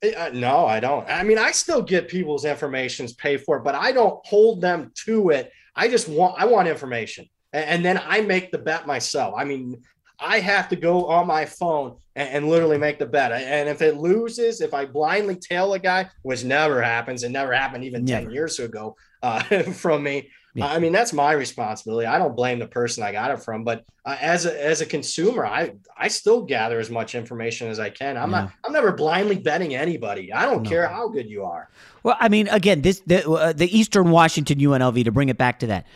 Uh, 0.00 0.30
no, 0.32 0.64
I 0.64 0.78
don't. 0.78 1.04
I 1.08 1.24
mean, 1.24 1.38
I 1.38 1.50
still 1.50 1.82
get 1.82 2.06
people's 2.06 2.44
informations 2.44 3.14
paid 3.14 3.42
for, 3.42 3.56
it, 3.56 3.64
but 3.64 3.74
I 3.74 3.90
don't 3.90 4.24
hold 4.24 4.60
them 4.60 4.92
to 5.06 5.30
it. 5.30 5.50
I 5.74 5.88
just 5.88 6.08
want 6.08 6.40
I 6.40 6.44
want 6.46 6.68
information, 6.68 7.26
and, 7.52 7.64
and 7.64 7.84
then 7.84 8.00
I 8.06 8.20
make 8.20 8.52
the 8.52 8.58
bet 8.58 8.86
myself. 8.86 9.34
I 9.36 9.44
mean, 9.44 9.82
I 10.20 10.40
have 10.40 10.68
to 10.70 10.76
go 10.76 11.06
on 11.06 11.26
my 11.26 11.44
phone 11.44 11.96
and, 12.16 12.28
and 12.28 12.48
literally 12.48 12.78
make 12.78 12.98
the 12.98 13.06
bet. 13.06 13.32
And 13.32 13.68
if 13.68 13.82
it 13.82 13.96
loses, 13.96 14.60
if 14.60 14.74
I 14.74 14.84
blindly 14.84 15.36
tail 15.36 15.72
a 15.74 15.78
guy, 15.78 16.10
which 16.22 16.44
never 16.44 16.82
happens, 16.82 17.22
it 17.22 17.30
never 17.30 17.52
happened 17.52 17.84
even 17.84 18.04
ten 18.04 18.30
years 18.30 18.58
ago 18.58 18.96
uh, 19.22 19.42
from 19.72 20.02
me. 20.02 20.30
I 20.60 20.80
mean, 20.80 20.92
that's 20.92 21.12
my 21.12 21.32
responsibility. 21.32 22.06
I 22.06 22.18
don't 22.18 22.34
blame 22.34 22.58
the 22.58 22.66
person 22.66 23.04
I 23.04 23.12
got 23.12 23.30
it 23.30 23.40
from, 23.40 23.62
but 23.62 23.84
uh, 24.04 24.16
as 24.20 24.44
a, 24.44 24.66
as 24.66 24.80
a 24.80 24.86
consumer, 24.86 25.46
I 25.46 25.74
I 25.96 26.08
still 26.08 26.42
gather 26.42 26.80
as 26.80 26.90
much 26.90 27.14
information 27.14 27.68
as 27.68 27.78
I 27.78 27.90
can. 27.90 28.16
I'm 28.16 28.32
Yeah. 28.32 28.40
not 28.40 28.52
I'm 28.64 28.72
never 28.72 28.90
blindly 28.90 29.36
betting 29.38 29.76
anybody. 29.76 30.32
I 30.32 30.46
don't 30.46 30.64
care 30.66 30.88
how 30.88 31.06
good 31.08 31.30
you 31.30 31.44
are. 31.44 31.68
Well, 32.02 32.16
I 32.18 32.28
mean, 32.28 32.48
again, 32.48 32.82
this 32.82 33.00
the 33.06 33.28
uh, 33.30 33.52
the 33.52 33.76
Eastern 33.78 34.10
Washington 34.10 34.58
UNLV 34.58 35.04
to 35.04 35.12
bring 35.12 35.28
it 35.28 35.38
back 35.38 35.60
to 35.60 35.68
that. 35.68 35.86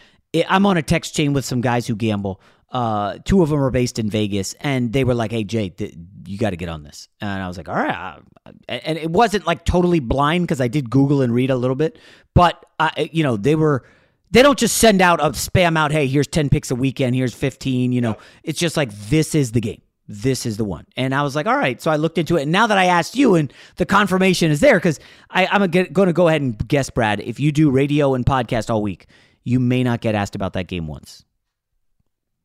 I'm 0.49 0.64
on 0.64 0.77
a 0.77 0.83
text 0.83 1.16
chain 1.16 1.33
with 1.33 1.45
some 1.45 1.61
guys 1.61 1.89
who 1.89 1.97
gamble. 1.97 2.41
Uh, 2.73 3.18
two 3.25 3.43
of 3.43 3.51
them 3.51 3.61
are 3.62 3.70
based 3.70 3.99
in 3.99 4.09
Vegas, 4.11 4.55
and 4.61 4.93
they 4.93 5.05
were 5.05 5.14
like, 5.14 5.31
"Hey, 5.31 5.45
Jay, 5.45 5.68
th- 5.68 5.95
you 6.27 6.39
got 6.39 6.51
to 6.51 6.57
get 6.57 6.68
on 6.70 6.83
this." 6.83 7.09
And 7.20 7.43
I 7.43 7.47
was 7.47 7.57
like, 7.59 7.68
"All 7.68 7.75
right." 7.77 8.16
uh, 8.47 8.53
And 8.68 8.99
it 8.99 9.11
wasn't 9.11 9.47
like 9.47 9.64
totally 9.64 10.01
blind 10.01 10.45
because 10.45 10.61
I 10.61 10.68
did 10.68 10.89
Google 10.89 11.20
and 11.20 11.35
read 11.35 11.51
a 11.51 11.57
little 11.57 11.77
bit, 11.77 11.99
but 12.35 12.64
I, 12.81 13.11
you 13.12 13.23
know, 13.23 13.37
they 13.37 13.55
were. 13.55 13.85
They 14.31 14.41
don't 14.41 14.59
just 14.59 14.79
send 14.79 15.03
out 15.03 15.20
a 15.20 15.25
spam 15.33 15.77
out. 15.77 15.93
Hey, 15.93 16.07
here's 16.07 16.27
ten 16.27 16.49
picks 16.49 16.70
a 16.70 16.75
weekend. 16.75 17.14
Here's 17.14 17.35
fifteen. 17.35 17.93
You 17.93 18.01
know, 18.01 18.16
it's 18.43 18.59
just 18.59 18.79
like 18.79 18.91
this 19.11 19.35
is 19.35 19.53
the 19.53 19.61
game. 19.61 19.83
This 20.09 20.47
is 20.47 20.57
the 20.57 20.64
one. 20.64 20.87
And 20.97 21.14
I 21.14 21.23
was 21.23 21.37
like, 21.37 21.47
all 21.47 21.57
right. 21.57 21.81
So 21.83 21.91
I 21.91 21.97
looked 21.97 22.16
into 22.16 22.37
it. 22.39 22.43
And 22.45 22.53
now 22.53 22.66
that 22.66 22.79
I 22.79 22.87
asked 22.87 23.14
you, 23.14 23.35
and 23.35 23.53
the 23.77 23.85
confirmation 23.87 24.51
is 24.51 24.61
there, 24.61 24.77
because 24.79 24.99
I'm 25.31 25.70
going 25.70 25.87
to 25.93 26.12
go 26.14 26.29
ahead 26.29 26.41
and 26.41 26.57
guess, 26.66 26.89
Brad, 26.91 27.20
if 27.20 27.39
you 27.39 27.53
do 27.53 27.70
radio 27.70 28.14
and 28.14 28.25
podcast 28.25 28.70
all 28.70 28.83
week, 28.83 29.07
you 29.45 29.61
may 29.61 29.83
not 29.85 30.01
get 30.01 30.14
asked 30.14 30.35
about 30.35 30.55
that 30.55 30.66
game 30.66 30.87
once. 30.87 31.25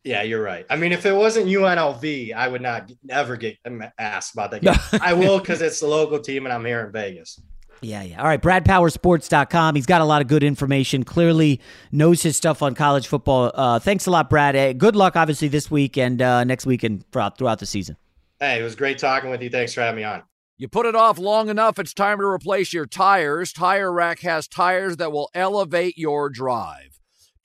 Yeah, 0.07 0.23
you're 0.23 0.41
right. 0.41 0.65
I 0.69 0.77
mean, 0.77 0.93
if 0.93 1.05
it 1.05 1.13
wasn't 1.13 1.47
UNLV, 1.47 2.33
I 2.33 2.47
would 2.47 2.61
not 2.61 2.89
ever 3.09 3.35
get 3.35 3.57
asked 3.99 4.33
about 4.33 4.51
that 4.51 4.61
game. 4.91 5.01
I 5.01 5.11
will 5.11 5.37
because 5.37 5.61
it's 5.61 5.81
the 5.81 5.87
local 5.87 6.19
team 6.19 6.45
and 6.45 6.53
I'm 6.53 6.63
here 6.63 6.85
in 6.85 6.93
Vegas. 6.93 7.41
Yeah, 7.81 8.03
yeah. 8.03 8.21
All 8.21 8.27
right, 8.27 8.41
bradpowersports.com. 8.41 9.75
He's 9.75 9.85
got 9.85 9.99
a 9.99 10.05
lot 10.05 10.21
of 10.21 10.29
good 10.29 10.43
information. 10.45 11.03
Clearly 11.03 11.59
knows 11.91 12.23
his 12.23 12.37
stuff 12.37 12.63
on 12.63 12.73
college 12.73 13.05
football. 13.05 13.51
Uh, 13.53 13.79
thanks 13.79 14.07
a 14.07 14.11
lot, 14.11 14.29
Brad. 14.29 14.55
Uh, 14.55 14.71
good 14.71 14.95
luck, 14.95 15.17
obviously, 15.17 15.49
this 15.49 15.69
week 15.69 15.97
and 15.97 16.21
uh, 16.21 16.45
next 16.45 16.65
week 16.65 16.83
and 16.83 17.03
throughout, 17.11 17.37
throughout 17.37 17.59
the 17.59 17.65
season. 17.65 17.97
Hey, 18.39 18.61
it 18.61 18.63
was 18.63 18.75
great 18.75 18.97
talking 18.97 19.29
with 19.29 19.43
you. 19.43 19.49
Thanks 19.49 19.73
for 19.73 19.81
having 19.81 19.97
me 19.97 20.05
on. 20.05 20.23
You 20.57 20.69
put 20.69 20.85
it 20.85 20.95
off 20.95 21.19
long 21.19 21.49
enough, 21.49 21.77
it's 21.77 21.93
time 21.93 22.17
to 22.19 22.25
replace 22.25 22.71
your 22.73 22.87
tires. 22.87 23.51
Tire 23.51 23.91
Rack 23.91 24.21
has 24.21 24.47
tires 24.47 24.97
that 24.97 25.11
will 25.11 25.29
elevate 25.35 25.97
your 25.97 26.29
drive. 26.29 26.96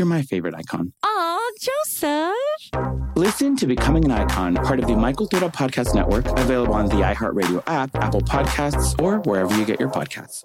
You're 0.00 0.06
my 0.06 0.22
favorite 0.22 0.54
icon. 0.54 0.94
Aw, 1.02 1.52
Joseph! 1.60 2.32
Listen 3.16 3.54
to 3.56 3.66
Becoming 3.66 4.06
an 4.06 4.10
Icon, 4.10 4.54
part 4.54 4.78
of 4.78 4.86
the 4.86 4.96
My 4.96 5.12
Cultura 5.12 5.52
Podcast 5.52 5.94
Network, 5.94 6.24
available 6.38 6.72
on 6.72 6.86
the 6.86 7.02
iHeartRadio 7.02 7.62
app, 7.66 7.94
Apple 7.96 8.22
Podcasts, 8.22 8.98
or 8.98 9.18
wherever 9.18 9.54
you 9.58 9.66
get 9.66 9.78
your 9.78 9.90
podcasts. 9.90 10.44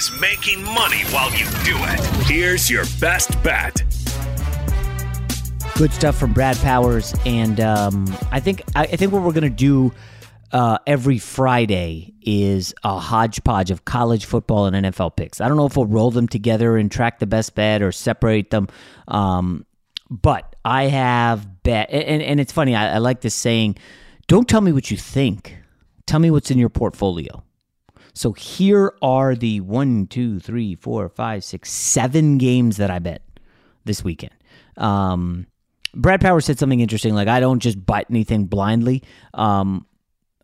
is 0.00 0.18
making 0.18 0.64
money 0.64 1.02
while 1.10 1.30
you 1.32 1.44
do 1.62 1.76
it. 1.76 2.00
Here's 2.26 2.70
your 2.70 2.84
best 2.98 3.30
bet. 3.42 3.82
Good 5.76 5.92
stuff 5.92 6.16
from 6.16 6.32
Brad 6.32 6.56
Powers, 6.58 7.14
and 7.26 7.60
um, 7.60 8.06
I 8.30 8.40
think 8.40 8.62
I, 8.74 8.84
I 8.84 8.96
think 8.96 9.12
what 9.12 9.20
we're 9.22 9.34
gonna 9.34 9.50
do 9.50 9.92
uh, 10.52 10.78
every 10.86 11.18
Friday 11.18 12.14
is 12.22 12.72
a 12.82 12.98
hodgepodge 12.98 13.70
of 13.70 13.84
college 13.84 14.24
football 14.24 14.64
and 14.64 14.86
NFL 14.86 15.16
picks. 15.16 15.38
I 15.38 15.48
don't 15.48 15.58
know 15.58 15.66
if 15.66 15.76
we'll 15.76 15.84
roll 15.84 16.10
them 16.10 16.28
together 16.28 16.78
and 16.78 16.90
track 16.90 17.18
the 17.18 17.26
best 17.26 17.54
bet 17.54 17.82
or 17.82 17.92
separate 17.92 18.48
them, 18.48 18.68
um, 19.06 19.66
but 20.08 20.56
I 20.64 20.84
have 20.84 21.62
bet, 21.62 21.90
and, 21.90 22.22
and 22.22 22.40
it's 22.40 22.52
funny. 22.52 22.74
I, 22.74 22.94
I 22.94 22.98
like 22.98 23.20
this 23.20 23.34
saying: 23.34 23.76
"Don't 24.28 24.48
tell 24.48 24.62
me 24.62 24.72
what 24.72 24.90
you 24.90 24.96
think. 24.96 25.58
Tell 26.06 26.20
me 26.20 26.30
what's 26.30 26.50
in 26.50 26.56
your 26.56 26.70
portfolio." 26.70 27.44
So 28.14 28.32
here 28.32 28.94
are 29.02 29.34
the 29.34 29.60
one, 29.60 30.06
two, 30.06 30.40
three, 30.40 30.74
four, 30.74 31.08
five, 31.08 31.44
six, 31.44 31.70
seven 31.70 32.38
games 32.38 32.76
that 32.78 32.90
I 32.90 32.98
bet 32.98 33.22
this 33.84 34.04
weekend. 34.04 34.34
Um, 34.76 35.46
Brad 35.94 36.20
Power 36.20 36.40
said 36.40 36.58
something 36.58 36.80
interesting, 36.80 37.14
like 37.14 37.28
I 37.28 37.40
don't 37.40 37.60
just 37.60 37.84
bet 37.84 38.06
anything 38.10 38.46
blindly. 38.46 39.02
Um, 39.34 39.86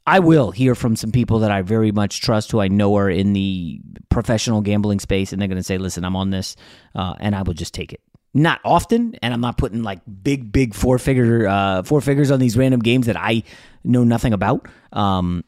I 0.07 0.21
will 0.21 0.53
hear 0.53 0.75
from 0.75 0.95
some 0.95 1.11
people 1.11 1.41
that 1.41 1.51
I 1.51 1.63
very 1.63 1.91
much 1.91 2.21
trust, 2.21 2.53
who 2.53 2.61
I 2.61 2.69
know 2.69 2.97
are 2.97 3.11
in 3.11 3.33
the 3.33 3.81
professional 4.09 4.61
gambling 4.61 5.01
space, 5.01 5.33
and 5.33 5.41
they're 5.41 5.49
going 5.49 5.57
to 5.57 5.65
say, 5.65 5.79
"Listen, 5.79 6.05
I'm 6.05 6.15
on 6.15 6.31
this," 6.31 6.55
uh, 6.95 7.15
and 7.19 7.35
I 7.35 7.43
will 7.43 7.55
just 7.55 7.75
take 7.75 7.93
it. 7.93 8.01
Not 8.33 8.61
often, 8.65 9.17
and 9.23 9.35
I'm 9.35 9.41
not 9.41 9.57
putting 9.57 9.83
like 9.83 10.01
big, 10.23 10.53
big 10.53 10.75
four 10.75 10.99
figure 10.99 11.49
uh, 11.49 11.83
four 11.83 12.01
figures 12.01 12.31
on 12.31 12.39
these 12.39 12.57
random 12.57 12.81
games 12.81 13.07
that 13.07 13.17
I 13.17 13.43
know 13.83 14.05
nothing 14.05 14.33
about. 14.33 14.69
Um, 14.93 15.43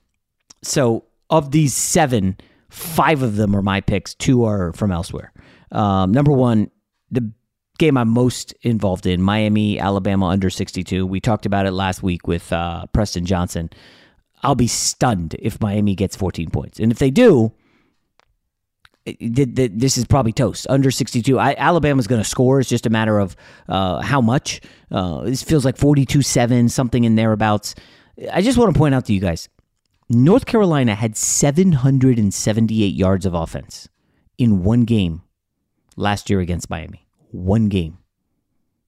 so 0.63 1.05
of 1.31 1.51
these 1.51 1.75
seven, 1.75 2.37
five 2.69 3.23
of 3.23 3.37
them 3.37 3.55
are 3.55 3.63
my 3.63 3.81
picks. 3.81 4.15
Two 4.15 4.45
are 4.45 4.73
from 4.73 4.91
elsewhere. 4.91 5.33
Um, 5.73 6.13
number 6.13 6.33
one, 6.33 6.71
the 7.11 7.33
game 7.79 7.97
I'm 7.97 8.09
most 8.09 8.53
involved 8.63 9.07
in, 9.07 9.23
Miami, 9.23 9.79
Alabama 9.79 10.27
under 10.27 10.51
62. 10.51 11.07
We 11.07 11.21
talked 11.21 11.47
about 11.47 11.67
it 11.67 11.73
last 11.73 12.03
week 12.03 12.27
with 12.27 12.53
uh, 12.53 12.87
Preston 12.93 13.25
Johnson. 13.25 13.71
I'll 14.43 14.55
be 14.55 14.67
stunned 14.67 15.37
if 15.39 15.61
Miami 15.61 15.95
gets 15.95 16.17
14 16.17 16.51
points. 16.51 16.79
And 16.79 16.93
if 16.93 16.99
they 16.99 17.11
do, 17.11 17.53
this 19.21 19.97
is 19.97 20.05
probably 20.05 20.33
toast. 20.33 20.67
Under 20.69 20.91
62. 20.91 21.39
I, 21.39 21.55
Alabama's 21.55 22.07
going 22.07 22.23
to 22.23 22.29
score. 22.29 22.61
It's 22.61 22.69
just 22.69 22.87
a 22.87 22.91
matter 22.91 23.19
of 23.19 23.37
uh, 23.69 24.01
how 24.03 24.21
much. 24.21 24.61
Uh, 24.91 25.23
this 25.23 25.43
feels 25.43 25.65
like 25.65 25.77
42 25.77 26.23
7, 26.23 26.69
something 26.69 27.05
in 27.05 27.17
thereabouts. 27.17 27.75
I 28.33 28.43
just 28.43 28.59
want 28.59 28.73
to 28.75 28.79
point 28.79 28.95
out 28.95 29.07
to 29.07 29.13
you 29.13 29.21
guys 29.21 29.49
North 30.11 30.47
Carolina 30.47 30.95
had 30.95 31.17
778 31.17 32.95
yards 32.95 33.27
of 33.27 33.35
offense 33.35 33.89
in 34.39 34.63
one 34.65 34.85
game 34.85 35.23
last 35.97 36.31
year 36.31 36.41
against 36.41 36.71
Miami. 36.71 37.07
One 37.31 37.69
game. 37.69 37.99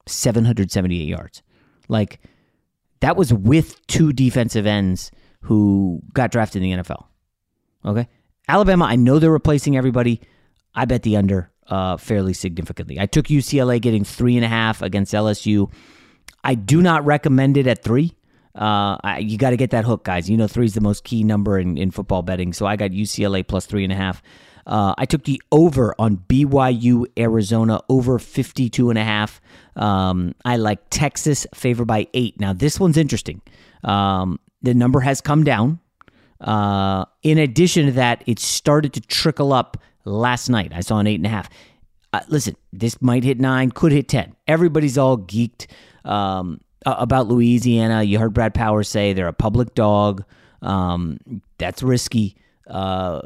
778 0.07 1.07
yards. 1.07 1.43
Like, 1.89 2.21
that 3.01 3.17
was 3.17 3.33
with 3.33 3.87
two 3.87 4.13
defensive 4.13 4.67
ends 4.67 5.11
who 5.43 6.01
got 6.13 6.31
drafted 6.31 6.63
in 6.63 6.71
the 6.71 6.83
NFL. 6.83 7.05
Okay. 7.85 8.09
Alabama, 8.49 8.87
I 8.87 8.97
know 8.97 9.19
they're 9.19 9.31
replacing 9.31 9.77
everybody. 9.77 10.21
I 10.75 10.85
bet 10.85 11.03
the 11.03 11.17
under 11.17 11.51
uh, 11.67 11.97
fairly 11.97 12.33
significantly. 12.33 12.99
I 12.99 13.07
took 13.07 13.27
UCLA 13.27 13.81
getting 13.81 14.05
three 14.05 14.37
and 14.37 14.45
a 14.45 14.49
half 14.49 14.83
against 14.83 15.15
LSU. 15.15 15.71
I 16.43 16.55
do 16.55 16.83
not 16.83 17.05
recommend 17.05 17.57
it 17.57 17.67
at 17.67 17.83
three. 17.83 18.17
Uh, 18.55 18.97
I, 19.03 19.19
you 19.19 19.39
got 19.39 19.51
to 19.51 19.57
get 19.57 19.71
that 19.71 19.85
hook, 19.85 20.05
guys. 20.05 20.29
You 20.29 20.37
know, 20.37 20.49
three 20.49 20.67
is 20.67 20.75
the 20.75 20.81
most 20.81 21.05
key 21.05 21.23
number 21.23 21.59
in, 21.59 21.79
in 21.79 21.91
football 21.91 22.23
betting. 22.23 22.53
So 22.53 22.67
I 22.67 22.77
got 22.77 22.91
UCLA 22.91 23.47
plus 23.47 23.67
three 23.67 23.85
and 23.85 23.93
a 23.93 23.97
half. 23.97 24.23
Uh, 24.67 24.95
I 24.99 25.07
took 25.07 25.25
the 25.25 25.41
over 25.51 25.95
on 25.99 26.19
BYU 26.29 27.07
Arizona 27.19 27.81
over 27.89 28.19
52 28.19 28.91
and 28.91 28.99
a 28.99 29.05
half. 29.05 29.41
Um, 29.77 30.35
I 30.45 30.57
like 30.57 30.81
Texas 30.91 31.47
favored 31.55 31.87
by 31.87 32.09
eight. 32.15 32.39
Now, 32.39 32.53
this 32.53 32.79
one's 32.79 32.97
interesting. 32.97 33.41
Um, 33.85 34.39
the 34.63 34.75
number 34.75 35.01
has 35.01 35.21
come 35.21 35.45
down. 35.45 35.81
Uh, 36.41 37.05
in 37.23 37.39
addition 37.39 37.87
to 37.87 37.93
that, 37.93 38.23
it 38.27 38.39
started 38.39 38.93
to 38.95 39.01
trickle 39.01 39.53
up 39.53 39.77
last 40.05 40.49
night. 40.49 40.73
I 40.75 40.81
saw 40.81 40.99
an 40.99 41.07
eight 41.07 41.17
and 41.17 41.27
a 41.27 41.31
half. 41.31 41.49
Uh, 42.13 42.21
listen, 42.29 42.57
this 42.73 43.01
might 43.01 43.25
hit 43.25 43.39
nine, 43.39 43.71
could 43.71 43.93
hit 43.93 44.09
10. 44.09 44.35
Everybody's 44.47 44.99
all 44.99 45.17
geeked 45.17 45.67
um, 46.05 46.61
a- 46.87 46.93
about 46.93 47.29
Louisiana. 47.29 48.03
You 48.03 48.19
heard 48.19 48.33
Brad 48.35 48.55
Powers 48.55 48.89
say 48.89 49.13
they're 49.13 49.29
a 49.29 49.33
public 49.33 49.75
dog. 49.75 50.25
Um, 50.63 51.19
that's 51.59 51.83
risky. 51.83 52.37
Uh, 52.69 53.21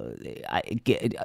I, 0.48 0.62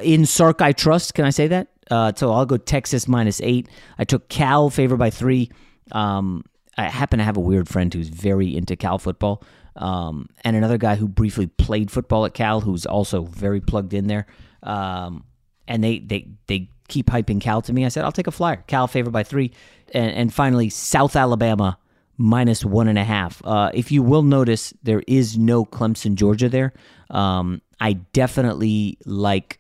in 0.02 0.26
Sark, 0.26 0.62
I 0.62 0.72
trust. 0.72 1.14
Can 1.14 1.26
I 1.26 1.30
say 1.30 1.48
that? 1.48 1.70
Uh, 1.90 2.12
so 2.16 2.32
I'll 2.32 2.46
go 2.46 2.58
Texas 2.58 3.08
minus 3.08 3.42
eight. 3.42 3.70
I 3.98 4.04
took 4.04 4.30
Cal 4.30 4.70
favored 4.70 4.98
by 4.98 5.10
three. 5.10 5.50
Um, 5.92 6.44
I 6.78 6.84
happen 6.84 7.20
to 7.20 7.26
have 7.26 7.38
a 7.38 7.42
weird 7.42 7.68
friend 7.68 7.94
who's 7.94 8.10
very 8.10 8.56
into 8.56 8.76
Cal 8.76 9.00
football, 9.00 9.44
um, 9.76 10.30
and 10.44 10.56
another 10.56 10.78
guy 10.78 10.96
who 10.96 11.08
briefly 11.08 11.48
played 11.48 11.92
football 11.92 12.26
at 12.26 12.34
Cal, 12.34 12.62
who's 12.62 12.86
also 12.86 13.24
very 13.24 13.60
plugged 13.60 13.94
in 13.94 14.08
there. 14.08 14.28
Um, 14.64 15.24
and 15.68 15.84
they 15.84 16.00
they 16.00 16.28
they 16.48 16.70
keep 16.88 17.08
hyping 17.08 17.42
Cal 17.42 17.62
to 17.64 17.74
me. 17.74 17.86
I 17.86 17.90
said 17.90 18.04
I'll 18.06 18.12
take 18.12 18.28
a 18.28 18.32
flyer. 18.32 18.64
Cal 18.68 18.88
favored 18.88 19.12
by 19.14 19.24
three, 19.24 19.52
and, 19.94 20.12
and 20.12 20.34
finally 20.34 20.70
South 20.70 21.16
Alabama 21.16 21.78
minus 22.20 22.64
one 22.64 22.88
and 22.88 23.00
a 23.00 23.04
half. 23.04 23.42
Uh, 23.44 23.72
if 23.74 23.92
you 23.92 24.04
will 24.04 24.22
notice, 24.22 24.74
there 24.84 25.02
is 25.08 25.38
no 25.38 25.66
Clemson, 25.66 26.14
Georgia 26.14 26.50
there. 26.50 26.74
Um, 27.10 27.62
I 27.80 27.94
definitely 27.94 29.00
like 29.06 29.60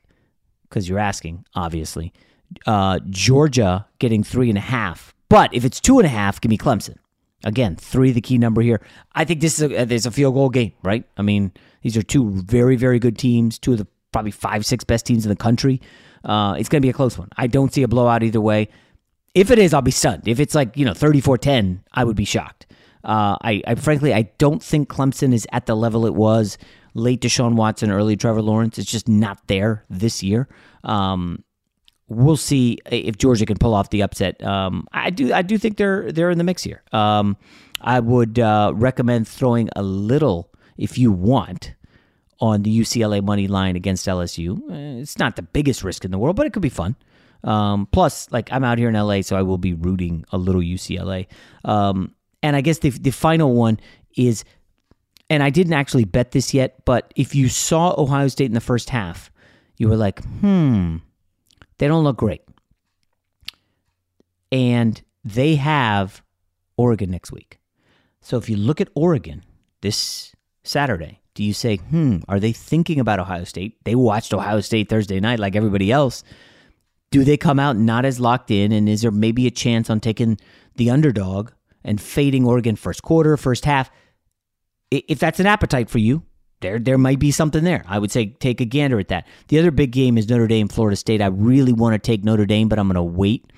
because 0.63 0.87
you're 0.87 0.99
asking, 0.99 1.45
obviously, 1.55 2.13
uh, 2.67 2.99
Georgia 3.09 3.87
getting 3.97 4.23
three 4.23 4.49
and 4.49 4.57
a 4.57 4.61
half. 4.61 5.15
But 5.29 5.53
if 5.53 5.65
it's 5.65 5.79
two 5.79 5.97
and 5.97 6.05
a 6.05 6.09
half, 6.09 6.39
give 6.39 6.51
me 6.51 6.57
Clemson. 6.57 6.97
Again, 7.43 7.75
three 7.77 8.11
the 8.11 8.21
key 8.21 8.37
number 8.37 8.61
here. 8.61 8.81
I 9.15 9.23
think 9.23 9.39
this 9.39 9.59
is 9.59 9.71
a, 9.71 9.85
there's 9.85 10.05
a 10.05 10.11
field 10.11 10.35
goal 10.35 10.49
game, 10.49 10.73
right? 10.83 11.05
I 11.17 11.21
mean, 11.21 11.53
these 11.81 11.95
are 11.95 12.03
two 12.03 12.29
very 12.29 12.75
very 12.75 12.99
good 12.99 13.17
teams, 13.17 13.57
two 13.57 13.71
of 13.71 13.77
the 13.77 13.87
probably 14.11 14.31
five 14.31 14.65
six 14.65 14.83
best 14.83 15.05
teams 15.05 15.25
in 15.25 15.29
the 15.29 15.35
country. 15.35 15.81
Uh, 16.25 16.55
it's 16.59 16.67
going 16.67 16.81
to 16.81 16.85
be 16.85 16.89
a 16.89 16.93
close 16.93 17.17
one. 17.17 17.29
I 17.37 17.47
don't 17.47 17.73
see 17.73 17.83
a 17.83 17.87
blowout 17.87 18.23
either 18.23 18.41
way. 18.41 18.67
If 19.39 19.51
it 19.51 19.59
is, 19.59 19.73
I'll 19.73 19.81
be 19.81 19.91
stunned. 19.91 20.27
If 20.27 20.39
it's 20.41 20.53
like 20.53 20.75
you 20.75 20.83
know 20.83 20.91
34-10, 20.91 21.79
I 21.93 22.03
would 22.03 22.17
be 22.17 22.25
shocked. 22.25 22.67
Uh, 23.05 23.37
I, 23.41 23.61
I 23.65 23.75
frankly 23.75 24.13
I 24.13 24.23
don't 24.37 24.61
think 24.61 24.89
Clemson 24.89 25.33
is 25.33 25.47
at 25.53 25.65
the 25.65 25.75
level 25.75 26.05
it 26.05 26.13
was 26.13 26.57
late 26.93 27.21
Deshaun 27.21 27.55
Watson, 27.55 27.89
early 27.89 28.17
Trevor 28.17 28.41
Lawrence. 28.41 28.77
It's 28.77 28.91
just 28.91 29.07
not 29.07 29.39
there 29.47 29.85
this 29.89 30.21
year. 30.21 30.49
Um, 30.83 31.45
we'll 32.09 32.35
see 32.35 32.79
if 32.91 33.17
Georgia 33.17 33.45
can 33.45 33.57
pull 33.57 33.73
off 33.73 33.91
the 33.91 34.01
upset. 34.03 34.43
Um, 34.43 34.85
I 34.91 35.09
do 35.09 35.31
I 35.31 35.41
do 35.41 35.57
think 35.57 35.77
they're 35.77 36.11
they're 36.11 36.31
in 36.31 36.37
the 36.37 36.43
mix 36.43 36.61
here. 36.63 36.83
Um, 36.91 37.37
I 37.79 38.01
would 38.01 38.39
uh, 38.39 38.73
recommend 38.75 39.25
throwing 39.29 39.69
a 39.73 39.83
little 39.83 40.51
if 40.77 40.97
you 40.97 41.13
want 41.13 41.75
on 42.41 42.63
the 42.63 42.79
UCLA 42.79 43.23
money 43.23 43.47
line 43.47 43.77
against 43.77 44.05
LSU. 44.05 44.59
Eh, 44.69 45.01
It's 45.01 45.17
not 45.17 45.37
the 45.37 45.41
biggest 45.43 45.83
risk 45.83 46.03
in 46.03 46.11
the 46.11 46.17
world, 46.17 46.35
but 46.35 46.45
it 46.45 46.51
could 46.51 46.61
be 46.61 46.69
fun. 46.69 46.97
Um, 47.43 47.87
plus, 47.91 48.29
like 48.31 48.51
I'm 48.51 48.63
out 48.63 48.77
here 48.77 48.89
in 48.89 48.95
LA, 48.95 49.21
so 49.21 49.35
I 49.35 49.41
will 49.41 49.57
be 49.57 49.73
rooting 49.73 50.25
a 50.31 50.37
little 50.37 50.61
UCLA. 50.61 51.27
Um, 51.63 52.13
and 52.43 52.55
I 52.55 52.61
guess 52.61 52.79
the 52.79 52.89
the 52.89 53.11
final 53.11 53.53
one 53.53 53.79
is, 54.15 54.43
and 55.29 55.41
I 55.43 55.49
didn't 55.49 55.73
actually 55.73 56.05
bet 56.05 56.31
this 56.31 56.53
yet, 56.53 56.83
but 56.85 57.13
if 57.15 57.35
you 57.35 57.49
saw 57.49 57.93
Ohio 57.97 58.27
State 58.27 58.45
in 58.47 58.53
the 58.53 58.61
first 58.61 58.89
half, 58.89 59.31
you 59.77 59.87
were 59.87 59.97
like, 59.97 60.23
hmm, 60.25 60.97
They 61.77 61.87
don't 61.87 62.03
look 62.03 62.17
great. 62.17 62.41
And 64.51 65.01
they 65.23 65.55
have 65.55 66.21
Oregon 66.77 67.11
next 67.11 67.31
week. 67.31 67.59
So 68.21 68.37
if 68.37 68.49
you 68.49 68.57
look 68.57 68.81
at 68.81 68.89
Oregon 68.95 69.43
this 69.81 70.33
Saturday, 70.63 71.21
do 71.35 71.43
you 71.43 71.53
say, 71.53 71.77
hmm, 71.77 72.17
are 72.27 72.39
they 72.39 72.51
thinking 72.51 72.99
about 72.99 73.19
Ohio 73.19 73.43
State? 73.43 73.77
They 73.85 73.95
watched 73.95 74.33
Ohio 74.33 74.59
State 74.59 74.89
Thursday 74.89 75.19
night 75.19 75.39
like 75.39 75.55
everybody 75.55 75.91
else. 75.91 76.23
Do 77.11 77.23
they 77.23 77.37
come 77.37 77.59
out 77.59 77.75
not 77.77 78.05
as 78.05 78.19
locked 78.19 78.51
in? 78.51 78.71
And 78.71 78.87
is 78.87 79.01
there 79.01 79.11
maybe 79.11 79.47
a 79.47 79.51
chance 79.51 79.89
on 79.89 79.99
taking 79.99 80.37
the 80.75 80.89
underdog 80.89 81.51
and 81.83 81.99
fading 81.99 82.45
Oregon 82.45 82.75
first 82.75 83.01
quarter, 83.01 83.35
first 83.37 83.65
half? 83.65 83.89
If 84.91 85.19
that's 85.19 85.39
an 85.39 85.45
appetite 85.45 85.89
for 85.89 85.99
you, 85.99 86.23
there 86.61 86.79
there 86.79 86.97
might 86.97 87.19
be 87.19 87.31
something 87.31 87.63
there. 87.63 87.83
I 87.87 87.99
would 87.99 88.11
say 88.11 88.27
take 88.27 88.59
a 88.59 88.65
gander 88.65 88.99
at 88.99 89.07
that. 89.09 89.27
The 89.47 89.59
other 89.59 89.71
big 89.71 89.91
game 89.91 90.17
is 90.17 90.27
Notre 90.27 90.47
Dame, 90.47 90.67
Florida 90.67 90.95
State. 90.95 91.21
I 91.21 91.27
really 91.27 91.73
want 91.73 91.93
to 91.93 91.99
take 91.99 92.23
Notre 92.23 92.45
Dame, 92.45 92.67
but 92.67 92.79
I'm 92.79 92.87
going 92.87 92.95
to 92.95 93.03
wait. 93.03 93.51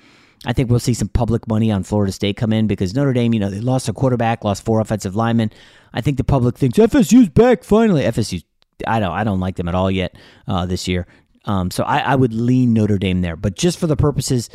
I 0.44 0.52
think 0.52 0.70
we'll 0.70 0.80
see 0.80 0.94
some 0.94 1.08
public 1.08 1.46
money 1.46 1.70
on 1.70 1.84
Florida 1.84 2.12
State 2.12 2.36
come 2.36 2.52
in 2.52 2.66
because 2.66 2.94
Notre 2.94 3.12
Dame, 3.12 3.32
you 3.32 3.40
know, 3.40 3.50
they 3.50 3.60
lost 3.60 3.88
a 3.88 3.92
quarterback, 3.92 4.44
lost 4.44 4.64
four 4.64 4.80
offensive 4.80 5.14
linemen. 5.14 5.50
I 5.92 6.00
think 6.00 6.16
the 6.16 6.24
public 6.24 6.58
thinks 6.58 6.78
FSU's 6.78 7.28
back 7.28 7.62
finally. 7.62 8.02
FSU, 8.02 8.42
I 8.86 8.98
don't, 8.98 9.12
I 9.12 9.22
don't 9.24 9.40
like 9.40 9.56
them 9.56 9.68
at 9.68 9.74
all 9.74 9.90
yet 9.90 10.16
uh, 10.48 10.66
this 10.66 10.88
year. 10.88 11.06
Um, 11.44 11.70
so 11.70 11.84
I, 11.84 11.98
I, 11.98 12.14
would 12.14 12.32
lean 12.32 12.72
Notre 12.72 12.98
Dame 12.98 13.20
there. 13.20 13.36
But 13.36 13.56
just 13.56 13.78
for 13.78 13.86
the 13.86 13.96
purposes 13.96 14.48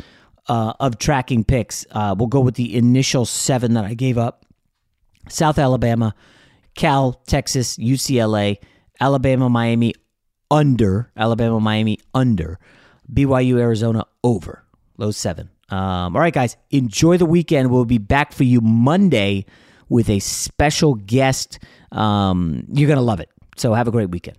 uh, 0.48 0.72
of 0.80 0.98
tracking 0.98 1.44
picks, 1.44 1.84
uh, 1.90 2.14
we'll 2.18 2.28
go 2.28 2.40
with 2.40 2.54
the 2.54 2.74
initial 2.76 3.26
seven 3.26 3.74
that 3.74 3.84
I 3.84 3.94
gave 3.94 4.16
up: 4.16 4.46
South 5.28 5.58
Alabama, 5.58 6.14
Cal, 6.74 7.20
Texas, 7.26 7.76
UCLA, 7.76 8.56
Alabama, 9.00 9.48
Miami 9.48 9.94
under, 10.50 11.10
Alabama, 11.16 11.60
Miami 11.60 11.98
under, 12.14 12.58
BYU, 13.12 13.58
Arizona 13.58 14.06
over. 14.24 14.64
Low 14.96 15.10
seven. 15.10 15.50
Um, 15.70 16.16
all 16.16 16.22
right, 16.22 16.32
guys, 16.32 16.56
enjoy 16.70 17.18
the 17.18 17.26
weekend. 17.26 17.70
We'll 17.70 17.84
be 17.84 17.98
back 17.98 18.32
for 18.32 18.44
you 18.44 18.60
Monday 18.60 19.44
with 19.88 20.08
a 20.08 20.18
special 20.20 20.94
guest. 20.94 21.58
Um, 21.92 22.64
you're 22.68 22.88
going 22.88 22.98
to 22.98 23.02
love 23.02 23.20
it. 23.20 23.28
So 23.56 23.74
have 23.74 23.88
a 23.88 23.90
great 23.90 24.10
weekend. 24.10 24.38